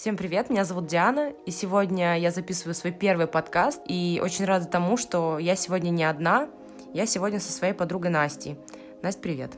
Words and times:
Всем 0.00 0.16
привет, 0.16 0.48
меня 0.48 0.64
зовут 0.64 0.86
Диана, 0.86 1.34
и 1.44 1.50
сегодня 1.50 2.18
я 2.18 2.30
записываю 2.30 2.74
свой 2.74 2.90
первый 2.90 3.26
подкаст, 3.26 3.82
и 3.84 4.18
очень 4.24 4.46
рада 4.46 4.64
тому, 4.64 4.96
что 4.96 5.38
я 5.38 5.54
сегодня 5.56 5.90
не 5.90 6.04
одна, 6.04 6.48
я 6.94 7.04
сегодня 7.04 7.38
со 7.38 7.52
своей 7.52 7.74
подругой 7.74 8.10
Настей. 8.10 8.56
Настя, 9.02 9.20
привет. 9.20 9.52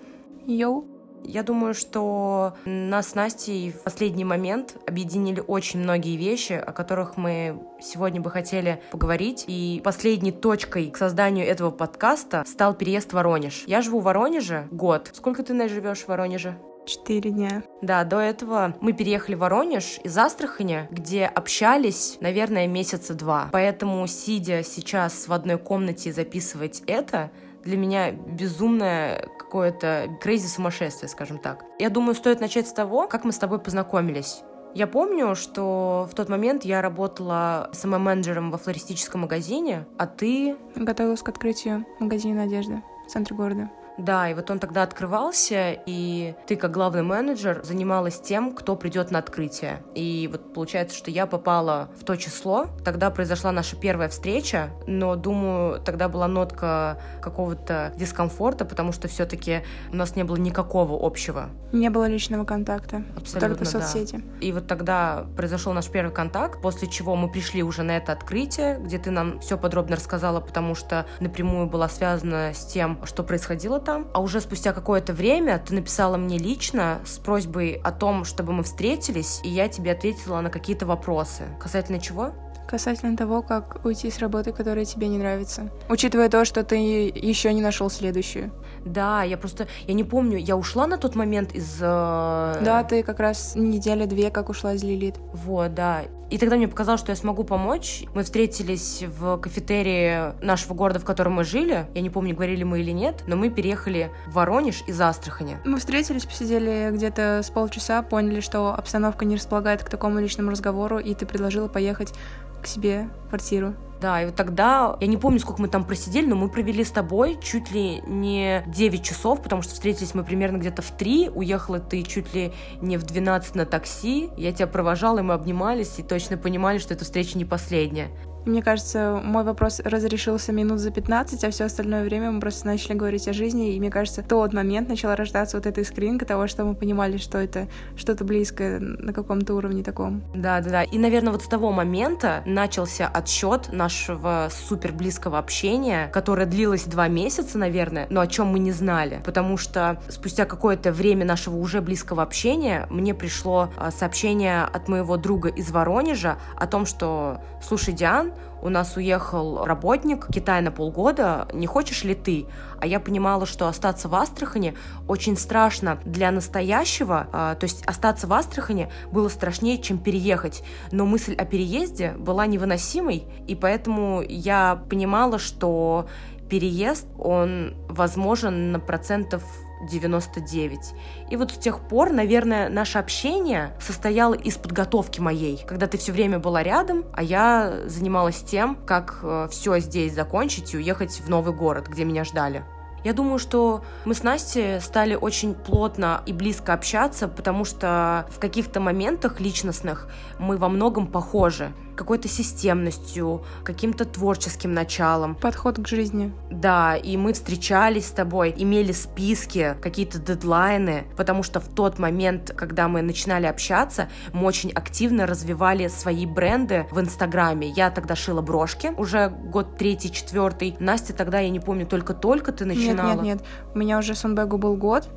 Йоу. 0.44 0.84
Я 1.22 1.44
думаю, 1.44 1.74
что 1.74 2.56
нас 2.64 3.10
с 3.10 3.14
Настей 3.14 3.70
в 3.70 3.84
последний 3.84 4.24
момент 4.24 4.74
объединили 4.84 5.40
очень 5.46 5.78
многие 5.78 6.16
вещи, 6.16 6.54
о 6.54 6.72
которых 6.72 7.16
мы 7.16 7.62
сегодня 7.80 8.20
бы 8.20 8.28
хотели 8.28 8.82
поговорить. 8.90 9.44
И 9.46 9.80
последней 9.84 10.32
точкой 10.32 10.90
к 10.90 10.96
созданию 10.96 11.46
этого 11.46 11.70
подкаста 11.70 12.42
стал 12.48 12.74
переезд 12.74 13.10
в 13.10 13.14
Воронеж. 13.14 13.62
Я 13.68 13.80
живу 13.80 14.00
в 14.00 14.02
Воронеже 14.02 14.66
год. 14.72 15.08
Сколько 15.12 15.44
ты, 15.44 15.54
Настя, 15.54 15.74
живешь 15.74 16.00
в 16.00 16.08
Воронеже? 16.08 16.58
Четыре 16.84 17.30
дня. 17.30 17.62
Да, 17.80 18.04
до 18.04 18.18
этого 18.18 18.74
мы 18.80 18.92
переехали 18.92 19.34
в 19.34 19.38
Воронеж 19.38 20.00
из 20.02 20.16
Астрахани, 20.18 20.88
где 20.90 21.26
общались, 21.26 22.18
наверное, 22.20 22.66
месяца 22.66 23.14
два. 23.14 23.48
Поэтому, 23.52 24.06
сидя 24.06 24.62
сейчас 24.64 25.28
в 25.28 25.32
одной 25.32 25.58
комнате 25.58 26.12
записывать 26.12 26.82
это, 26.86 27.30
для 27.64 27.76
меня 27.76 28.10
безумное 28.10 29.28
какое-то 29.38 30.08
crazy 30.20 30.48
сумасшествие, 30.48 31.08
скажем 31.08 31.38
так. 31.38 31.64
Я 31.78 31.90
думаю, 31.90 32.14
стоит 32.14 32.40
начать 32.40 32.66
с 32.66 32.72
того, 32.72 33.06
как 33.06 33.24
мы 33.24 33.32
с 33.32 33.38
тобой 33.38 33.60
познакомились. 33.60 34.42
Я 34.74 34.86
помню, 34.86 35.34
что 35.36 36.08
в 36.10 36.14
тот 36.14 36.30
момент 36.30 36.64
я 36.64 36.80
работала 36.80 37.70
SMM-менеджером 37.74 38.50
во 38.50 38.56
флористическом 38.56 39.20
магазине, 39.20 39.86
а 39.98 40.06
ты... 40.06 40.56
Готовилась 40.74 41.22
к 41.22 41.28
открытию 41.28 41.84
магазина 42.00 42.44
одежды 42.44 42.82
в 43.06 43.10
центре 43.10 43.36
города. 43.36 43.70
Да, 43.98 44.28
и 44.28 44.34
вот 44.34 44.50
он 44.50 44.58
тогда 44.58 44.82
открывался, 44.82 45.76
и 45.86 46.34
ты, 46.46 46.56
как 46.56 46.70
главный 46.70 47.02
менеджер, 47.02 47.60
занималась 47.62 48.20
тем, 48.20 48.52
кто 48.54 48.76
придет 48.76 49.10
на 49.10 49.18
открытие. 49.18 49.82
И 49.94 50.28
вот 50.30 50.54
получается, 50.54 50.96
что 50.96 51.10
я 51.10 51.26
попала 51.26 51.90
в 51.98 52.04
то 52.04 52.16
число. 52.16 52.66
Тогда 52.84 53.10
произошла 53.10 53.52
наша 53.52 53.76
первая 53.76 54.08
встреча, 54.08 54.70
но, 54.86 55.16
думаю, 55.16 55.80
тогда 55.80 56.08
была 56.08 56.26
нотка 56.26 57.00
какого-то 57.20 57.92
дискомфорта, 57.96 58.64
потому 58.64 58.92
что 58.92 59.08
все-таки 59.08 59.60
у 59.92 59.96
нас 59.96 60.16
не 60.16 60.24
было 60.24 60.36
никакого 60.36 61.04
общего. 61.04 61.50
Не 61.72 61.90
было 61.90 62.06
личного 62.06 62.44
контакта. 62.44 63.04
Абсолютно, 63.16 63.48
только 63.50 63.64
соцсети. 63.64 64.16
Да. 64.16 64.46
И 64.46 64.52
вот 64.52 64.66
тогда 64.66 65.26
произошел 65.36 65.72
наш 65.72 65.88
первый 65.88 66.12
контакт, 66.12 66.60
после 66.60 66.88
чего 66.88 67.14
мы 67.16 67.30
пришли 67.30 67.62
уже 67.62 67.82
на 67.82 67.96
это 67.96 68.12
открытие, 68.12 68.78
где 68.78 68.98
ты 68.98 69.10
нам 69.10 69.40
все 69.40 69.58
подробно 69.58 69.96
рассказала, 69.96 70.40
потому 70.40 70.74
что 70.74 71.06
напрямую 71.20 71.66
была 71.66 71.88
связана 71.88 72.52
с 72.54 72.66
тем, 72.66 73.04
что 73.04 73.22
происходило 73.22 73.81
там, 73.82 74.08
а 74.14 74.20
уже 74.20 74.40
спустя 74.40 74.72
какое-то 74.72 75.12
время 75.12 75.58
ты 75.58 75.74
написала 75.74 76.16
мне 76.16 76.38
лично 76.38 77.00
с 77.04 77.18
просьбой 77.18 77.80
о 77.82 77.92
том, 77.92 78.24
чтобы 78.24 78.52
мы 78.52 78.62
встретились, 78.62 79.40
и 79.44 79.48
я 79.48 79.68
тебе 79.68 79.92
ответила 79.92 80.40
на 80.40 80.50
какие-то 80.50 80.86
вопросы. 80.86 81.44
Касательно 81.60 82.00
чего? 82.00 82.32
Касательно 82.68 83.16
того, 83.16 83.42
как 83.42 83.84
уйти 83.84 84.10
с 84.10 84.18
работы, 84.18 84.52
которая 84.52 84.84
тебе 84.84 85.08
не 85.08 85.18
нравится. 85.18 85.70
Учитывая 85.88 86.28
то, 86.28 86.44
что 86.44 86.64
ты 86.64 86.76
еще 86.76 87.52
не 87.52 87.60
нашел 87.60 87.90
следующую. 87.90 88.50
Да, 88.84 89.22
я 89.22 89.36
просто, 89.36 89.68
я 89.86 89.94
не 89.94 90.04
помню, 90.04 90.38
я 90.38 90.56
ушла 90.56 90.86
на 90.86 90.98
тот 90.98 91.14
момент 91.14 91.54
из... 91.54 91.78
Э... 91.80 92.60
Да, 92.62 92.84
ты 92.88 93.02
как 93.02 93.20
раз 93.20 93.54
неделя-две 93.54 94.30
как 94.30 94.48
ушла 94.48 94.74
из 94.74 94.82
Лилит. 94.82 95.16
Вот, 95.32 95.74
да. 95.74 96.02
И 96.30 96.38
тогда 96.38 96.56
мне 96.56 96.66
показалось, 96.66 97.00
что 97.00 97.12
я 97.12 97.16
смогу 97.16 97.44
помочь. 97.44 98.04
Мы 98.14 98.22
встретились 98.22 99.04
в 99.06 99.36
кафетерии 99.36 100.42
нашего 100.42 100.72
города, 100.72 100.98
в 100.98 101.04
котором 101.04 101.34
мы 101.34 101.44
жили. 101.44 101.86
Я 101.94 102.00
не 102.00 102.08
помню, 102.08 102.34
говорили 102.34 102.64
мы 102.64 102.80
или 102.80 102.90
нет, 102.90 103.24
но 103.26 103.36
мы 103.36 103.50
переехали 103.50 104.10
в 104.28 104.32
Воронеж 104.32 104.82
из 104.86 104.98
Астрахани. 104.98 105.58
Мы 105.66 105.78
встретились, 105.78 106.24
посидели 106.24 106.90
где-то 106.90 107.42
с 107.44 107.50
полчаса, 107.50 108.00
поняли, 108.00 108.40
что 108.40 108.74
обстановка 108.74 109.26
не 109.26 109.36
располагает 109.36 109.84
к 109.84 109.90
такому 109.90 110.20
личному 110.20 110.50
разговору, 110.50 110.98
и 110.98 111.14
ты 111.14 111.26
предложила 111.26 111.68
поехать 111.68 112.14
к 112.62 112.66
себе 112.66 113.10
в 113.26 113.28
квартиру. 113.28 113.74
Да, 114.02 114.20
и 114.20 114.26
вот 114.26 114.34
тогда, 114.34 114.96
я 114.98 115.06
не 115.06 115.16
помню, 115.16 115.38
сколько 115.38 115.62
мы 115.62 115.68
там 115.68 115.84
просидели, 115.84 116.26
но 116.26 116.34
мы 116.34 116.48
провели 116.48 116.82
с 116.82 116.90
тобой 116.90 117.38
чуть 117.40 117.70
ли 117.70 118.02
не 118.04 118.64
9 118.66 119.00
часов, 119.00 119.40
потому 119.40 119.62
что 119.62 119.74
встретились 119.74 120.12
мы 120.12 120.24
примерно 120.24 120.56
где-то 120.56 120.82
в 120.82 120.90
3, 120.90 121.30
уехала 121.32 121.78
ты 121.78 122.02
чуть 122.02 122.34
ли 122.34 122.52
не 122.80 122.96
в 122.96 123.04
12 123.04 123.54
на 123.54 123.64
такси, 123.64 124.30
я 124.36 124.50
тебя 124.50 124.66
провожала, 124.66 125.20
и 125.20 125.22
мы 125.22 125.34
обнимались, 125.34 126.00
и 126.00 126.02
точно 126.02 126.36
понимали, 126.36 126.78
что 126.78 126.94
эта 126.94 127.04
встреча 127.04 127.38
не 127.38 127.44
последняя. 127.44 128.10
Мне 128.44 128.62
кажется, 128.62 129.20
мой 129.22 129.44
вопрос 129.44 129.80
разрешился 129.84 130.52
минут 130.52 130.80
за 130.80 130.90
15, 130.90 131.44
а 131.44 131.50
все 131.50 131.64
остальное 131.64 132.02
время 132.02 132.32
мы 132.32 132.40
просто 132.40 132.66
начали 132.66 132.94
говорить 132.94 133.28
о 133.28 133.32
жизни, 133.32 133.74
и 133.74 133.78
мне 133.78 133.90
кажется, 133.90 134.22
в 134.22 134.26
тот 134.26 134.52
момент 134.52 134.88
начала 134.88 135.14
рождаться 135.14 135.56
вот 135.56 135.66
эта 135.66 135.80
искринка 135.80 136.26
того, 136.26 136.48
что 136.48 136.64
мы 136.64 136.74
понимали, 136.74 137.18
что 137.18 137.38
это 137.38 137.68
что-то 137.96 138.24
близкое 138.24 138.80
на 138.80 139.12
каком-то 139.12 139.54
уровне 139.54 139.84
таком. 139.84 140.22
Да, 140.34 140.60
да, 140.60 140.70
да. 140.70 140.82
И, 140.82 140.98
наверное, 140.98 141.32
вот 141.32 141.42
с 141.42 141.46
того 141.46 141.70
момента 141.70 142.42
начался 142.44 143.06
отсчет 143.06 143.72
нашего 143.72 144.48
супер 144.50 144.92
близкого 144.92 145.38
общения, 145.38 146.08
которое 146.12 146.46
длилось 146.46 146.84
два 146.84 147.06
месяца, 147.06 147.58
наверное, 147.58 148.06
но 148.10 148.20
о 148.20 148.26
чем 148.26 148.48
мы 148.48 148.58
не 148.58 148.72
знали, 148.72 149.22
потому 149.24 149.56
что 149.56 150.00
спустя 150.08 150.46
какое-то 150.46 150.90
время 150.90 151.24
нашего 151.24 151.56
уже 151.56 151.80
близкого 151.80 152.22
общения 152.22 152.86
мне 152.90 153.14
пришло 153.14 153.70
а, 153.76 153.92
сообщение 153.92 154.62
от 154.64 154.88
моего 154.88 155.16
друга 155.16 155.48
из 155.48 155.70
Воронежа 155.70 156.38
о 156.58 156.66
том, 156.66 156.86
что, 156.86 157.40
слушай, 157.62 157.94
Диан, 157.94 158.31
у 158.62 158.68
нас 158.68 158.96
уехал 158.96 159.64
работник 159.64 160.28
в 160.28 160.32
Китай 160.32 160.62
на 160.62 160.70
полгода, 160.70 161.48
не 161.52 161.66
хочешь 161.66 162.04
ли 162.04 162.14
ты? 162.14 162.46
А 162.78 162.86
я 162.86 163.00
понимала, 163.00 163.44
что 163.44 163.68
остаться 163.68 164.08
в 164.08 164.14
Астрахани 164.14 164.76
очень 165.08 165.36
страшно 165.36 165.98
для 166.04 166.30
настоящего, 166.30 167.28
а, 167.32 167.54
то 167.56 167.64
есть 167.64 167.84
остаться 167.86 168.26
в 168.26 168.32
Астрахани 168.32 168.88
было 169.10 169.28
страшнее, 169.28 169.78
чем 169.78 169.98
переехать. 169.98 170.62
Но 170.92 171.04
мысль 171.04 171.34
о 171.34 171.44
переезде 171.44 172.12
была 172.12 172.46
невыносимой, 172.46 173.24
и 173.46 173.54
поэтому 173.54 174.22
я 174.22 174.82
понимала, 174.88 175.38
что 175.38 176.06
переезд, 176.48 177.06
он 177.18 177.74
возможен 177.88 178.72
на 178.72 178.78
процентов 178.78 179.42
99. 179.82 180.94
И 181.30 181.36
вот 181.36 181.52
с 181.52 181.58
тех 181.58 181.80
пор, 181.80 182.10
наверное, 182.10 182.68
наше 182.68 182.98
общение 182.98 183.76
состояло 183.80 184.34
из 184.34 184.56
подготовки 184.56 185.20
моей, 185.20 185.62
когда 185.66 185.86
ты 185.86 185.98
все 185.98 186.12
время 186.12 186.38
была 186.38 186.62
рядом, 186.62 187.04
а 187.12 187.22
я 187.22 187.80
занималась 187.86 188.42
тем, 188.42 188.76
как 188.86 189.20
э, 189.22 189.48
все 189.50 189.78
здесь 189.78 190.14
закончить 190.14 190.74
и 190.74 190.76
уехать 190.76 191.20
в 191.20 191.28
новый 191.28 191.54
город, 191.54 191.88
где 191.88 192.04
меня 192.04 192.24
ждали. 192.24 192.64
Я 193.04 193.14
думаю, 193.14 193.40
что 193.40 193.82
мы 194.04 194.14
с 194.14 194.22
Настей 194.22 194.80
стали 194.80 195.16
очень 195.16 195.54
плотно 195.54 196.22
и 196.24 196.32
близко 196.32 196.72
общаться, 196.72 197.26
потому 197.26 197.64
что 197.64 198.26
в 198.30 198.38
каких-то 198.38 198.78
моментах 198.78 199.40
личностных 199.40 200.08
мы 200.38 200.56
во 200.56 200.68
многом 200.68 201.08
похожи 201.08 201.72
какой-то 202.02 202.26
системностью, 202.26 203.44
каким-то 203.62 204.04
творческим 204.04 204.74
началом. 204.74 205.36
Подход 205.36 205.78
к 205.78 205.86
жизни. 205.86 206.32
Да, 206.50 206.96
и 206.96 207.16
мы 207.16 207.32
встречались 207.32 208.08
с 208.08 208.10
тобой, 208.10 208.52
имели 208.56 208.90
списки, 208.90 209.76
какие-то 209.80 210.18
дедлайны, 210.18 211.04
потому 211.16 211.44
что 211.44 211.60
в 211.60 211.68
тот 211.68 212.00
момент, 212.00 212.52
когда 212.56 212.88
мы 212.88 213.02
начинали 213.02 213.46
общаться, 213.46 214.08
мы 214.32 214.46
очень 214.46 214.72
активно 214.72 215.28
развивали 215.28 215.86
свои 215.86 216.26
бренды 216.26 216.86
в 216.90 216.98
Инстаграме. 216.98 217.68
Я 217.68 217.92
тогда 217.92 218.16
шила 218.16 218.42
брошки, 218.42 218.92
уже 218.96 219.28
год 219.28 219.76
третий, 219.78 220.10
четвертый. 220.10 220.74
Настя 220.80 221.12
тогда, 221.12 221.38
я 221.38 221.50
не 221.50 221.60
помню, 221.60 221.86
только-только 221.86 222.50
ты 222.50 222.64
начинала. 222.64 223.12
Нет, 223.12 223.22
нет, 223.22 223.40
нет. 223.40 223.44
У 223.76 223.78
меня 223.78 223.98
уже 223.98 224.16
Сунбегу 224.16 224.58
был 224.58 224.76
год, 224.76 225.08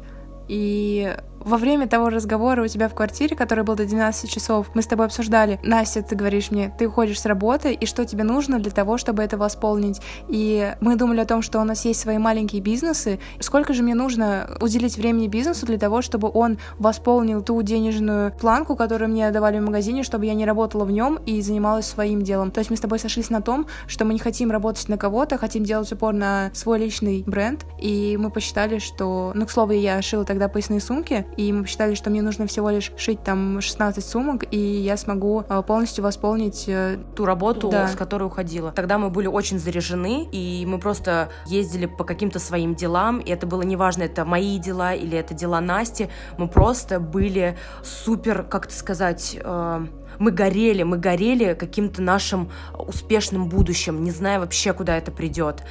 и 0.47 1.17
во 1.45 1.57
время 1.57 1.87
того 1.87 2.09
разговора 2.09 2.63
у 2.63 2.67
тебя 2.67 2.89
в 2.89 2.95
квартире, 2.95 3.35
который 3.35 3.63
был 3.63 3.75
до 3.75 3.85
12 3.85 4.29
часов, 4.29 4.71
мы 4.73 4.81
с 4.81 4.87
тобой 4.87 5.05
обсуждали, 5.05 5.59
Настя, 5.63 6.01
ты 6.01 6.15
говоришь 6.15 6.49
мне, 6.49 6.73
ты 6.77 6.87
уходишь 6.87 7.21
с 7.21 7.25
работы, 7.25 7.71
и 7.71 7.85
что 7.85 8.03
тебе 8.03 8.23
нужно 8.23 8.59
для 8.59 8.71
того, 8.71 8.97
чтобы 8.97 9.21
это 9.21 9.37
восполнить. 9.37 10.01
И 10.27 10.73
мы 10.81 10.95
думали 10.95 11.19
о 11.19 11.25
том, 11.25 11.43
что 11.43 11.59
у 11.59 11.63
нас 11.63 11.85
есть 11.85 11.99
свои 11.99 12.17
маленькие 12.17 12.61
бизнесы. 12.61 13.19
Сколько 13.39 13.73
же 13.73 13.83
мне 13.83 13.93
нужно 13.93 14.57
уделить 14.59 14.97
времени 14.97 15.27
бизнесу 15.27 15.67
для 15.67 15.77
того, 15.77 16.01
чтобы 16.01 16.31
он 16.33 16.57
восполнил 16.79 17.43
ту 17.43 17.61
денежную 17.61 18.31
планку, 18.31 18.75
которую 18.75 19.11
мне 19.11 19.29
давали 19.29 19.59
в 19.59 19.63
магазине, 19.63 20.01
чтобы 20.01 20.25
я 20.25 20.33
не 20.33 20.45
работала 20.45 20.83
в 20.83 20.91
нем 20.91 21.19
и 21.27 21.41
занималась 21.41 21.85
своим 21.85 22.23
делом. 22.23 22.49
То 22.49 22.59
есть 22.59 22.71
мы 22.71 22.77
с 22.77 22.81
тобой 22.81 22.97
сошлись 22.97 23.29
на 23.29 23.41
том, 23.41 23.67
что 23.85 24.03
мы 24.03 24.13
не 24.13 24.19
хотим 24.19 24.49
работать 24.49 24.89
на 24.89 24.97
кого-то, 24.97 25.37
хотим 25.37 25.63
делать 25.63 25.91
упор 25.91 26.13
на 26.13 26.49
свой 26.53 26.79
личный 26.79 27.23
бренд. 27.27 27.65
И 27.79 28.17
мы 28.19 28.31
посчитали, 28.31 28.79
что... 28.79 29.31
Ну, 29.35 29.45
к 29.45 29.51
слову, 29.51 29.73
я 29.73 30.01
шила 30.01 30.25
тогда 30.25 30.47
поясные 30.47 30.79
сумки, 30.79 31.25
и 31.37 31.51
мы 31.51 31.63
посчитали, 31.63 31.95
что 31.95 32.09
мне 32.09 32.21
нужно 32.21 32.47
всего 32.47 32.69
лишь 32.69 32.91
шить 32.97 33.23
там 33.23 33.61
16 33.61 34.03
сумок, 34.03 34.45
и 34.51 34.57
я 34.57 34.97
смогу 34.97 35.43
э, 35.47 35.61
полностью 35.65 36.03
восполнить 36.03 36.65
э, 36.67 36.97
ту 37.15 37.25
работу, 37.25 37.69
да. 37.69 37.87
с 37.87 37.95
которой 37.95 38.23
уходила. 38.23 38.71
Тогда 38.71 38.97
мы 38.97 39.09
были 39.09 39.27
очень 39.27 39.59
заряжены, 39.59 40.27
и 40.31 40.65
мы 40.65 40.79
просто 40.79 41.29
ездили 41.45 41.85
по 41.85 42.03
каким-то 42.03 42.39
своим 42.39 42.75
делам, 42.75 43.19
и 43.19 43.29
это 43.31 43.47
было 43.47 43.61
неважно, 43.61 44.03
это 44.03 44.25
мои 44.25 44.57
дела 44.59 44.93
или 44.93 45.17
это 45.17 45.33
дела 45.33 45.59
Насти, 45.59 46.09
мы 46.37 46.47
просто 46.47 46.99
были 46.99 47.57
супер, 47.83 48.43
как 48.43 48.65
это 48.65 48.75
сказать, 48.75 49.37
э, 49.41 49.85
мы 50.19 50.31
горели, 50.31 50.83
мы 50.83 50.97
горели 50.97 51.53
каким-то 51.53 52.01
нашим 52.01 52.49
успешным 52.77 53.49
будущим, 53.49 54.03
не 54.03 54.11
зная 54.11 54.39
вообще, 54.39 54.73
куда 54.73 54.97
это 54.97 55.11
придет. 55.11 55.63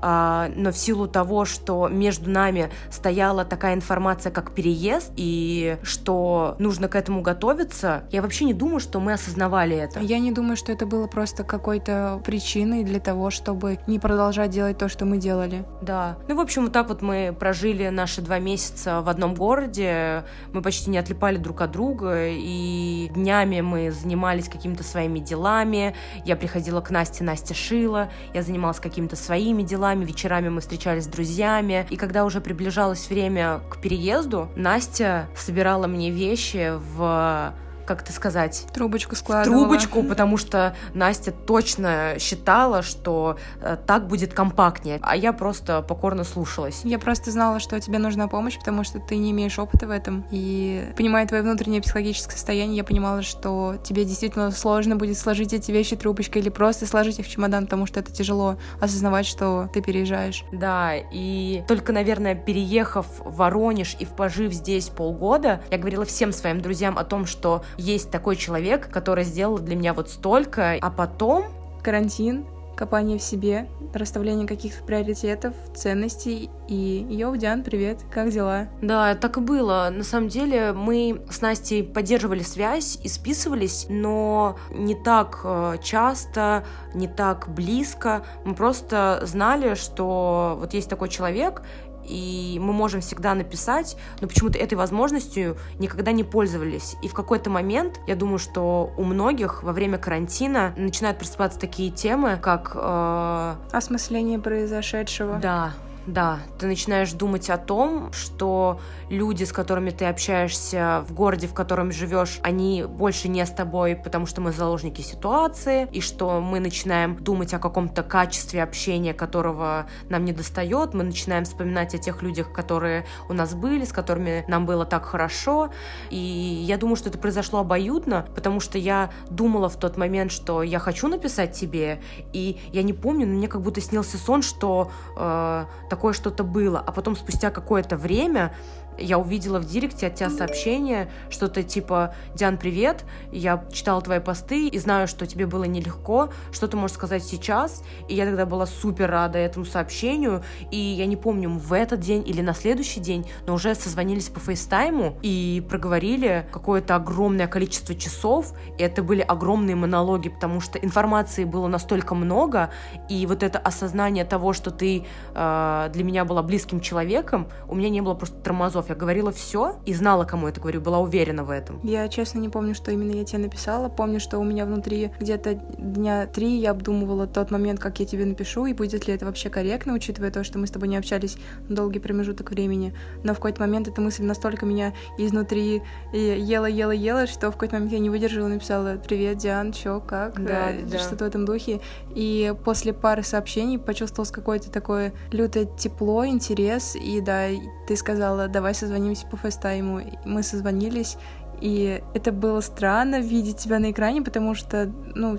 А, 0.00 0.50
но 0.54 0.72
в 0.72 0.76
силу 0.76 1.06
того, 1.06 1.44
что 1.44 1.88
между 1.88 2.30
нами 2.30 2.70
стояла 2.90 3.44
такая 3.44 3.74
информация, 3.74 4.32
как 4.32 4.52
переезд, 4.52 5.12
и 5.16 5.78
что 5.82 6.56
нужно 6.58 6.88
к 6.88 6.94
этому 6.94 7.22
готовиться, 7.22 8.04
я 8.10 8.22
вообще 8.22 8.44
не 8.44 8.54
думаю, 8.54 8.80
что 8.80 9.00
мы 9.00 9.12
осознавали 9.12 9.76
это. 9.76 10.00
Я 10.00 10.18
не 10.18 10.32
думаю, 10.32 10.56
что 10.56 10.72
это 10.72 10.86
было 10.86 11.06
просто 11.06 11.44
какой-то 11.44 12.20
причиной 12.24 12.84
для 12.84 13.00
того, 13.00 13.30
чтобы 13.30 13.78
не 13.86 13.98
продолжать 13.98 14.50
делать 14.50 14.78
то, 14.78 14.88
что 14.88 15.04
мы 15.04 15.18
делали. 15.18 15.64
Да. 15.82 16.18
Ну, 16.28 16.36
в 16.36 16.40
общем, 16.40 16.64
вот 16.64 16.72
так 16.72 16.88
вот 16.88 17.02
мы 17.02 17.34
прожили 17.38 17.88
наши 17.88 18.20
два 18.20 18.38
месяца 18.38 19.00
в 19.02 19.08
одном 19.08 19.34
городе, 19.34 20.24
мы 20.52 20.62
почти 20.62 20.90
не 20.90 20.98
отлипали 20.98 21.36
друг 21.36 21.60
от 21.60 21.72
друга, 21.72 22.28
и 22.28 23.10
днями 23.14 23.60
мы 23.60 23.90
занимались 23.90 24.48
какими-то 24.48 24.82
своими 24.82 25.18
делами, 25.18 25.94
я 26.24 26.36
приходила 26.36 26.80
к 26.80 26.90
Насте, 26.90 27.24
Настя 27.24 27.54
шила, 27.54 28.10
я 28.34 28.42
занималась 28.42 28.80
какими-то 28.80 29.16
своими 29.16 29.62
делами, 29.62 29.89
вечерами 29.98 30.48
мы 30.48 30.60
встречались 30.60 31.04
с 31.04 31.08
друзьями, 31.08 31.86
и 31.90 31.96
когда 31.96 32.24
уже 32.24 32.40
приближалось 32.40 33.08
время 33.08 33.60
к 33.68 33.80
переезду, 33.80 34.48
Настя 34.56 35.28
собирала 35.34 35.86
мне 35.86 36.10
вещи 36.10 36.72
в 36.96 37.52
как 37.90 38.02
это 38.02 38.12
сказать? 38.12 38.66
Трубочку 38.72 39.16
складывала. 39.16 39.62
Трубочку, 39.62 40.04
потому 40.04 40.36
что 40.36 40.76
Настя 40.94 41.32
точно 41.32 42.14
считала, 42.20 42.82
что 42.82 43.36
э, 43.60 43.76
так 43.84 44.06
будет 44.06 44.32
компактнее, 44.32 45.00
а 45.02 45.16
я 45.16 45.32
просто 45.32 45.82
покорно 45.82 46.22
слушалась. 46.22 46.82
Я 46.84 47.00
просто 47.00 47.32
знала, 47.32 47.58
что 47.58 47.80
тебе 47.80 47.98
нужна 47.98 48.28
помощь, 48.28 48.56
потому 48.56 48.84
что 48.84 49.00
ты 49.00 49.16
не 49.16 49.32
имеешь 49.32 49.58
опыта 49.58 49.88
в 49.88 49.90
этом. 49.90 50.24
И 50.30 50.86
понимая 50.96 51.26
твое 51.26 51.42
внутреннее 51.42 51.82
психологическое 51.82 52.36
состояние, 52.36 52.76
я 52.76 52.84
понимала, 52.84 53.22
что 53.22 53.74
тебе 53.82 54.04
действительно 54.04 54.52
сложно 54.52 54.94
будет 54.94 55.18
сложить 55.18 55.52
эти 55.52 55.72
вещи 55.72 55.96
трубочкой 55.96 56.42
или 56.42 56.48
просто 56.48 56.86
сложить 56.86 57.18
их 57.18 57.26
в 57.26 57.28
чемодан, 57.28 57.64
потому 57.64 57.86
что 57.86 57.98
это 57.98 58.12
тяжело 58.12 58.56
осознавать, 58.80 59.26
что 59.26 59.68
ты 59.74 59.82
переезжаешь. 59.82 60.44
Да, 60.52 60.92
и 60.94 61.64
только, 61.66 61.92
наверное, 61.92 62.36
переехав 62.36 63.06
в 63.18 63.34
Воронеж 63.34 63.96
и 63.98 64.06
пожив 64.06 64.52
здесь 64.52 64.90
полгода, 64.90 65.60
я 65.72 65.78
говорила 65.78 66.04
всем 66.04 66.30
своим 66.32 66.60
друзьям 66.60 66.96
о 66.96 67.02
том, 67.02 67.26
что 67.26 67.64
есть 67.80 68.10
такой 68.10 68.36
человек, 68.36 68.90
который 68.90 69.24
сделал 69.24 69.58
для 69.58 69.74
меня 69.74 69.94
вот 69.94 70.10
столько, 70.10 70.76
а 70.80 70.90
потом... 70.90 71.44
Карантин, 71.82 72.44
копание 72.76 73.18
в 73.18 73.22
себе, 73.22 73.68
расставление 73.92 74.46
каких-то 74.46 74.82
приоритетов, 74.84 75.54
ценностей. 75.74 76.50
И 76.68 77.06
йоу, 77.10 77.36
Диан, 77.36 77.62
привет, 77.62 77.98
как 78.10 78.30
дела? 78.30 78.68
Да, 78.80 79.14
так 79.14 79.36
и 79.36 79.40
было. 79.40 79.90
На 79.92 80.04
самом 80.04 80.28
деле 80.28 80.72
мы 80.72 81.20
с 81.30 81.40
Настей 81.40 81.82
поддерживали 81.82 82.42
связь 82.42 82.98
и 83.02 83.08
списывались, 83.08 83.86
но 83.88 84.56
не 84.70 84.94
так 84.94 85.40
э, 85.44 85.76
часто, 85.82 86.64
не 86.94 87.08
так 87.08 87.48
близко. 87.48 88.24
Мы 88.44 88.54
просто 88.54 89.20
знали, 89.24 89.74
что 89.74 90.56
вот 90.58 90.72
есть 90.72 90.88
такой 90.88 91.08
человек, 91.08 91.62
и 92.06 92.58
мы 92.60 92.72
можем 92.72 93.00
всегда 93.00 93.34
написать, 93.34 93.96
но 94.20 94.28
почему-то 94.28 94.58
этой 94.58 94.74
возможностью 94.74 95.56
никогда 95.78 96.12
не 96.12 96.24
пользовались. 96.24 96.96
И 97.02 97.08
в 97.08 97.14
какой-то 97.14 97.50
момент, 97.50 98.00
я 98.06 98.16
думаю, 98.16 98.38
что 98.38 98.92
у 98.96 99.04
многих 99.04 99.62
во 99.62 99.72
время 99.72 99.98
карантина 99.98 100.74
начинают 100.76 101.18
просыпаться 101.18 101.58
такие 101.58 101.90
темы, 101.90 102.38
как... 102.40 102.72
Э... 102.74 103.54
Осмысление 103.72 104.38
произошедшего. 104.38 105.38
Да, 105.38 105.74
да, 106.10 106.40
ты 106.58 106.66
начинаешь 106.66 107.12
думать 107.12 107.48
о 107.50 107.56
том, 107.56 108.12
что 108.12 108.80
люди, 109.08 109.44
с 109.44 109.52
которыми 109.52 109.90
ты 109.90 110.06
общаешься 110.06 111.04
в 111.06 111.14
городе, 111.14 111.46
в 111.46 111.54
котором 111.54 111.92
живешь, 111.92 112.40
они 112.42 112.84
больше 112.84 113.28
не 113.28 113.44
с 113.44 113.50
тобой, 113.50 113.96
потому 113.96 114.26
что 114.26 114.40
мы 114.40 114.52
заложники 114.52 115.00
ситуации, 115.00 115.88
и 115.92 116.00
что 116.00 116.40
мы 116.40 116.60
начинаем 116.60 117.16
думать 117.16 117.54
о 117.54 117.58
каком-то 117.58 118.02
качестве 118.02 118.62
общения, 118.62 119.14
которого 119.14 119.86
нам 120.08 120.24
не 120.24 120.32
достает, 120.32 120.94
мы 120.94 121.04
начинаем 121.04 121.44
вспоминать 121.44 121.94
о 121.94 121.98
тех 121.98 122.22
людях, 122.22 122.52
которые 122.52 123.06
у 123.28 123.32
нас 123.32 123.54
были, 123.54 123.84
с 123.84 123.92
которыми 123.92 124.44
нам 124.48 124.66
было 124.66 124.84
так 124.84 125.04
хорошо, 125.04 125.70
и 126.10 126.16
я 126.16 126.76
думаю, 126.76 126.96
что 126.96 127.08
это 127.08 127.18
произошло 127.18 127.60
обоюдно, 127.60 128.26
потому 128.34 128.60
что 128.60 128.78
я 128.78 129.10
думала 129.30 129.68
в 129.68 129.76
тот 129.76 129.96
момент, 129.96 130.32
что 130.32 130.62
я 130.62 130.78
хочу 130.78 131.08
написать 131.08 131.52
тебе, 131.52 132.00
и 132.32 132.60
я 132.72 132.82
не 132.82 132.92
помню, 132.92 133.26
но 133.26 133.34
мне 133.34 133.48
как 133.48 133.62
будто 133.62 133.80
снился 133.80 134.18
сон, 134.18 134.42
что 134.42 134.90
э, 135.16 135.66
такое 136.00 136.14
что-то 136.14 136.44
было, 136.44 136.82
а 136.86 136.92
потом 136.92 137.14
спустя 137.14 137.50
какое-то 137.50 137.98
время 137.98 138.54
я 139.00 139.18
увидела 139.18 139.58
в 139.58 139.66
директе 139.66 140.06
от 140.06 140.14
тебя 140.14 140.30
сообщение, 140.30 141.10
что-то 141.30 141.62
типа 141.62 142.14
«Диан, 142.34 142.58
привет, 142.58 143.04
я 143.32 143.64
читала 143.72 144.00
твои 144.00 144.20
посты 144.20 144.68
и 144.68 144.78
знаю, 144.78 145.08
что 145.08 145.26
тебе 145.26 145.46
было 145.46 145.64
нелегко, 145.64 146.30
что 146.52 146.68
ты 146.68 146.76
можешь 146.76 146.96
сказать 146.96 147.24
сейчас?» 147.24 147.82
И 148.08 148.14
я 148.14 148.26
тогда 148.26 148.46
была 148.46 148.66
супер 148.66 149.10
рада 149.10 149.38
этому 149.38 149.64
сообщению, 149.64 150.42
и 150.70 150.76
я 150.76 151.06
не 151.06 151.16
помню, 151.16 151.50
в 151.50 151.72
этот 151.72 152.00
день 152.00 152.22
или 152.26 152.40
на 152.40 152.54
следующий 152.54 153.00
день, 153.00 153.26
но 153.46 153.54
уже 153.54 153.74
созвонились 153.74 154.28
по 154.28 154.40
фейстайму 154.40 155.18
и 155.22 155.64
проговорили 155.68 156.46
какое-то 156.52 156.96
огромное 156.96 157.46
количество 157.46 157.94
часов, 157.94 158.52
и 158.78 158.82
это 158.82 159.02
были 159.02 159.20
огромные 159.20 159.76
монологи, 159.76 160.28
потому 160.28 160.60
что 160.60 160.78
информации 160.78 161.44
было 161.44 161.66
настолько 161.66 162.14
много, 162.14 162.70
и 163.08 163.26
вот 163.26 163.42
это 163.42 163.58
осознание 163.58 164.24
того, 164.24 164.52
что 164.52 164.70
ты 164.70 165.04
э, 165.34 165.90
для 165.92 166.04
меня 166.04 166.24
была 166.24 166.42
близким 166.42 166.80
человеком, 166.80 167.48
у 167.68 167.74
меня 167.74 167.88
не 167.88 168.00
было 168.00 168.14
просто 168.14 168.36
тормозов, 168.36 168.89
я 168.90 168.96
говорила 168.96 169.32
все 169.32 169.80
и 169.86 169.94
знала, 169.94 170.24
кому 170.24 170.48
это 170.48 170.60
говорю, 170.60 170.80
была 170.80 170.98
уверена 170.98 171.44
в 171.44 171.50
этом. 171.50 171.80
Я, 171.82 172.08
честно, 172.08 172.38
не 172.38 172.48
помню, 172.48 172.74
что 172.74 172.90
именно 172.90 173.12
я 173.12 173.24
тебе 173.24 173.38
написала. 173.38 173.88
Помню, 173.88 174.20
что 174.20 174.38
у 174.38 174.44
меня 174.44 174.66
внутри 174.66 175.10
где-то 175.20 175.54
дня 175.54 176.26
три 176.26 176.58
я 176.58 176.72
обдумывала 176.72 177.26
тот 177.26 177.50
момент, 177.50 177.80
как 177.80 178.00
я 178.00 178.06
тебе 178.06 178.24
напишу, 178.24 178.66
и 178.66 178.72
будет 178.72 179.06
ли 179.06 179.14
это 179.14 179.24
вообще 179.26 179.48
корректно, 179.48 179.94
учитывая 179.94 180.30
то, 180.30 180.44
что 180.44 180.58
мы 180.58 180.66
с 180.66 180.70
тобой 180.70 180.88
не 180.88 180.96
общались 180.96 181.36
долгий 181.68 182.00
промежуток 182.00 182.50
времени. 182.50 182.94
Но 183.24 183.32
в 183.32 183.36
какой-то 183.36 183.60
момент 183.60 183.88
эта 183.88 184.00
мысль 184.00 184.24
настолько 184.24 184.66
меня 184.66 184.92
изнутри 185.18 185.82
ела-ела-ела, 186.12 187.26
что 187.26 187.50
в 187.50 187.54
какой-то 187.54 187.76
момент 187.76 187.92
я 187.92 187.98
не 187.98 188.10
выдержала 188.10 188.48
и 188.48 188.52
написала 188.52 188.96
«Привет, 188.96 189.38
Диан, 189.38 189.72
чё, 189.72 190.00
как?» 190.00 190.42
да, 190.44 190.72
да. 190.84 190.98
Что-то 190.98 191.24
в 191.24 191.28
этом 191.28 191.44
духе. 191.44 191.80
И 192.14 192.54
после 192.64 192.92
пары 192.92 193.22
сообщений 193.22 193.78
почувствовалось 193.78 194.30
какое-то 194.30 194.70
такое 194.70 195.12
лютое 195.30 195.64
тепло, 195.64 196.26
интерес, 196.26 196.96
и 196.96 197.20
да, 197.20 197.48
ты 197.86 197.96
сказала 197.96 198.48
«давай 198.48 198.69
созвонимся 198.74 199.26
по 199.26 199.36
фейстайму. 199.36 200.00
Мы 200.24 200.42
созвонились, 200.42 201.16
и 201.60 202.02
это 202.14 202.32
было 202.32 202.60
странно 202.60 203.20
видеть 203.20 203.58
тебя 203.58 203.78
на 203.78 203.90
экране, 203.90 204.22
потому 204.22 204.54
что, 204.54 204.90
ну, 205.14 205.38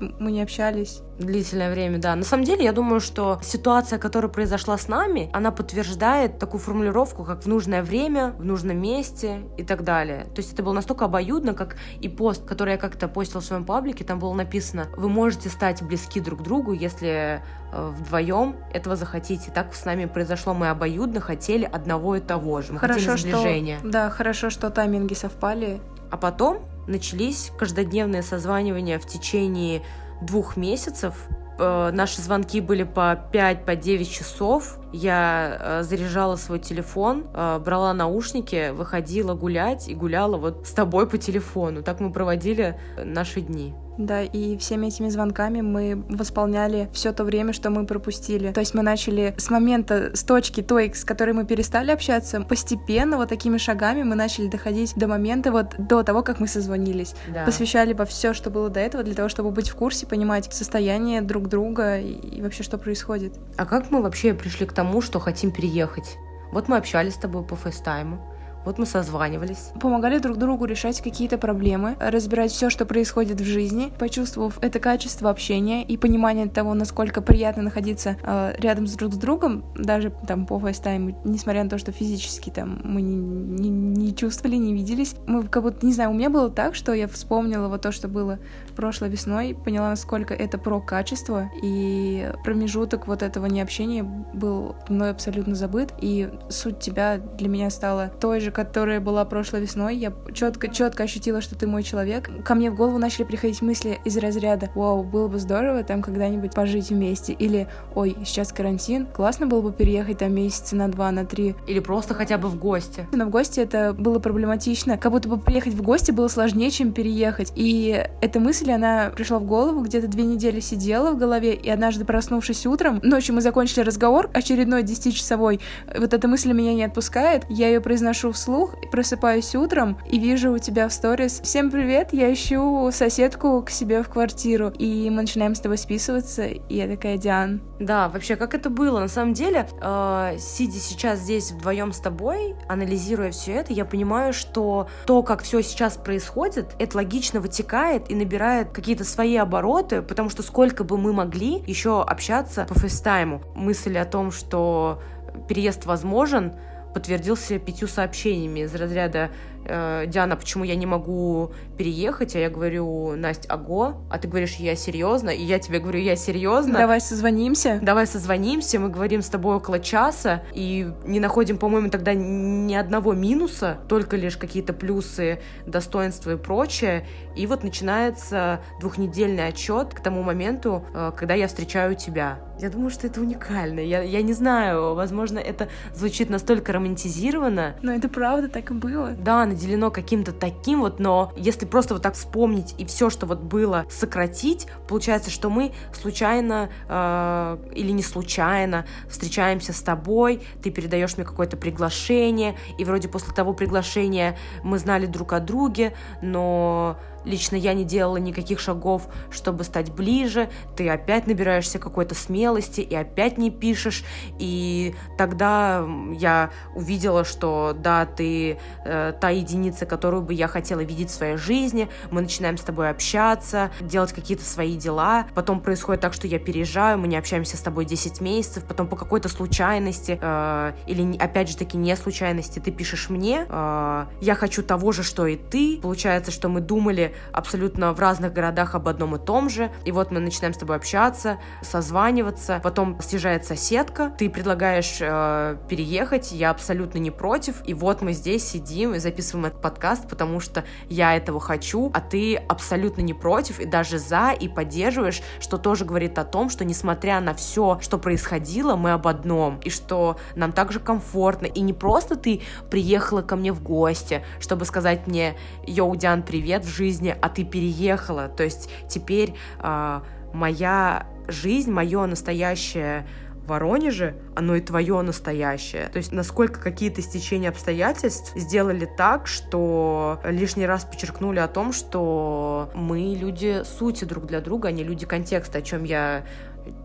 мы 0.00 0.32
не 0.32 0.42
общались. 0.42 1.00
Длительное 1.18 1.70
время, 1.72 1.98
да. 1.98 2.14
На 2.14 2.24
самом 2.24 2.44
деле, 2.44 2.64
я 2.64 2.72
думаю, 2.72 3.00
что 3.00 3.40
ситуация, 3.42 3.98
которая 3.98 4.30
произошла 4.30 4.78
с 4.78 4.88
нами, 4.88 5.30
она 5.32 5.50
подтверждает 5.50 6.38
такую 6.38 6.60
формулировку, 6.60 7.24
как 7.24 7.42
в 7.42 7.46
нужное 7.46 7.82
время, 7.82 8.34
в 8.38 8.44
нужном 8.44 8.80
месте 8.80 9.42
и 9.56 9.64
так 9.64 9.82
далее. 9.82 10.24
То 10.34 10.40
есть 10.40 10.52
это 10.52 10.62
было 10.62 10.72
настолько 10.72 11.06
обоюдно, 11.06 11.54
как 11.54 11.76
и 12.00 12.08
пост, 12.08 12.44
который 12.44 12.72
я 12.72 12.78
как-то 12.78 13.08
постил 13.08 13.40
в 13.40 13.44
своем 13.44 13.64
паблике, 13.64 14.04
там 14.04 14.18
было 14.18 14.32
написано, 14.34 14.88
вы 14.96 15.08
можете 15.08 15.48
стать 15.48 15.82
близки 15.82 16.20
друг 16.20 16.40
к 16.40 16.42
другу, 16.42 16.72
если 16.72 17.42
э, 17.72 17.92
вдвоем 17.98 18.56
этого 18.72 18.96
захотите. 18.96 19.50
Так 19.50 19.74
с 19.74 19.84
нами 19.84 20.04
произошло, 20.04 20.54
мы 20.54 20.68
обоюдно 20.68 21.20
хотели 21.20 21.64
одного 21.64 22.16
и 22.16 22.20
того 22.20 22.62
же. 22.62 22.72
Мы 22.72 22.78
хорошо, 22.78 23.12
хотели 23.12 23.32
сближения. 23.32 23.78
Что, 23.78 23.90
да, 23.90 24.10
хорошо, 24.10 24.50
что 24.50 24.70
тайминги 24.70 25.14
совпали. 25.14 25.80
А 26.10 26.16
потом 26.16 26.62
начались 26.88 27.52
каждодневные 27.58 28.22
созванивания 28.22 28.98
в 28.98 29.06
течение 29.06 29.82
двух 30.20 30.56
месяцев. 30.56 31.14
Э, 31.58 31.90
наши 31.92 32.20
звонки 32.20 32.60
были 32.60 32.84
по 32.84 33.18
5-9 33.32 33.64
по 33.64 33.76
9 33.76 34.10
часов. 34.10 34.78
Я 34.92 35.56
э, 35.60 35.82
заряжала 35.82 36.36
свой 36.36 36.58
телефон, 36.58 37.26
э, 37.34 37.58
брала 37.64 37.92
наушники, 37.92 38.70
выходила 38.70 39.34
гулять 39.34 39.88
и 39.88 39.94
гуляла 39.94 40.36
вот 40.36 40.66
с 40.66 40.72
тобой 40.72 41.08
по 41.08 41.18
телефону. 41.18 41.82
Так 41.82 42.00
мы 42.00 42.12
проводили 42.12 42.78
наши 43.04 43.40
дни. 43.40 43.74
Да, 43.98 44.22
и 44.22 44.56
всеми 44.56 44.86
этими 44.86 45.08
звонками 45.08 45.60
мы 45.60 46.04
восполняли 46.08 46.88
все 46.92 47.12
то 47.12 47.24
время, 47.24 47.52
что 47.52 47.68
мы 47.68 47.84
пропустили. 47.84 48.52
То 48.52 48.60
есть 48.60 48.72
мы 48.72 48.82
начали 48.82 49.34
с 49.36 49.50
момента, 49.50 50.12
с 50.14 50.22
точки 50.22 50.62
той, 50.62 50.94
с 50.94 51.04
которой 51.04 51.32
мы 51.32 51.44
перестали 51.44 51.90
общаться, 51.90 52.40
постепенно, 52.42 53.16
вот 53.16 53.28
такими 53.28 53.58
шагами 53.58 54.04
мы 54.04 54.14
начали 54.14 54.46
доходить 54.46 54.94
до 54.94 55.08
момента 55.08 55.50
вот 55.50 55.74
до 55.76 56.04
того, 56.04 56.22
как 56.22 56.38
мы 56.38 56.46
созвонились. 56.46 57.14
Да. 57.34 57.44
Посвящали 57.44 57.92
во 57.92 58.04
все, 58.04 58.34
что 58.34 58.50
было 58.50 58.70
до 58.70 58.78
этого, 58.78 59.02
для 59.02 59.14
того, 59.14 59.28
чтобы 59.28 59.50
быть 59.50 59.68
в 59.68 59.74
курсе, 59.74 60.06
понимать 60.06 60.52
состояние 60.52 61.20
друг 61.20 61.48
друга 61.48 61.98
и, 61.98 62.12
и 62.12 62.40
вообще, 62.40 62.62
что 62.62 62.78
происходит. 62.78 63.34
А 63.56 63.66
как 63.66 63.90
мы 63.90 64.00
вообще 64.00 64.32
пришли 64.32 64.64
к 64.64 64.72
тому, 64.78 65.02
что 65.02 65.18
хотим 65.18 65.50
переехать? 65.50 66.18
Вот 66.52 66.68
мы 66.68 66.76
общались 66.76 67.14
с 67.14 67.18
тобой 67.18 67.42
по 67.42 67.56
фейстайму, 67.56 68.24
Вот 68.64 68.78
мы 68.78 68.86
созванивались. 68.86 69.70
Помогали 69.80 70.18
друг 70.18 70.36
другу 70.36 70.64
решать 70.64 71.00
какие-то 71.00 71.38
проблемы, 71.38 71.96
разбирать 72.00 72.50
все, 72.50 72.70
что 72.70 72.84
происходит 72.86 73.40
в 73.40 73.44
жизни, 73.44 73.92
почувствовав 73.98 74.58
это 74.60 74.80
качество 74.80 75.30
общения 75.30 75.82
и 75.84 75.96
понимание 75.96 76.46
того, 76.46 76.74
насколько 76.74 77.22
приятно 77.22 77.62
находиться 77.62 78.16
э, 78.22 78.54
рядом 78.58 78.86
с 78.86 78.94
друг 78.94 79.14
с 79.14 79.16
другом, 79.16 79.64
даже 79.76 80.12
там 80.26 80.46
по 80.46 80.58
FaceTime, 80.58 81.16
несмотря 81.24 81.64
на 81.64 81.70
то, 81.70 81.78
что 81.78 81.92
физически 81.92 82.50
там 82.50 82.80
мы 82.84 83.02
не, 83.02 83.16
не, 83.16 83.68
не 83.68 84.14
чувствовали, 84.14 84.56
не 84.56 84.74
виделись. 84.74 85.14
Мы 85.26 85.44
как 85.44 85.62
будто, 85.62 85.84
не 85.86 85.92
знаю, 85.92 86.10
у 86.10 86.14
меня 86.14 86.30
было 86.30 86.50
так, 86.50 86.74
что 86.74 86.92
я 86.92 87.08
вспомнила 87.08 87.68
вот 87.68 87.82
то, 87.82 87.92
что 87.92 88.08
было 88.08 88.38
прошлой 88.76 89.08
весной, 89.08 89.54
поняла, 89.54 89.90
насколько 89.90 90.34
это 90.34 90.56
про 90.56 90.80
качество, 90.80 91.50
и 91.62 92.30
промежуток 92.44 93.08
вот 93.08 93.22
этого 93.22 93.46
необщения 93.46 94.02
был 94.04 94.76
мной 94.88 95.10
абсолютно 95.10 95.54
забыт, 95.54 95.92
и 96.00 96.30
суть 96.48 96.78
тебя 96.78 97.18
для 97.18 97.48
меня 97.48 97.70
стала 97.70 98.08
той 98.20 98.40
же, 98.40 98.47
которая 98.50 99.00
была 99.00 99.24
прошлой 99.24 99.62
весной. 99.62 99.96
Я 99.96 100.12
четко, 100.32 100.68
четко 100.68 101.04
ощутила, 101.04 101.40
что 101.40 101.54
ты 101.54 101.66
мой 101.66 101.82
человек. 101.82 102.30
Ко 102.44 102.54
мне 102.54 102.70
в 102.70 102.76
голову 102.76 102.98
начали 102.98 103.24
приходить 103.24 103.62
мысли 103.62 103.98
из 104.04 104.16
разряда 104.16 104.70
«Вау, 104.74 105.02
было 105.02 105.28
бы 105.28 105.38
здорово 105.38 105.82
там 105.82 106.02
когда-нибудь 106.02 106.54
пожить 106.54 106.90
вместе», 106.90 107.32
или 107.32 107.68
«Ой, 107.94 108.16
сейчас 108.24 108.52
карантин, 108.52 109.06
классно 109.06 109.46
было 109.46 109.60
бы 109.60 109.72
переехать 109.72 110.18
там 110.18 110.34
месяца 110.34 110.76
на 110.76 110.88
два, 110.88 111.10
на 111.10 111.24
три». 111.24 111.54
Или 111.66 111.80
просто 111.80 112.14
хотя 112.14 112.38
бы 112.38 112.48
в 112.48 112.58
гости. 112.58 113.06
Но 113.12 113.26
в 113.26 113.30
гости 113.30 113.60
это 113.60 113.92
было 113.92 114.18
проблематично. 114.18 114.98
Как 114.98 115.12
будто 115.12 115.28
бы 115.28 115.38
приехать 115.38 115.74
в 115.74 115.82
гости 115.82 116.10
было 116.10 116.28
сложнее, 116.28 116.70
чем 116.70 116.92
переехать. 116.92 117.52
И 117.56 118.04
эта 118.20 118.40
мысль, 118.40 118.70
она 118.70 119.10
пришла 119.14 119.38
в 119.38 119.44
голову, 119.44 119.80
где-то 119.80 120.08
две 120.08 120.24
недели 120.24 120.60
сидела 120.60 121.12
в 121.12 121.18
голове, 121.18 121.54
и 121.54 121.68
однажды 121.68 122.04
проснувшись 122.04 122.66
утром, 122.66 123.00
ночью 123.02 123.34
мы 123.34 123.40
закончили 123.40 123.80
разговор, 123.80 124.30
очередной 124.32 124.82
10-часовой, 124.82 125.60
вот 125.96 126.14
эта 126.14 126.28
мысль 126.28 126.52
меня 126.52 126.74
не 126.74 126.84
отпускает, 126.84 127.44
я 127.48 127.68
ее 127.68 127.80
произношу 127.80 128.32
вслух, 128.38 128.74
просыпаюсь 128.92 129.54
утром 129.56 129.98
и 130.08 130.18
вижу 130.18 130.52
у 130.52 130.58
тебя 130.58 130.88
в 130.88 130.92
сторис 130.92 131.40
«Всем 131.42 131.70
привет, 131.70 132.12
я 132.12 132.32
ищу 132.32 132.90
соседку 132.92 133.62
к 133.62 133.70
себе 133.70 134.02
в 134.02 134.08
квартиру», 134.08 134.70
и 134.70 135.10
мы 135.10 135.22
начинаем 135.22 135.56
с 135.56 135.60
тобой 135.60 135.76
списываться, 135.76 136.46
и 136.46 136.74
я 136.74 136.86
такая 136.86 137.16
«Диан». 137.16 137.60
Да, 137.80 138.08
вообще, 138.08 138.36
как 138.36 138.54
это 138.54 138.70
было? 138.70 139.00
На 139.00 139.08
самом 139.08 139.32
деле, 139.32 139.68
э, 139.80 140.36
сидя 140.38 140.78
сейчас 140.78 141.18
здесь 141.18 141.50
вдвоем 141.50 141.92
с 141.92 141.98
тобой, 141.98 142.54
анализируя 142.68 143.32
все 143.32 143.54
это, 143.54 143.72
я 143.72 143.84
понимаю, 143.84 144.32
что 144.32 144.88
то, 145.04 145.22
как 145.24 145.42
все 145.42 145.60
сейчас 145.60 145.96
происходит, 145.96 146.76
это 146.78 146.96
логично 146.96 147.40
вытекает 147.40 148.08
и 148.08 148.14
набирает 148.14 148.70
какие-то 148.70 149.04
свои 149.04 149.36
обороты, 149.36 150.00
потому 150.00 150.30
что 150.30 150.44
сколько 150.44 150.84
бы 150.84 150.96
мы 150.96 151.12
могли 151.12 151.62
еще 151.66 152.02
общаться 152.02 152.66
по 152.68 152.78
фейстайму. 152.78 153.42
Мысль 153.56 153.98
о 153.98 154.04
том, 154.04 154.30
что 154.30 155.02
переезд 155.48 155.86
возможен, 155.86 156.54
подтвердился 156.98 157.60
пятью 157.60 157.86
сообщениями 157.86 158.60
из 158.64 158.74
разряда 158.74 159.30
Диана, 159.64 160.36
почему 160.36 160.64
я 160.64 160.76
не 160.76 160.86
могу 160.86 161.52
переехать? 161.76 162.34
А 162.36 162.38
я 162.38 162.50
говорю, 162.50 163.14
Настя, 163.16 163.48
аго. 163.52 163.96
А 164.10 164.18
ты 164.18 164.28
говоришь, 164.28 164.54
я 164.54 164.76
серьезно? 164.76 165.30
И 165.30 165.42
я 165.42 165.58
тебе 165.58 165.78
говорю, 165.78 166.00
я 166.00 166.16
серьезно. 166.16 166.78
Давай 166.78 167.00
созвонимся. 167.00 167.78
Давай 167.82 168.06
созвонимся. 168.06 168.78
Мы 168.78 168.88
говорим 168.88 169.22
с 169.22 169.28
тобой 169.28 169.56
около 169.56 169.78
часа 169.80 170.42
и 170.54 170.90
не 171.04 171.20
находим, 171.20 171.58
по-моему, 171.58 171.90
тогда 171.90 172.14
ни 172.14 172.74
одного 172.74 173.12
минуса, 173.12 173.78
только 173.88 174.16
лишь 174.16 174.36
какие-то 174.36 174.72
плюсы, 174.72 175.40
достоинства 175.66 176.32
и 176.32 176.36
прочее. 176.36 177.06
И 177.36 177.46
вот 177.46 177.62
начинается 177.62 178.60
двухнедельный 178.80 179.46
отчет 179.48 179.94
к 179.94 180.00
тому 180.00 180.22
моменту, 180.22 180.84
э, 180.94 181.12
когда 181.16 181.34
я 181.34 181.46
встречаю 181.46 181.94
тебя. 181.94 182.40
Я 182.60 182.70
думаю, 182.70 182.90
что 182.90 183.06
это 183.06 183.20
уникально. 183.20 183.78
Я, 183.80 184.02
я 184.02 184.20
не 184.22 184.32
знаю, 184.32 184.94
возможно, 184.94 185.38
это 185.38 185.68
звучит 185.94 186.28
настолько 186.28 186.72
романтизированно. 186.72 187.76
Но 187.82 187.92
это 187.92 188.08
правда 188.08 188.48
так 188.48 188.72
и 188.72 188.74
было. 188.74 189.10
Да, 189.10 189.46
наделено 189.48 189.90
каким-то 189.90 190.32
таким 190.32 190.80
вот, 190.80 191.00
но 191.00 191.32
если 191.36 191.66
просто 191.66 191.94
вот 191.94 192.02
так 192.02 192.14
вспомнить 192.14 192.74
и 192.78 192.84
все, 192.84 193.10
что 193.10 193.26
вот 193.26 193.40
было, 193.40 193.86
сократить, 193.90 194.66
получается, 194.86 195.30
что 195.30 195.50
мы 195.50 195.72
случайно 195.92 196.70
э, 196.88 197.58
или 197.74 197.90
не 197.90 198.02
случайно 198.02 198.86
встречаемся 199.08 199.72
с 199.72 199.82
тобой, 199.82 200.42
ты 200.62 200.70
передаешь 200.70 201.16
мне 201.16 201.26
какое-то 201.26 201.56
приглашение, 201.56 202.56
и 202.78 202.84
вроде 202.84 203.08
после 203.08 203.34
того 203.34 203.52
приглашения 203.54 204.36
мы 204.62 204.78
знали 204.78 205.06
друг 205.06 205.32
о 205.32 205.40
друге, 205.40 205.94
но 206.22 206.98
Лично 207.28 207.56
я 207.56 207.74
не 207.74 207.84
делала 207.84 208.16
никаких 208.16 208.58
шагов, 208.58 209.06
чтобы 209.30 209.64
стать 209.64 209.92
ближе. 209.92 210.48
Ты 210.76 210.88
опять 210.88 211.26
набираешься 211.26 211.78
какой-то 211.78 212.14
смелости 212.14 212.80
и 212.80 212.94
опять 212.94 213.36
не 213.36 213.50
пишешь. 213.50 214.02
И 214.38 214.94
тогда 215.18 215.86
я 216.14 216.50
увидела, 216.74 217.24
что 217.24 217.76
да, 217.78 218.06
ты 218.06 218.58
э, 218.84 219.12
та 219.20 219.28
единица, 219.28 219.84
которую 219.84 220.22
бы 220.22 220.32
я 220.32 220.48
хотела 220.48 220.80
видеть 220.80 221.10
в 221.10 221.14
своей 221.14 221.36
жизни. 221.36 221.88
Мы 222.10 222.22
начинаем 222.22 222.56
с 222.56 222.62
тобой 222.62 222.88
общаться, 222.88 223.70
делать 223.80 224.12
какие-то 224.12 224.44
свои 224.44 224.76
дела. 224.76 225.26
Потом 225.34 225.60
происходит 225.60 226.00
так, 226.00 226.14
что 226.14 226.26
я 226.26 226.38
переезжаю, 226.38 226.98
мы 226.98 227.08
не 227.08 227.16
общаемся 227.16 227.56
с 227.58 227.60
тобой 227.60 227.84
10 227.84 228.20
месяцев. 228.22 228.64
Потом 228.64 228.88
по 228.88 228.96
какой-то 228.96 229.28
случайности 229.28 230.18
э, 230.20 230.72
или 230.86 231.16
опять 231.18 231.50
же 231.50 231.56
таки 231.56 231.76
не 231.76 231.94
случайности 231.94 232.58
ты 232.58 232.70
пишешь 232.70 233.10
мне, 233.10 233.44
э, 233.48 234.06
я 234.20 234.34
хочу 234.34 234.62
того 234.62 234.92
же, 234.92 235.02
что 235.02 235.26
и 235.26 235.36
ты. 235.36 235.78
Получается, 235.82 236.30
что 236.30 236.48
мы 236.48 236.60
думали 236.60 237.14
абсолютно 237.32 237.92
в 237.92 238.00
разных 238.00 238.32
городах 238.32 238.74
об 238.74 238.88
одном 238.88 239.16
и 239.16 239.18
том 239.18 239.48
же. 239.48 239.70
И 239.84 239.92
вот 239.92 240.10
мы 240.10 240.20
начинаем 240.20 240.54
с 240.54 240.58
тобой 240.58 240.76
общаться, 240.76 241.38
созваниваться. 241.62 242.60
Потом 242.62 243.00
съезжает 243.00 243.44
соседка, 243.44 244.12
ты 244.18 244.30
предлагаешь 244.30 244.98
э, 245.00 245.56
переехать, 245.68 246.32
я 246.32 246.50
абсолютно 246.50 246.98
не 246.98 247.10
против. 247.10 247.56
И 247.66 247.74
вот 247.74 248.02
мы 248.02 248.12
здесь 248.12 248.44
сидим 248.44 248.94
и 248.94 248.98
записываем 248.98 249.46
этот 249.46 249.60
подкаст, 249.60 250.08
потому 250.08 250.40
что 250.40 250.64
я 250.88 251.16
этого 251.16 251.40
хочу, 251.40 251.90
а 251.94 252.00
ты 252.00 252.36
абсолютно 252.36 253.00
не 253.00 253.14
против 253.14 253.60
и 253.60 253.64
даже 253.64 253.98
за 253.98 254.32
и 254.32 254.48
поддерживаешь, 254.48 255.22
что 255.40 255.58
тоже 255.58 255.84
говорит 255.84 256.18
о 256.18 256.24
том, 256.24 256.50
что 256.50 256.64
несмотря 256.64 257.20
на 257.20 257.34
все, 257.34 257.78
что 257.80 257.98
происходило, 257.98 258.76
мы 258.76 258.92
об 258.92 259.06
одном, 259.06 259.60
и 259.64 259.70
что 259.70 260.16
нам 260.34 260.52
также 260.52 260.80
комфортно. 260.80 261.46
И 261.46 261.60
не 261.60 261.72
просто 261.72 262.16
ты 262.16 262.42
приехала 262.70 263.22
ко 263.22 263.36
мне 263.36 263.52
в 263.52 263.62
гости, 263.62 264.24
чтобы 264.40 264.64
сказать 264.64 265.06
мне, 265.06 265.36
йоу, 265.66 265.96
Диан, 265.96 266.22
привет 266.22 266.64
в 266.64 266.68
жизни, 266.68 267.07
жизни, 267.08 267.16
а 267.20 267.28
ты 267.28 267.44
переехала. 267.44 268.28
То 268.28 268.44
есть 268.44 268.70
теперь 268.88 269.34
э, 269.60 270.00
моя 270.32 271.06
жизнь, 271.28 271.70
мое 271.70 272.06
настоящее 272.06 273.06
в 273.44 273.48
Воронеже, 273.48 274.14
оно 274.36 274.56
и 274.56 274.60
твое 274.60 275.00
настоящее. 275.02 275.88
То 275.88 275.98
есть 275.98 276.12
насколько 276.12 276.60
какие-то 276.60 277.02
стечения 277.02 277.48
обстоятельств 277.48 278.32
сделали 278.36 278.86
так, 278.96 279.26
что 279.26 280.20
лишний 280.24 280.66
раз 280.66 280.84
подчеркнули 280.84 281.38
о 281.38 281.48
том, 281.48 281.72
что 281.72 282.70
мы 282.74 283.16
люди 283.18 283.62
сути 283.64 284.04
друг 284.04 284.26
для 284.26 284.40
друга, 284.40 284.68
а 284.68 284.72
не 284.72 284.84
люди 284.84 285.06
контекста, 285.06 285.58
о 285.58 285.62
чем 285.62 285.84
я 285.84 286.24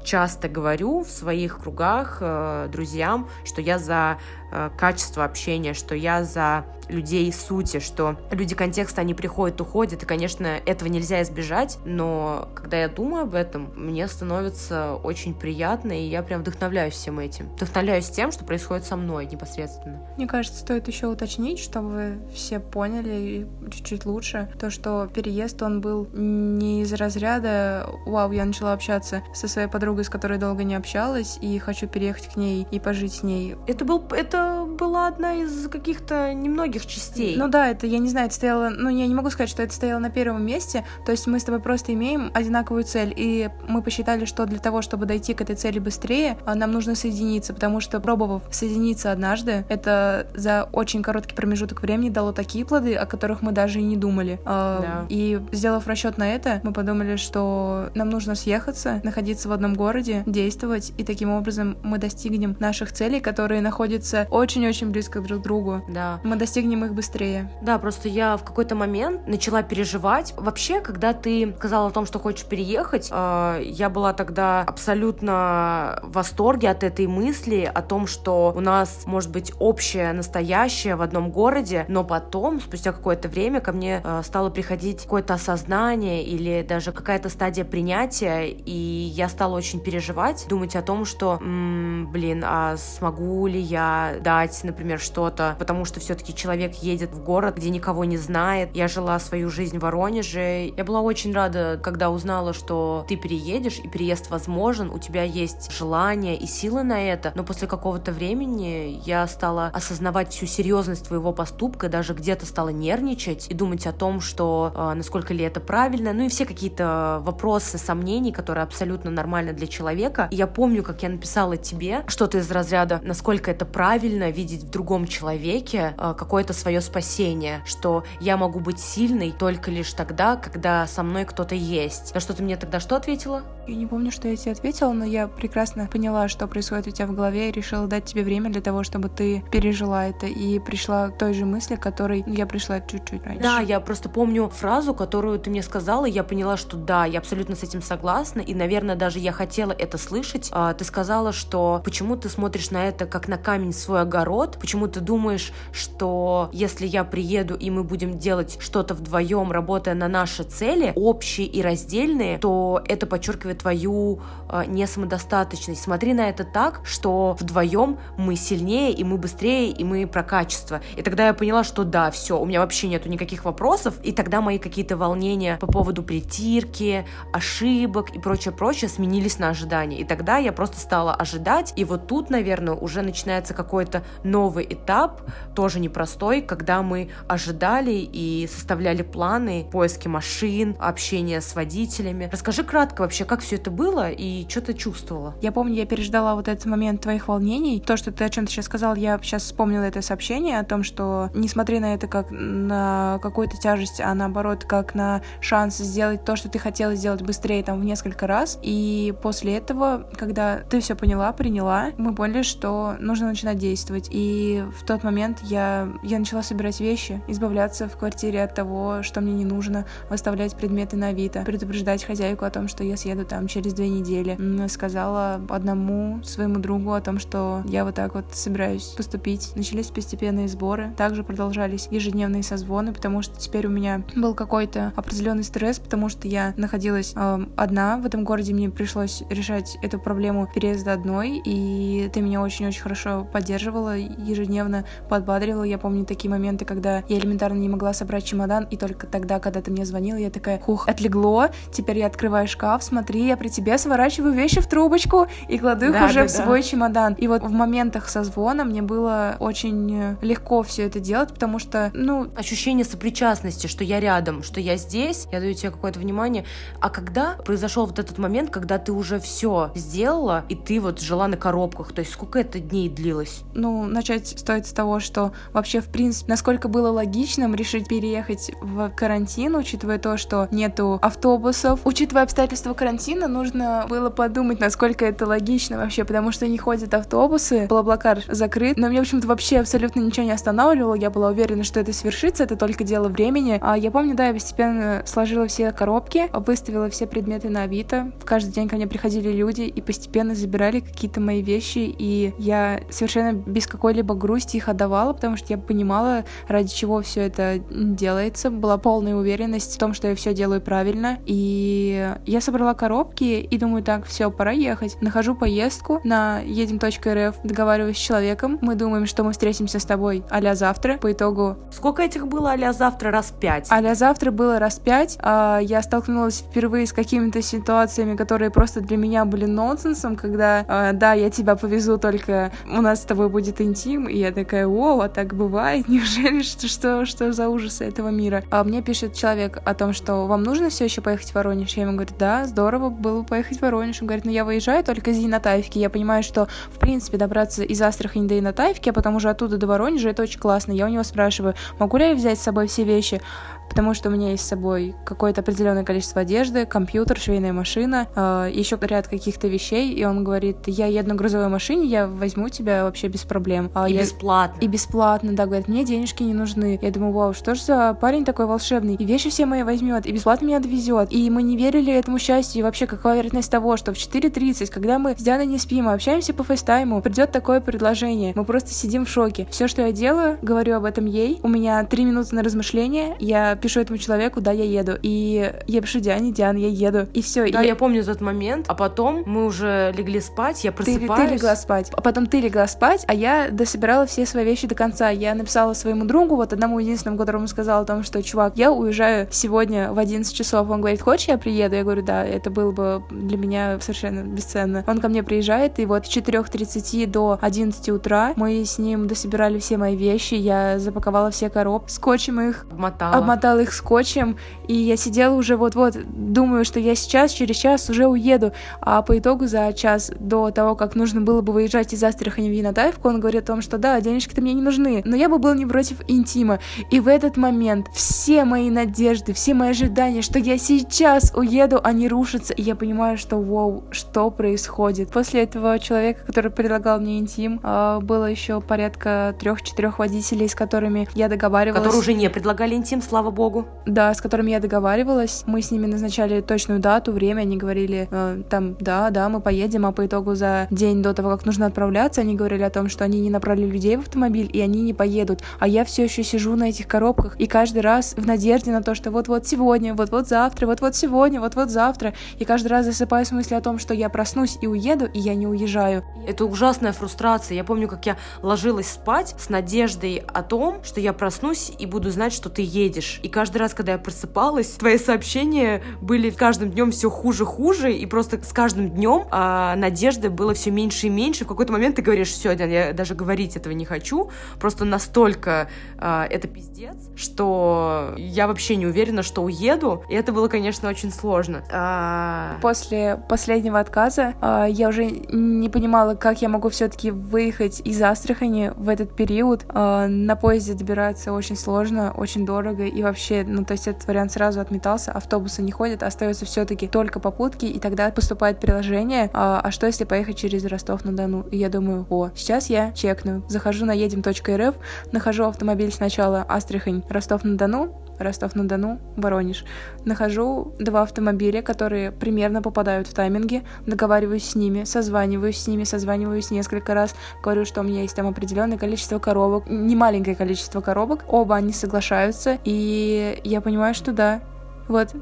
часто 0.03 0.49
говорю 0.49 1.03
в 1.03 1.09
своих 1.09 1.59
кругах 1.59 2.17
э, 2.21 2.67
друзьям, 2.71 3.29
что 3.45 3.61
я 3.61 3.79
за 3.79 4.19
э, 4.51 4.69
качество 4.77 5.23
общения, 5.23 5.73
что 5.73 5.95
я 5.95 6.23
за 6.23 6.65
людей 6.89 7.31
сути, 7.31 7.79
что 7.79 8.17
люди 8.31 8.55
контекста, 8.55 9.01
они 9.01 9.13
приходят, 9.13 9.59
уходят, 9.61 10.03
и, 10.03 10.05
конечно, 10.05 10.59
этого 10.65 10.89
нельзя 10.89 11.21
избежать, 11.21 11.77
но 11.85 12.49
когда 12.55 12.77
я 12.77 12.89
думаю 12.89 13.23
об 13.23 13.35
этом, 13.35 13.71
мне 13.75 14.07
становится 14.07 14.95
очень 14.95 15.33
приятно, 15.33 15.91
и 15.93 16.07
я 16.07 16.23
прям 16.23 16.41
вдохновляюсь 16.41 16.93
всем 16.93 17.19
этим. 17.19 17.49
Вдохновляюсь 17.55 18.09
тем, 18.09 18.31
что 18.31 18.45
происходит 18.45 18.85
со 18.85 18.95
мной 18.95 19.25
непосредственно. 19.25 20.05
Мне 20.17 20.27
кажется, 20.27 20.59
стоит 20.59 20.87
еще 20.87 21.07
уточнить, 21.07 21.59
чтобы 21.59 22.19
все 22.33 22.59
поняли 22.59 23.47
чуть-чуть 23.71 24.05
лучше, 24.05 24.51
то, 24.59 24.69
что 24.69 25.07
переезд, 25.07 25.61
он 25.61 25.81
был 25.81 26.07
не 26.13 26.81
из 26.81 26.93
разряда 26.93 27.89
«Вау, 28.05 28.31
я 28.31 28.45
начала 28.45 28.73
общаться 28.73 29.23
со 29.33 29.47
своей 29.47 29.67
подругой, 29.67 29.92
с 30.01 30.09
которой 30.09 30.39
долго 30.39 30.63
не 30.63 30.75
общалась, 30.75 31.37
и 31.41 31.59
хочу 31.59 31.87
переехать 31.87 32.33
к 32.33 32.35
ней 32.35 32.67
и 32.71 32.79
пожить 32.79 33.13
с 33.13 33.23
ней. 33.23 33.55
Это, 33.67 33.85
был, 33.85 34.03
это 34.11 34.65
была 34.67 35.07
одна 35.07 35.35
из 35.35 35.67
каких-то 35.69 36.33
немногих 36.33 36.85
частей. 36.85 37.35
Ну 37.37 37.47
да, 37.47 37.69
это, 37.69 37.87
я 37.87 37.99
не 37.99 38.09
знаю, 38.09 38.27
это 38.27 38.35
стояло... 38.35 38.69
Ну, 38.69 38.89
я 38.89 39.07
не 39.07 39.13
могу 39.13 39.29
сказать, 39.29 39.49
что 39.49 39.63
это 39.63 39.73
стояло 39.73 39.99
на 39.99 40.09
первом 40.09 40.45
месте. 40.45 40.85
То 41.05 41.11
есть 41.11 41.27
мы 41.27 41.39
с 41.39 41.43
тобой 41.43 41.61
просто 41.61 41.93
имеем 41.93 42.31
одинаковую 42.33 42.83
цель, 42.83 43.13
и 43.15 43.49
мы 43.67 43.81
посчитали, 43.81 44.25
что 44.25 44.45
для 44.45 44.59
того, 44.59 44.81
чтобы 44.81 45.05
дойти 45.05 45.33
к 45.33 45.41
этой 45.41 45.55
цели 45.55 45.79
быстрее, 45.79 46.37
а, 46.45 46.55
нам 46.55 46.71
нужно 46.71 46.95
соединиться, 46.95 47.53
потому 47.53 47.79
что, 47.79 47.99
пробовав 47.99 48.43
соединиться 48.51 49.11
однажды, 49.11 49.65
это 49.69 50.27
за 50.33 50.69
очень 50.71 51.03
короткий 51.03 51.35
промежуток 51.35 51.81
времени 51.81 52.09
дало 52.09 52.31
такие 52.31 52.65
плоды, 52.65 52.95
о 52.95 53.05
которых 53.05 53.41
мы 53.41 53.51
даже 53.51 53.79
и 53.79 53.83
не 53.83 53.97
думали. 53.97 54.39
А, 54.45 54.81
да. 54.81 55.05
И 55.09 55.39
сделав 55.51 55.87
расчет 55.87 56.17
на 56.17 56.33
это, 56.33 56.61
мы 56.63 56.73
подумали, 56.73 57.15
что 57.15 57.89
нам 57.95 58.09
нужно 58.09 58.35
съехаться, 58.35 59.01
находиться 59.03 59.49
в 59.49 59.51
одном 59.51 59.73
городе, 59.73 59.82
действовать, 60.25 60.93
и 60.97 61.03
таким 61.03 61.29
образом 61.29 61.77
мы 61.83 61.97
достигнем 61.97 62.55
наших 62.59 62.91
целей, 62.91 63.19
которые 63.19 63.61
находятся 63.61 64.27
очень-очень 64.29 64.91
близко 64.91 65.21
друг 65.21 65.39
к 65.39 65.43
другу. 65.43 65.83
Да. 65.89 66.19
Мы 66.23 66.35
достигнем 66.35 66.85
их 66.85 66.93
быстрее. 66.93 67.51
Да, 67.61 67.77
просто 67.79 68.09
я 68.09 68.37
в 68.37 68.43
какой-то 68.43 68.75
момент 68.75 69.27
начала 69.27 69.63
переживать. 69.63 70.33
Вообще, 70.37 70.81
когда 70.81 71.13
ты 71.13 71.53
сказала 71.57 71.87
о 71.87 71.91
том, 71.91 72.05
что 72.05 72.19
хочешь 72.19 72.45
переехать, 72.45 73.09
э, 73.11 73.61
я 73.65 73.89
была 73.89 74.13
тогда 74.13 74.61
абсолютно 74.61 75.99
в 76.03 76.13
восторге 76.13 76.69
от 76.69 76.83
этой 76.83 77.07
мысли, 77.07 77.69
о 77.73 77.81
том, 77.81 78.07
что 78.07 78.53
у 78.55 78.59
нас 78.59 79.03
может 79.05 79.31
быть 79.31 79.53
общее 79.59 80.13
настоящее 80.13 80.95
в 80.95 81.01
одном 81.01 81.31
городе, 81.31 81.85
но 81.87 82.03
потом, 82.03 82.59
спустя 82.61 82.91
какое-то 82.91 83.27
время, 83.27 83.61
ко 83.61 83.71
мне 83.71 84.01
э, 84.03 84.21
стало 84.23 84.49
приходить 84.49 85.03
какое-то 85.03 85.33
осознание 85.33 86.23
или 86.23 86.65
даже 86.67 86.91
какая-то 86.91 87.29
стадия 87.29 87.65
принятия, 87.65 88.47
и 88.47 88.71
я 88.71 89.29
стала 89.29 89.57
очень 89.57 89.72
переживать, 89.79 90.45
думать 90.49 90.75
о 90.75 90.81
том, 90.81 91.05
что, 91.05 91.37
м-м, 91.41 92.11
блин, 92.11 92.43
а 92.45 92.77
смогу 92.77 93.47
ли 93.47 93.59
я 93.59 94.15
дать, 94.21 94.63
например, 94.63 94.99
что-то, 94.99 95.55
потому 95.59 95.85
что 95.85 95.99
все-таки 95.99 96.33
человек 96.35 96.75
едет 96.75 97.11
в 97.11 97.23
город, 97.23 97.57
где 97.57 97.69
никого 97.69 98.05
не 98.05 98.17
знает. 98.17 98.75
Я 98.75 98.87
жила 98.87 99.19
свою 99.19 99.49
жизнь 99.49 99.77
в 99.77 99.81
Воронеже. 99.81 100.73
Я 100.75 100.83
была 100.83 101.01
очень 101.01 101.33
рада, 101.33 101.79
когда 101.81 102.09
узнала, 102.09 102.53
что 102.53 103.05
ты 103.07 103.15
переедешь, 103.15 103.79
и 103.79 103.87
переезд 103.87 104.29
возможен, 104.29 104.89
у 104.89 104.99
тебя 104.99 105.23
есть 105.23 105.71
желание 105.71 106.35
и 106.37 106.47
силы 106.47 106.83
на 106.83 107.01
это, 107.01 107.31
но 107.35 107.43
после 107.43 107.67
какого-то 107.67 108.11
времени 108.11 109.01
я 109.05 109.27
стала 109.27 109.67
осознавать 109.67 110.31
всю 110.31 110.45
серьезность 110.45 111.07
твоего 111.07 111.31
поступка, 111.33 111.89
даже 111.89 112.13
где-то 112.13 112.45
стала 112.45 112.69
нервничать 112.69 113.47
и 113.49 113.53
думать 113.53 113.85
о 113.87 113.93
том, 113.93 114.21
что 114.21 114.71
э, 114.73 114.93
насколько 114.93 115.33
ли 115.33 115.43
это 115.43 115.59
правильно, 115.59 116.13
ну 116.13 116.25
и 116.25 116.29
все 116.29 116.45
какие-то 116.45 117.21
вопросы, 117.23 117.77
сомнений, 117.77 118.31
которые 118.31 118.63
абсолютно 118.63 119.11
нормально 119.11 119.53
для 119.53 119.62
человека. 119.67 120.27
И 120.31 120.35
я 120.35 120.47
помню, 120.47 120.83
как 120.83 121.03
я 121.03 121.09
написала 121.09 121.57
тебе 121.57 122.03
что-то 122.07 122.39
из 122.39 122.49
разряда, 122.51 122.99
насколько 123.03 123.51
это 123.51 123.65
правильно 123.65 124.29
видеть 124.29 124.63
в 124.63 124.69
другом 124.69 125.07
человеке 125.07 125.95
э, 125.97 126.13
какое-то 126.17 126.53
свое 126.53 126.81
спасение, 126.81 127.63
что 127.65 128.03
я 128.19 128.37
могу 128.37 128.59
быть 128.59 128.79
сильной 128.79 129.31
только 129.31 129.71
лишь 129.71 129.93
тогда, 129.93 130.35
когда 130.35 130.87
со 130.87 131.03
мной 131.03 131.25
кто-то 131.25 131.55
есть. 131.55 132.13
На 132.13 132.19
что 132.19 132.33
ты 132.33 132.43
мне 132.43 132.57
тогда 132.57 132.79
что 132.79 132.95
ответила? 132.95 133.43
Я 133.67 133.75
не 133.75 133.87
помню, 133.87 134.11
что 134.11 134.27
я 134.27 134.35
тебе 134.35 134.51
ответила, 134.51 134.91
но 134.91 135.05
я 135.05 135.27
прекрасно 135.27 135.87
поняла, 135.87 136.27
что 136.27 136.47
происходит 136.47 136.87
у 136.87 136.91
тебя 136.91 137.07
в 137.07 137.13
голове, 137.13 137.49
и 137.49 137.51
решила 137.51 137.87
дать 137.87 138.05
тебе 138.05 138.23
время 138.23 138.49
для 138.49 138.61
того, 138.61 138.83
чтобы 138.83 139.09
ты 139.09 139.43
пережила 139.51 140.07
это 140.07 140.25
и 140.25 140.59
пришла 140.59 141.09
к 141.09 141.17
той 141.17 141.33
же 141.33 141.45
мысли, 141.45 141.75
к 141.75 141.81
которой 141.81 142.23
я 142.27 142.45
пришла 142.45 142.79
чуть-чуть 142.81 143.23
раньше. 143.23 143.41
Да, 143.41 143.59
я 143.59 143.79
просто 143.79 144.09
помню 144.09 144.49
фразу, 144.49 144.93
которую 144.93 145.39
ты 145.39 145.49
мне 145.49 145.63
сказала, 145.63 146.05
и 146.05 146.11
я 146.11 146.23
поняла, 146.23 146.57
что 146.57 146.77
да, 146.77 147.05
я 147.05 147.19
абсолютно 147.19 147.55
с 147.55 147.63
этим 147.63 147.81
согласна, 147.81 148.41
и, 148.41 148.53
наверное, 148.53 148.95
даже 148.95 149.19
я 149.19 149.31
хотела 149.31 149.52
это 149.61 149.97
слышать. 149.97 150.49
А, 150.51 150.73
ты 150.73 150.83
сказала, 150.83 151.31
что 151.31 151.81
почему 151.85 152.17
ты 152.17 152.29
смотришь 152.29 152.71
на 152.71 152.87
это 152.87 153.05
как 153.05 153.27
на 153.27 153.37
камень 153.37 153.73
свой 153.73 154.01
огород, 154.01 154.57
почему 154.59 154.87
ты 154.87 154.99
думаешь, 154.99 155.53
что 155.71 156.49
если 156.51 156.85
я 156.85 157.03
приеду 157.03 157.55
и 157.55 157.69
мы 157.69 157.83
будем 157.83 158.17
делать 158.17 158.57
что-то 158.59 158.93
вдвоем, 158.93 159.51
работая 159.51 159.95
на 159.95 160.07
наши 160.07 160.43
цели, 160.43 160.93
общие 160.95 161.47
и 161.47 161.61
раздельные, 161.61 162.39
то 162.39 162.81
это 162.87 163.05
подчеркивает 163.05 163.59
твою 163.59 164.21
э, 164.49 164.63
несамодостаточность. 164.67 165.83
Смотри 165.83 166.13
на 166.13 166.29
это 166.29 166.43
так, 166.43 166.81
что 166.85 167.37
вдвоем 167.39 167.99
мы 168.17 168.35
сильнее, 168.35 168.91
и 168.91 169.03
мы 169.03 169.17
быстрее, 169.17 169.71
и 169.71 169.83
мы 169.83 170.07
про 170.07 170.23
качество. 170.23 170.81
И 170.95 171.01
тогда 171.01 171.27
я 171.27 171.33
поняла, 171.33 171.63
что 171.63 171.83
да, 171.83 172.11
все, 172.11 172.39
у 172.39 172.45
меня 172.45 172.59
вообще 172.59 172.87
нету 172.87 173.09
никаких 173.09 173.45
вопросов, 173.45 173.95
и 174.03 174.11
тогда 174.11 174.41
мои 174.41 174.57
какие-то 174.57 174.97
волнения 174.97 175.57
по 175.59 175.67
поводу 175.67 176.03
притирки, 176.03 177.05
ошибок 177.31 178.15
и 178.15 178.19
прочее-прочее 178.19 178.89
сменились 178.89 179.39
на 179.39 179.42
ожидания. 179.49 179.99
И 179.99 180.03
тогда 180.03 180.37
я 180.37 180.51
просто 180.51 180.79
стала 180.79 181.13
ожидать, 181.13 181.73
и 181.75 181.85
вот 181.85 182.07
тут, 182.07 182.29
наверное, 182.29 182.73
уже 182.73 183.01
начинается 183.01 183.53
какой-то 183.53 184.03
новый 184.23 184.65
этап, 184.69 185.21
тоже 185.55 185.79
непростой, 185.79 186.41
когда 186.41 186.81
мы 186.81 187.09
ожидали 187.27 187.91
и 187.91 188.47
составляли 188.51 189.01
планы, 189.01 189.67
поиски 189.71 190.07
машин, 190.07 190.75
общение 190.79 191.41
с 191.41 191.55
водителями. 191.55 192.29
Расскажи 192.31 192.63
кратко 192.63 193.01
вообще, 193.01 193.25
как 193.25 193.41
все 193.41 193.55
это 193.55 193.71
было 193.71 194.09
и 194.09 194.47
что 194.49 194.61
ты 194.61 194.73
чувствовала? 194.73 195.35
Я 195.41 195.51
помню, 195.51 195.75
я 195.75 195.85
переждала 195.85 196.35
вот 196.35 196.47
этот 196.47 196.65
момент 196.65 197.01
твоих 197.01 197.27
волнений. 197.27 197.79
То, 197.79 197.97
что 197.97 198.11
ты 198.11 198.23
о 198.23 198.29
чем-то 198.29 198.51
сейчас 198.51 198.65
сказал, 198.65 198.95
я 198.95 199.19
сейчас 199.21 199.43
вспомнила 199.43 199.83
это 199.83 200.01
сообщение 200.01 200.59
о 200.59 200.63
том, 200.63 200.83
что 200.83 201.29
не 201.33 201.47
смотри 201.47 201.79
на 201.79 201.93
это 201.93 202.07
как 202.07 202.27
на 202.29 203.19
какую-то 203.21 203.57
тяжесть, 203.57 203.99
а 204.01 204.13
наоборот, 204.13 204.65
как 204.65 204.95
на 204.95 205.21
шанс 205.41 205.77
сделать 205.77 206.25
то, 206.25 206.35
что 206.35 206.49
ты 206.49 206.59
хотела 206.59 206.95
сделать 206.95 207.21
быстрее, 207.21 207.63
там, 207.63 207.81
в 207.81 207.85
несколько 207.85 208.27
раз. 208.27 208.59
И 208.61 209.13
после 209.23 209.55
этого, 209.55 210.05
когда 210.17 210.57
ты 210.69 210.81
все 210.81 210.95
поняла, 210.95 211.31
приняла, 211.31 211.91
мы 211.97 212.13
поняли, 212.13 212.41
что 212.41 212.95
нужно 212.99 213.27
начинать 213.27 213.57
действовать. 213.57 214.09
И 214.11 214.65
в 214.77 214.85
тот 214.85 215.03
момент 215.03 215.39
я, 215.43 215.87
я 216.03 216.19
начала 216.19 216.43
собирать 216.43 216.81
вещи, 216.81 217.23
избавляться 217.29 217.87
в 217.87 217.97
квартире 217.97 218.43
от 218.43 218.53
того, 218.53 219.01
что 219.01 219.21
мне 219.21 219.33
не 219.33 219.45
нужно, 219.45 219.85
выставлять 220.09 220.55
предметы 220.57 220.97
на 220.97 221.07
Авито, 221.07 221.43
предупреждать 221.45 222.03
хозяйку 222.03 222.43
о 222.43 222.49
том, 222.49 222.67
что 222.67 222.83
я 222.83 222.97
съеду 222.97 223.23
там 223.23 223.47
через 223.47 223.73
две 223.73 223.87
недели. 223.87 224.37
Сказала 224.67 225.39
одному 225.47 226.21
своему 226.23 226.59
другу 226.59 226.91
о 226.91 226.99
том, 226.99 227.17
что 227.17 227.63
я 227.65 227.85
вот 227.85 227.95
так 227.95 228.15
вот 228.15 228.25
собираюсь 228.33 228.87
поступить. 228.87 229.53
Начались 229.55 229.87
постепенные 229.87 230.49
сборы, 230.49 230.93
также 230.97 231.23
продолжались 231.23 231.87
ежедневные 231.89 232.43
созвоны, 232.43 232.91
потому 232.93 233.21
что 233.21 233.39
теперь 233.39 233.67
у 233.67 233.69
меня 233.69 234.03
был 234.17 234.35
какой-то 234.35 234.91
определенный 234.97 235.45
стресс, 235.45 235.79
потому 235.79 236.09
что 236.09 236.27
я 236.27 236.53
находилась 236.57 237.13
э, 237.15 237.45
одна 237.55 237.97
в 237.97 238.05
этом 238.05 238.25
городе, 238.25 238.53
мне 238.53 238.69
пришлось 238.69 239.12
решать 239.29 239.77
эту 239.81 239.99
проблему 239.99 240.47
переезда 240.53 240.93
одной, 240.93 241.41
и 241.43 242.09
ты 242.13 242.21
меня 242.21 242.41
очень-очень 242.41 242.81
хорошо 242.81 243.27
поддерживала, 243.31 243.97
ежедневно 243.97 244.85
подбадривала. 245.09 245.63
Я 245.63 245.77
помню 245.77 246.05
такие 246.05 246.31
моменты, 246.31 246.65
когда 246.65 247.03
я 247.07 247.17
элементарно 247.19 247.57
не 247.57 247.69
могла 247.69 247.93
собрать 247.93 248.23
чемодан, 248.25 248.65
и 248.71 248.77
только 248.77 249.07
тогда, 249.07 249.39
когда 249.39 249.61
ты 249.61 249.71
мне 249.71 249.85
звонила, 249.85 250.17
я 250.17 250.29
такая, 250.29 250.59
хух, 250.59 250.87
отлегло, 250.87 251.49
теперь 251.71 251.99
я 251.99 252.07
открываю 252.07 252.47
шкаф, 252.47 252.83
смотри, 252.83 253.27
я 253.27 253.37
при 253.37 253.49
тебе 253.49 253.77
сворачиваю 253.77 254.33
вещи 254.33 254.61
в 254.61 254.67
трубочку 254.67 255.27
и 255.49 255.57
кладу 255.57 255.87
их 255.87 255.93
Да, 255.93 256.05
уже 256.05 256.21
да, 256.21 256.27
в 256.27 256.31
да. 256.31 256.43
свой 256.43 256.63
чемодан. 256.63 257.13
И 257.13 257.27
вот 257.27 257.43
в 257.43 257.51
моментах 257.51 258.09
созвона 258.09 258.63
мне 258.63 258.81
было 258.81 259.35
очень 259.39 260.17
легко 260.21 260.63
все 260.63 260.83
это 260.83 260.99
делать, 260.99 261.29
потому 261.29 261.59
что, 261.59 261.91
ну, 261.93 262.27
ощущение 262.35 262.85
сопричастности, 262.85 263.67
что 263.67 263.83
я 263.83 263.99
рядом, 263.99 264.43
что 264.43 264.59
я 264.59 264.77
здесь, 264.77 265.27
я 265.31 265.39
даю 265.39 265.53
тебе 265.53 265.71
какое-то 265.71 265.99
внимание. 265.99 266.45
А 266.79 266.89
когда 266.89 267.35
произошел 267.45 267.85
вот 267.85 267.99
этот 267.99 268.17
момент, 268.17 268.49
когда 268.49 268.77
ты 268.77 268.91
уже 268.91 269.02
все 269.19 269.71
сделала, 269.75 270.43
и 270.49 270.55
ты 270.55 270.79
вот 270.79 270.99
жила 270.99 271.27
на 271.27 271.37
коробках, 271.37 271.93
то 271.93 271.99
есть 271.99 272.13
сколько 272.13 272.39
это 272.39 272.59
дней 272.59 272.89
длилось? 272.89 273.43
ну, 273.63 273.85
начать 273.85 274.27
стоит 274.27 274.67
с 274.67 274.73
того, 274.73 274.99
что 274.99 275.31
вообще, 275.53 275.81
в 275.81 275.87
принципе, 275.87 276.31
насколько 276.31 276.67
было 276.67 276.89
логичным 276.89 277.55
решить 277.55 277.87
переехать 277.87 278.51
в 278.61 278.89
карантин, 278.89 279.55
учитывая 279.55 279.99
то, 279.99 280.17
что 280.17 280.47
нету 280.51 280.99
автобусов. 281.01 281.81
Учитывая 281.85 282.23
обстоятельства 282.23 282.73
карантина, 282.73 283.27
нужно 283.27 283.85
было 283.87 284.09
подумать, 284.09 284.59
насколько 284.59 285.05
это 285.05 285.25
логично 285.25 285.77
вообще, 285.77 286.03
потому 286.03 286.31
что 286.31 286.47
не 286.47 286.57
ходят 286.57 286.93
автобусы, 286.93 287.67
Блаблакар 287.67 288.21
закрыт, 288.27 288.77
но 288.77 288.89
меня, 288.89 288.99
в 288.99 289.03
общем-то, 289.03 289.27
вообще 289.27 289.59
абсолютно 289.59 289.99
ничего 290.01 290.25
не 290.25 290.31
останавливало, 290.31 290.95
я 290.95 291.09
была 291.09 291.29
уверена, 291.29 291.63
что 291.63 291.79
это 291.79 291.93
свершится, 291.93 292.43
это 292.43 292.55
только 292.55 292.83
дело 292.83 293.07
времени. 293.07 293.59
А 293.61 293.77
я 293.77 293.91
помню, 293.91 294.15
да, 294.15 294.27
я 294.27 294.33
постепенно 294.33 295.03
сложила 295.05 295.47
все 295.47 295.71
коробки, 295.71 296.29
выставила 296.33 296.89
все 296.89 297.07
предметы 297.07 297.49
на 297.49 297.63
Авито, 297.63 298.11
в 298.19 298.25
каждый 298.25 298.51
день 298.51 298.67
ко 298.67 298.75
мне 298.75 298.87
приходили 298.93 299.29
люди 299.29 299.61
и 299.61 299.81
постепенно 299.81 300.35
забирали 300.35 300.79
какие-то 300.79 301.19
мои 301.19 301.41
вещи, 301.41 301.79
и 301.97 302.35
я 302.37 302.81
совершенно 302.91 303.33
без 303.33 303.65
какой-либо 303.65 304.13
грусти 304.13 304.57
их 304.57 304.69
отдавала, 304.69 305.13
потому 305.13 305.35
что 305.35 305.47
я 305.49 305.57
понимала, 305.57 306.25
ради 306.47 306.71
чего 306.71 307.01
все 307.01 307.21
это 307.21 307.57
делается, 307.71 308.51
была 308.51 308.77
полная 308.77 309.15
уверенность 309.15 309.75
в 309.75 309.79
том, 309.79 309.95
что 309.95 310.09
я 310.09 310.15
все 310.15 310.35
делаю 310.35 310.61
правильно, 310.61 311.17
и 311.25 312.13
я 312.27 312.39
собрала 312.39 312.75
коробки 312.75 313.23
и 313.23 313.57
думаю, 313.57 313.83
так, 313.83 314.05
все, 314.05 314.29
пора 314.29 314.51
ехать. 314.51 315.01
Нахожу 315.01 315.33
поездку 315.33 315.99
на 316.03 316.41
едем.рф, 316.41 317.37
договариваюсь 317.43 317.97
с 317.97 317.99
человеком, 317.99 318.59
мы 318.61 318.75
думаем, 318.75 319.07
что 319.07 319.23
мы 319.23 319.31
встретимся 319.31 319.79
с 319.79 319.85
тобой 319.85 320.23
а 320.29 320.55
завтра, 320.55 320.97
по 320.97 321.11
итогу 321.11 321.57
Сколько 321.71 322.03
этих 322.03 322.27
было 322.27 322.51
а 322.51 322.73
завтра 322.73 323.09
раз 323.09 323.33
пять? 323.39 323.67
а 323.71 323.95
завтра 323.95 324.29
было 324.29 324.59
раз 324.59 324.77
пять. 324.77 325.17
А, 325.19 325.57
я 325.59 325.81
столкнулась 325.81 326.43
впервые 326.47 326.85
с 326.85 326.93
какими-то 326.93 327.41
ситуациями, 327.41 328.15
которые 328.15 328.51
просто 328.51 328.82
для 328.85 328.97
меня 328.97 329.25
были 329.25 329.45
нонсенсом, 329.45 330.15
когда, 330.15 330.65
а, 330.67 330.93
да, 330.93 331.13
я 331.13 331.29
тебя 331.29 331.55
повезу, 331.55 331.97
только 331.97 332.51
у 332.65 332.81
нас 332.81 333.01
с 333.01 333.05
тобой 333.05 333.29
будет 333.29 333.61
интим, 333.61 334.07
и 334.07 334.17
я 334.17 334.31
такая, 334.31 334.67
о, 334.67 335.01
а 335.01 335.09
так 335.09 335.33
бывает, 335.33 335.87
неужели, 335.89 336.41
что, 336.41 336.67
что, 336.67 337.05
что 337.05 337.33
за 337.33 337.49
ужасы 337.49 337.85
этого 337.85 338.09
мира? 338.09 338.43
А 338.51 338.63
мне 338.63 338.81
пишет 338.81 339.13
человек 339.13 339.59
о 339.63 339.73
том, 339.73 339.93
что 339.93 340.25
вам 340.27 340.43
нужно 340.43 340.69
все 340.69 340.85
еще 340.85 341.01
поехать 341.01 341.31
в 341.31 341.35
Воронеж? 341.35 341.73
Я 341.73 341.83
ему 341.83 341.93
говорю, 341.93 342.13
да, 342.17 342.45
здорово 342.45 342.89
было 342.89 343.21
бы 343.21 343.25
поехать 343.25 343.59
в 343.59 343.61
Воронеж. 343.61 344.01
Он 344.01 344.07
говорит, 344.07 344.25
ну 344.25 344.31
я 344.31 344.45
выезжаю 344.45 344.83
только 344.83 345.11
из 345.11 345.17
Енотаевки, 345.17 345.79
я 345.79 345.89
понимаю, 345.89 346.23
что, 346.23 346.47
в 346.71 346.79
принципе, 346.79 347.17
добраться 347.17 347.63
из 347.63 347.81
Астрахани 347.81 348.27
до 348.27 348.35
Енотаевки, 348.35 348.89
а 348.89 348.93
потом 348.93 349.15
уже 349.15 349.29
оттуда 349.29 349.57
до 349.57 349.67
Воронежа, 349.67 350.09
это 350.09 350.23
очень 350.23 350.39
классно. 350.39 350.71
Я 350.71 350.85
у 350.85 350.89
него 350.89 351.03
спрашиваю, 351.03 351.55
могу 351.79 351.97
ли 351.97 352.09
я 352.09 352.15
взять 352.15 352.39
с 352.39 352.43
собой 352.43 352.67
все 352.67 352.83
вещи? 352.83 353.21
Потому 353.69 353.93
что 353.93 354.09
у 354.09 354.11
меня 354.11 354.31
есть 354.31 354.45
с 354.45 354.47
собой 354.47 354.95
какое-то 355.05 355.41
определенное 355.41 355.83
количество 355.83 356.21
одежды, 356.21 356.65
компьютер, 356.65 357.19
швейная 357.19 357.53
машина, 357.53 358.07
э, 358.15 358.49
еще 358.53 358.77
ряд 358.81 359.07
каких-то 359.07 359.47
вещей, 359.47 359.93
и 359.93 360.03
он 360.05 360.23
говорит, 360.23 360.57
я 360.67 360.87
еду 360.87 361.09
на 361.09 361.15
грузовой 361.15 361.47
машине, 361.47 361.87
я 361.87 362.07
возьму 362.07 362.49
тебя 362.49 362.83
вообще 362.83 363.07
без 363.07 363.21
проблем. 363.21 363.71
А 363.73 363.89
и 363.89 363.93
я... 363.93 364.01
бесплатно. 364.01 364.59
И 364.59 364.67
бесплатно, 364.67 365.33
да, 365.33 365.45
говорит, 365.45 365.67
мне 365.67 365.83
денежки 365.85 366.23
не 366.23 366.33
нужны. 366.33 366.79
Я 366.81 366.91
думаю, 366.91 367.13
вау, 367.13 367.33
что 367.33 367.55
ж 367.55 367.61
за 367.61 367.97
парень 367.99 368.25
такой 368.25 368.45
волшебный, 368.45 368.95
и 368.95 369.05
вещи 369.05 369.29
все 369.29 369.45
мои 369.45 369.63
возьмет, 369.63 370.05
и 370.05 370.11
бесплатно 370.11 370.45
меня 370.45 370.59
довезет. 370.59 371.11
И 371.11 371.29
мы 371.29 371.43
не 371.43 371.57
верили 371.57 371.93
этому 371.93 372.19
счастью, 372.19 372.59
и 372.59 372.63
вообще 372.63 372.87
какова 372.87 373.15
вероятность 373.15 373.51
того, 373.51 373.77
что 373.77 373.93
в 373.93 373.97
4.30, 373.97 374.71
когда 374.71 374.99
мы 374.99 375.15
с 375.17 375.21
Дианой 375.21 375.45
не 375.45 375.57
спим, 375.57 375.87
а 375.87 375.93
общаемся 375.93 376.33
по 376.33 376.43
фейстайму, 376.43 377.01
придет 377.01 377.31
такое 377.31 377.61
предложение. 377.61 378.33
Мы 378.35 378.45
просто 378.45 378.71
сидим 378.71 379.05
в 379.05 379.09
шоке. 379.09 379.47
Все, 379.49 379.67
что 379.67 379.81
я 379.83 379.91
делаю, 379.91 380.37
говорю 380.41 380.75
об 380.75 380.85
этом 380.85 381.05
ей. 381.05 381.39
У 381.43 381.47
меня 381.47 381.83
три 381.85 382.05
минуты 382.05 382.35
на 382.35 382.43
размышление. 382.43 383.15
Я 383.19 383.52
пишу 383.55 383.79
этому 383.79 383.97
человеку, 383.97 384.41
да, 384.41 384.51
я 384.51 384.63
еду. 384.63 384.93
И 385.01 385.51
я 385.67 385.81
пишу 385.81 385.99
Диане, 385.99 386.31
Диана, 386.31 386.57
я 386.57 386.67
еду. 386.67 387.07
И 387.13 387.21
все. 387.21 387.51
Да, 387.51 387.63
и... 387.63 387.67
я 387.67 387.75
помню 387.75 388.01
этот 388.01 388.21
момент. 388.21 388.65
А 388.69 388.75
потом 388.75 389.23
мы 389.25 389.45
уже 389.45 389.93
легли 389.97 390.19
спать, 390.19 390.63
я 390.63 390.71
просыпаюсь. 390.71 391.21
Ты, 391.21 391.27
ты 391.27 391.33
легла 391.33 391.55
спать. 391.55 391.91
А 391.93 392.01
потом 392.01 392.27
ты 392.27 392.39
легла 392.39 392.67
спать, 392.67 393.03
а 393.07 393.13
я 393.13 393.49
дособирала 393.51 394.05
все 394.05 394.25
свои 394.25 394.45
вещи 394.45 394.67
до 394.67 394.75
конца. 394.75 395.09
Я 395.09 395.35
написала 395.35 395.73
своему 395.73 396.05
другу, 396.05 396.35
вот 396.35 396.53
одному 396.53 396.79
единственному, 396.79 397.17
которому 397.17 397.47
сказала 397.47 397.81
о 397.81 397.85
том, 397.85 398.03
что, 398.03 398.21
чувак, 398.21 398.53
я 398.55 398.71
уезжаю 398.71 399.27
сегодня 399.31 399.91
в 399.91 399.99
11 399.99 400.35
часов. 400.35 400.69
Он 400.69 400.79
говорит, 400.79 401.01
хочешь, 401.01 401.27
я 401.27 401.37
приеду? 401.37 401.75
Я 401.75 401.83
говорю, 401.83 402.03
да, 402.03 402.25
это 402.25 402.49
было 402.49 402.71
бы 402.71 403.03
для 403.11 403.37
меня 403.37 403.79
совершенно 403.79 404.23
бесценно. 404.23 404.83
Он 404.87 404.99
ко 404.99 405.07
мне 405.07 405.23
приезжает, 405.23 405.79
и 405.79 405.85
вот 405.85 406.05
с 406.05 406.09
4.30 406.09 407.07
до 407.07 407.39
11 407.41 407.89
утра 407.89 408.33
мы 408.35 408.63
с 408.63 408.77
ним 408.77 409.07
дособирали 409.07 409.59
все 409.59 409.77
мои 409.77 409.95
вещи, 409.95 410.35
я 410.35 410.79
запаковала 410.79 411.31
все 411.31 411.49
коробки, 411.49 411.91
скотчем 411.91 412.41
их, 412.41 412.65
обмотала, 412.71 413.15
обмотала 413.15 413.42
их 413.59 413.73
скотчем, 413.73 414.37
и 414.67 414.73
я 414.73 414.97
сидела 414.97 415.35
уже 415.35 415.57
вот-вот, 415.57 415.97
думаю, 416.05 416.65
что 416.65 416.79
я 416.79 416.95
сейчас, 416.95 417.31
через 417.31 417.57
час 417.57 417.89
уже 417.89 418.07
уеду, 418.07 418.53
а 418.81 419.01
по 419.01 419.17
итогу 419.17 419.47
за 419.47 419.71
час 419.73 420.11
до 420.19 420.51
того, 420.51 420.75
как 420.75 420.95
нужно 420.95 421.21
было 421.21 421.41
бы 421.41 421.53
выезжать 421.53 421.93
из 421.93 422.03
Астрахани 422.03 422.49
в 422.49 422.53
Винотаевку, 422.53 423.07
он 423.07 423.19
говорит 423.19 423.43
о 423.43 423.53
том, 423.53 423.61
что 423.61 423.77
да, 423.77 423.99
денежки-то 424.01 424.41
мне 424.41 424.53
не 424.53 424.61
нужны, 424.61 425.01
но 425.05 425.15
я 425.15 425.29
бы 425.29 425.37
был 425.37 425.53
не 425.53 425.65
против 425.65 425.97
интима. 426.07 426.59
И 426.91 426.99
в 426.99 427.07
этот 427.07 427.37
момент 427.37 427.87
все 427.93 428.45
мои 428.45 428.69
надежды, 428.69 429.33
все 429.33 429.53
мои 429.53 429.71
ожидания, 429.71 430.21
что 430.21 430.39
я 430.39 430.57
сейчас 430.57 431.33
уеду, 431.35 431.79
они 431.83 432.07
рушатся, 432.07 432.53
и 432.53 432.61
я 432.61 432.75
понимаю, 432.75 433.17
что 433.17 433.37
вау, 433.37 433.83
что 433.91 434.29
происходит. 434.31 435.11
После 435.11 435.43
этого 435.43 435.77
человека, 435.79 436.25
который 436.25 436.51
предлагал 436.51 436.99
мне 436.99 437.19
интим, 437.19 437.59
а, 437.63 437.99
было 437.99 438.25
еще 438.25 438.61
порядка 438.61 439.35
трех-четырех 439.39 439.99
водителей, 439.99 440.47
с 440.47 440.55
которыми 440.55 441.07
я 441.15 441.27
договаривалась. 441.27 441.83
Которые 441.83 441.99
уже 441.99 442.13
не 442.13 442.29
предлагали 442.29 442.75
интим, 442.75 443.01
слава 443.01 443.31
богу. 443.33 443.65
Да, 443.85 444.13
с 444.13 444.21
которыми 444.21 444.51
я 444.51 444.59
договаривалась. 444.59 445.43
Мы 445.45 445.61
с 445.61 445.71
ними 445.71 445.87
назначали 445.87 446.41
точную 446.41 446.79
дату, 446.79 447.11
время. 447.11 447.41
Они 447.41 447.57
говорили, 447.57 448.07
э, 448.09 448.41
там, 448.49 448.75
да, 448.79 449.09
да, 449.09 449.29
мы 449.29 449.41
поедем, 449.41 449.85
а 449.85 449.91
по 449.91 450.05
итогу 450.05 450.35
за 450.35 450.67
день 450.71 451.01
до 451.01 451.13
того, 451.13 451.29
как 451.31 451.45
нужно 451.45 451.65
отправляться, 451.65 452.21
они 452.21 452.35
говорили 452.35 452.63
о 452.63 452.69
том, 452.69 452.89
что 452.89 453.03
они 453.03 453.19
не 453.19 453.29
направили 453.29 453.65
людей 453.65 453.97
в 453.97 454.01
автомобиль, 454.01 454.49
и 454.51 454.61
они 454.61 454.81
не 454.81 454.93
поедут. 454.93 455.41
А 455.59 455.67
я 455.67 455.83
все 455.85 456.03
еще 456.03 456.23
сижу 456.23 456.55
на 456.55 456.69
этих 456.69 456.87
коробках, 456.87 457.35
и 457.39 457.47
каждый 457.47 457.81
раз 457.81 458.13
в 458.15 458.25
надежде 458.25 458.71
на 458.71 458.81
то, 458.81 458.95
что 458.95 459.11
вот-вот 459.11 459.47
сегодня, 459.47 459.93
вот-вот 459.93 460.27
завтра, 460.27 460.67
вот-вот 460.67 460.95
сегодня, 460.95 461.41
вот-вот 461.41 461.69
завтра. 461.69 462.13
И 462.39 462.45
каждый 462.45 462.67
раз 462.67 462.85
засыпаюсь 462.85 463.31
мысли 463.31 463.55
о 463.55 463.61
том, 463.61 463.79
что 463.79 463.93
я 463.93 464.09
проснусь 464.09 464.57
и 464.61 464.67
уеду, 464.67 465.05
и 465.05 465.19
я 465.19 465.35
не 465.35 465.47
уезжаю. 465.47 466.03
Это 466.27 466.45
ужасная 466.45 466.93
фрустрация. 466.93 467.55
Я 467.55 467.63
помню, 467.63 467.87
как 467.87 468.05
я 468.05 468.17
ложилась 468.41 468.87
спать 468.87 469.35
с 469.37 469.49
надеждой 469.49 470.23
о 470.27 470.43
том, 470.43 470.83
что 470.83 470.99
я 470.99 471.13
проснусь 471.13 471.71
и 471.77 471.85
буду 471.85 472.11
знать, 472.11 472.33
что 472.33 472.49
ты 472.49 472.61
едешь. 472.61 473.19
И 473.23 473.29
каждый 473.29 473.57
раз, 473.57 473.73
когда 473.73 473.93
я 473.93 473.97
просыпалась, 473.97 474.71
твои 474.71 474.97
сообщения 474.97 475.81
были 476.01 476.29
каждым 476.29 476.71
днем 476.71 476.91
все 476.91 477.09
хуже-хуже, 477.09 477.93
и 477.93 478.05
просто 478.05 478.43
с 478.43 478.51
каждым 478.51 478.89
днем 478.89 479.25
а, 479.31 479.75
надежды 479.77 480.29
было 480.29 480.53
все 480.53 480.71
меньше 480.71 481.07
и 481.07 481.09
меньше. 481.09 481.45
В 481.45 481.47
какой-то 481.47 481.71
момент 481.71 481.95
ты 481.95 482.01
говоришь, 482.01 482.29
все, 482.29 482.51
я 482.51 482.91
даже 482.91 483.15
говорить 483.15 483.55
этого 483.55 483.73
не 483.73 483.85
хочу, 483.85 484.29
просто 484.59 484.83
настолько 484.83 485.69
а, 485.97 486.27
это 486.29 486.49
пиздец, 486.49 486.97
что 487.15 488.13
я 488.17 488.47
вообще 488.47 488.75
не 488.75 488.85
уверена, 488.85 489.23
что 489.23 489.41
уеду, 489.41 490.03
и 490.09 490.15
это 490.15 490.33
было, 490.33 490.49
конечно, 490.49 490.89
очень 490.89 491.11
сложно. 491.11 491.63
А... 491.71 492.57
После 492.61 493.23
последнего 493.29 493.79
отказа 493.79 494.33
а, 494.41 494.65
я 494.65 494.89
уже 494.89 495.05
не 495.05 495.69
понимала, 495.69 496.15
как 496.15 496.41
я 496.41 496.49
могу 496.49 496.67
все-таки 496.69 497.09
выехать 497.09 497.81
из 497.85 498.01
Астрахани 498.01 498.73
в 498.75 498.89
этот 498.89 499.15
период. 499.15 499.65
А, 499.69 500.07
на 500.07 500.35
поезде 500.35 500.73
добираться 500.73 501.31
очень 501.31 501.55
сложно, 501.55 502.11
очень 502.11 502.45
дорого, 502.45 502.83
и 502.83 503.01
вообще, 503.13 503.43
ну, 503.47 503.63
то 503.63 503.73
есть 503.73 503.87
этот 503.87 504.07
вариант 504.07 504.31
сразу 504.31 504.59
отметался, 504.59 505.11
автобусы 505.11 505.61
не 505.61 505.71
ходят, 505.71 506.01
остаются 506.01 506.45
все-таки 506.45 506.87
только 506.87 507.19
попутки, 507.19 507.65
и 507.65 507.79
тогда 507.79 508.09
поступает 508.09 508.59
приложение, 508.59 509.29
а, 509.33 509.61
а 509.63 509.71
что 509.71 509.85
если 509.85 510.03
поехать 510.03 510.37
через 510.37 510.65
Ростов-на-Дону? 510.65 511.45
И 511.51 511.57
я 511.57 511.69
думаю, 511.69 512.07
о, 512.09 512.31
сейчас 512.35 512.69
я 512.69 512.91
чекну, 512.93 513.43
захожу 513.47 513.85
на 513.85 513.93
едем.рф, 513.93 514.75
нахожу 515.11 515.45
автомобиль 515.45 515.91
сначала 515.91 516.43
Астрахань, 516.49 517.03
Ростов-на-Дону, 517.07 517.95
Ростов-на-Дону, 518.23 518.99
Воронеж. 519.15 519.65
Нахожу 520.05 520.73
два 520.79 521.03
автомобиля, 521.03 521.61
которые 521.61 522.11
примерно 522.11 522.61
попадают 522.61 523.07
в 523.07 523.13
тайминги, 523.13 523.63
договариваюсь 523.85 524.49
с 524.49 524.55
ними, 524.55 524.83
созваниваюсь 524.83 525.57
с 525.57 525.67
ними, 525.67 525.83
созваниваюсь 525.83 526.51
несколько 526.51 526.93
раз, 526.93 527.15
говорю, 527.43 527.65
что 527.65 527.81
у 527.81 527.83
меня 527.83 528.01
есть 528.01 528.15
там 528.15 528.27
определенное 528.27 528.77
количество 528.77 529.19
коробок, 529.19 529.69
не 529.69 529.95
маленькое 529.95 530.35
количество 530.35 530.81
коробок, 530.81 531.25
оба 531.27 531.55
они 531.55 531.73
соглашаются, 531.73 532.57
и 532.63 533.39
я 533.43 533.61
понимаю, 533.61 533.93
что 533.93 534.11
да, 534.11 534.41
вот, 534.87 535.15